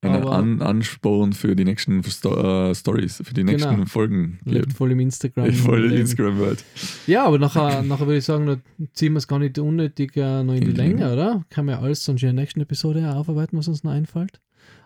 Ein 0.04 0.16
Aber- 0.16 0.32
an, 0.32 0.60
Ansporn 0.62 1.32
für 1.32 1.54
die 1.54 1.64
nächsten 1.64 2.02
Sto 2.02 2.70
äh, 2.70 2.74
Stories, 2.74 3.22
für 3.24 3.34
die 3.34 3.44
nächsten 3.44 3.70
Genau. 3.70 3.86
Folgen 3.86 4.40
Lebt 4.44 4.72
voll 4.72 4.90
im 4.90 4.98
Instagram. 4.98 5.46
Ich 5.48 5.56
voll 5.58 5.82
Leben. 5.86 6.00
Instagram-Welt. 6.00 6.64
Ja, 7.06 7.24
aber 7.24 7.38
nachher, 7.38 7.82
nachher 7.82 8.06
würde 8.08 8.18
ich 8.18 8.24
sagen, 8.24 8.46
da 8.46 8.56
ziehen 8.94 9.12
wir 9.12 9.18
es 9.18 9.28
gar 9.28 9.38
nicht 9.38 9.60
unnötig 9.60 10.16
äh, 10.16 10.42
noch 10.42 10.54
in 10.54 10.60
die 10.62 10.66
In 10.70 10.74
die 10.74 10.80
Länge, 10.80 11.12
oder? 11.12 11.44
Kann 11.50 11.66
man 11.66 11.76
ja 11.76 11.80
alles 11.80 12.04
sonst 12.04 12.22
in 12.22 12.26
der 12.26 12.32
nächsten 12.34 12.60
Episode 12.60 13.14
aufarbeiten, 13.14 13.56
was 13.56 13.68
uns 13.68 13.84
noch 13.84 13.92
einfällt. 13.92 14.40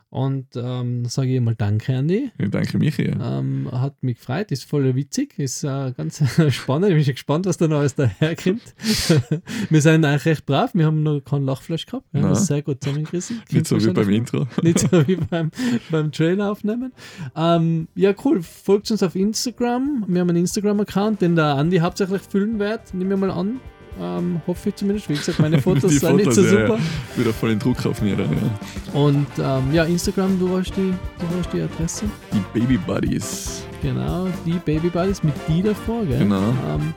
Und 0.09 0.57
ähm, 0.57 1.03
dann 1.03 1.05
sage 1.07 1.35
ich 1.35 1.40
mal 1.40 1.55
Danke 1.55 1.97
an 1.97 2.09
die. 2.09 2.31
Ich 2.38 2.51
danke 2.51 2.79
Michi. 2.79 3.09
Ja. 3.09 3.38
Ähm, 3.38 3.69
hat 3.73 4.03
mich 4.03 4.19
gefreut, 4.19 4.53
ist 4.53 4.64
voll 4.64 4.95
witzig, 4.95 5.38
ist 5.38 5.64
äh, 5.64 5.92
ganz 5.97 6.23
spannend. 6.55 6.90
Ich 6.90 6.95
bin 6.95 7.05
schon 7.05 7.14
gespannt, 7.14 7.47
was 7.47 7.57
da 7.57 7.66
noch 7.66 7.79
alles 7.79 7.97
daherkommt. 7.97 8.62
wir 9.71 9.83
sind 9.83 10.05
eigentlich 10.05 10.25
recht 10.27 10.47
brav, 10.47 10.75
wir 10.75 10.87
haben 10.87 11.03
noch 11.03 11.21
keinen 11.21 11.45
Lachflash 11.45 11.87
gehabt. 11.87 12.07
Wir 12.12 12.23
haben 12.23 12.31
das 12.31 12.47
sehr 12.47 12.62
gut 12.62 12.83
zusammengerissen. 12.83 13.42
Nicht 13.51 13.66
so 13.66 13.85
wie 13.85 13.92
beim 13.92 14.11
Intro. 14.11 14.47
Nicht 14.62 14.79
so 14.79 15.07
wie 15.09 15.16
beim, 15.16 15.51
beim 15.90 16.12
Trailer 16.12 16.53
aufnehmen. 16.53 16.92
Ähm, 17.35 17.88
ja, 17.95 18.14
cool. 18.25 18.42
Folgt 18.42 18.90
uns 18.90 19.03
auf 19.03 19.16
Instagram. 19.16 20.05
Wir 20.07 20.21
haben 20.21 20.31
einen 20.31 20.38
Instagram-Account, 20.38 21.21
den 21.21 21.35
der 21.35 21.57
Andi 21.57 21.79
hauptsächlich 21.79 22.23
füllen 22.23 22.59
wird, 22.59 22.95
nehmen 22.95 23.11
wir 23.11 23.16
mal 23.16 23.31
an. 23.31 23.61
Ähm, 24.01 24.41
hoffe 24.47 24.69
ich 24.69 24.75
zumindest. 24.77 25.09
Wie 25.09 25.15
gesagt, 25.15 25.39
meine 25.39 25.61
Fotos 25.63 25.91
sind 25.93 26.17
nicht 26.17 26.33
so 26.33 26.43
Fotos, 26.43 26.53
ja, 26.53 26.67
super. 26.67 26.79
ja. 26.79 27.21
Wieder 27.21 27.33
voll 27.33 27.49
den 27.51 27.59
Druck 27.59 27.85
auf 27.87 28.03
mir 28.03 28.17
dann, 28.17 28.31
ja. 28.31 28.99
Und 28.99 29.27
ähm, 29.39 29.73
ja, 29.73 29.85
Instagram, 29.85 30.39
du 30.39 30.57
hast 30.57 30.73
die, 30.77 30.93
du 31.19 31.57
die 31.57 31.63
Adresse. 31.63 32.05
Die 32.33 32.59
Baby 32.59 32.77
Buddies. 32.79 33.63
Genau, 33.83 34.29
die 34.45 34.59
Baby 34.65 34.89
Buddies 34.89 35.23
mit 35.23 35.35
die 35.49 35.63
davor, 35.63 36.05
gell? 36.05 36.19
Genau. 36.19 36.49
Ähm, 36.69 36.95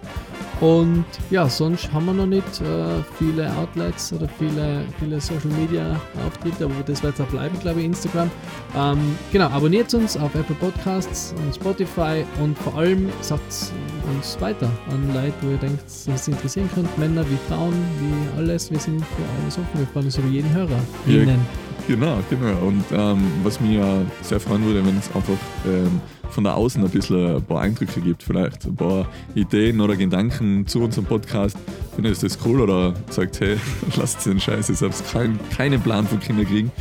und 0.61 1.05
ja, 1.29 1.47
sonst 1.47 1.91
haben 1.93 2.07
wir 2.07 2.13
noch 2.13 2.25
nicht 2.25 2.61
äh, 2.61 3.01
viele 3.17 3.49
Outlets 3.55 4.11
oder 4.11 4.27
viele, 4.37 4.83
viele 4.99 5.21
Social 5.21 5.51
Media 5.57 5.99
Auftritte, 6.27 6.65
aber 6.65 6.73
das 6.85 7.01
wird 7.01 7.19
auch 7.21 7.27
bleiben, 7.27 7.57
glaube 7.59 7.79
ich, 7.79 7.85
Instagram. 7.85 8.29
Ähm, 8.75 9.15
genau, 9.31 9.47
abonniert 9.47 9.93
uns 9.93 10.17
auf 10.17 10.35
Apple 10.35 10.55
Podcasts 10.55 11.33
und 11.37 11.55
Spotify 11.55 12.25
und 12.41 12.57
vor 12.57 12.75
allem 12.75 13.09
sagt 13.21 13.71
uns 14.13 14.39
weiter 14.41 14.69
an 14.91 15.13
Leute, 15.13 15.33
wo 15.41 15.51
ihr 15.51 15.57
denkt, 15.57 15.83
dass 15.85 16.07
es 16.07 16.27
interessieren 16.27 16.69
könnte, 16.75 16.89
Männer 16.99 17.23
wie 17.29 17.37
Frauen, 17.47 17.73
wie 17.99 18.39
alles. 18.39 18.69
Wir 18.69 18.79
sind 18.79 18.99
für 18.99 19.41
alles 19.41 19.57
offen. 19.57 19.79
Wir 19.79 19.87
freuen 19.87 20.05
uns 20.05 20.17
über 20.17 20.27
jeden 20.27 20.53
Hörer. 20.53 20.79
Ja. 21.05 21.23
Genau, 21.87 22.19
genau. 22.29 22.67
Und 22.67 22.83
ähm, 22.91 23.31
was 23.43 23.59
mich 23.59 23.77
ja 23.77 24.01
sehr 24.21 24.39
freuen 24.39 24.63
würde, 24.63 24.85
wenn 24.85 24.97
es 24.97 25.07
einfach 25.15 25.33
ähm, 25.65 25.99
von 26.29 26.43
der 26.43 26.55
Außen 26.55 26.83
ein 26.83 26.89
bisschen 26.89 27.37
ein 27.37 27.43
paar 27.43 27.61
Eindrücke 27.61 28.01
gibt, 28.01 28.23
vielleicht 28.23 28.65
ein 28.65 28.75
paar 28.75 29.07
Ideen 29.35 29.81
oder 29.81 29.95
Gedanken 29.95 30.65
zu 30.67 30.81
unserem 30.81 31.05
Podcast. 31.05 31.57
Findet 31.95 32.17
ihr 32.17 32.29
das 32.29 32.37
cool 32.45 32.61
oder 32.61 32.93
sagt, 33.09 33.39
hey, 33.39 33.57
lasst 33.97 34.25
den 34.25 34.39
Scheiß, 34.39 34.69
ich 34.69 34.81
habe 34.81 34.93
kein, 35.11 35.39
keinen 35.55 35.81
Plan 35.81 36.07
von 36.07 36.19
Kinder 36.19 36.45
kriegen. 36.45 36.71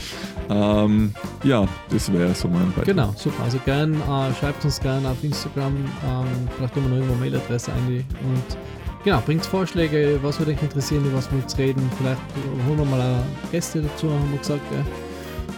Ähm, 0.50 1.12
ja, 1.44 1.66
das 1.90 2.12
wäre 2.12 2.34
so 2.34 2.48
mein 2.48 2.68
Beitrag. 2.68 2.86
Genau, 2.86 3.12
super. 3.16 3.42
Also 3.44 3.58
gern, 3.64 3.94
äh, 3.94 4.34
schreibt 4.40 4.64
uns 4.64 4.80
gern 4.80 5.04
auf 5.04 5.22
Instagram, 5.22 5.74
ähm, 5.76 6.26
vielleicht 6.56 6.74
wir 6.74 6.82
noch 6.82 6.96
irgendwo 6.96 7.14
Mailadresse 7.16 7.72
ein 7.72 8.04
und 8.22 8.56
genau, 9.04 9.20
bringt 9.24 9.44
Vorschläge, 9.44 10.18
was 10.22 10.38
würde 10.38 10.52
euch 10.52 10.62
interessieren, 10.62 11.04
über 11.04 11.18
was 11.18 11.30
wir 11.30 11.38
jetzt 11.38 11.58
reden. 11.58 11.82
Vielleicht 11.98 12.20
holen 12.66 12.78
wir 12.78 12.84
mal 12.84 13.22
Gäste 13.52 13.82
dazu, 13.82 14.10
haben 14.10 14.30
wir 14.30 14.38
gesagt. 14.38 14.62
Gell? 14.70 14.84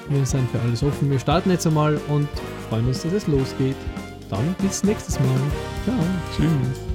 Wir 0.09 0.27
sind 0.27 0.51
für 0.51 0.61
alles 0.61 0.83
offen. 0.83 1.09
Wir 1.09 1.21
starten 1.21 1.51
jetzt 1.51 1.67
einmal 1.67 2.01
und 2.09 2.29
freuen 2.69 2.89
uns, 2.89 3.03
dass 3.03 3.13
es 3.13 3.27
losgeht. 3.29 3.77
Dann 4.31 4.55
bis 4.63 4.85
nächstes 4.85 5.19
Mal. 5.19 5.27
Ciao. 5.85 5.97
Tschüss. 6.37 6.90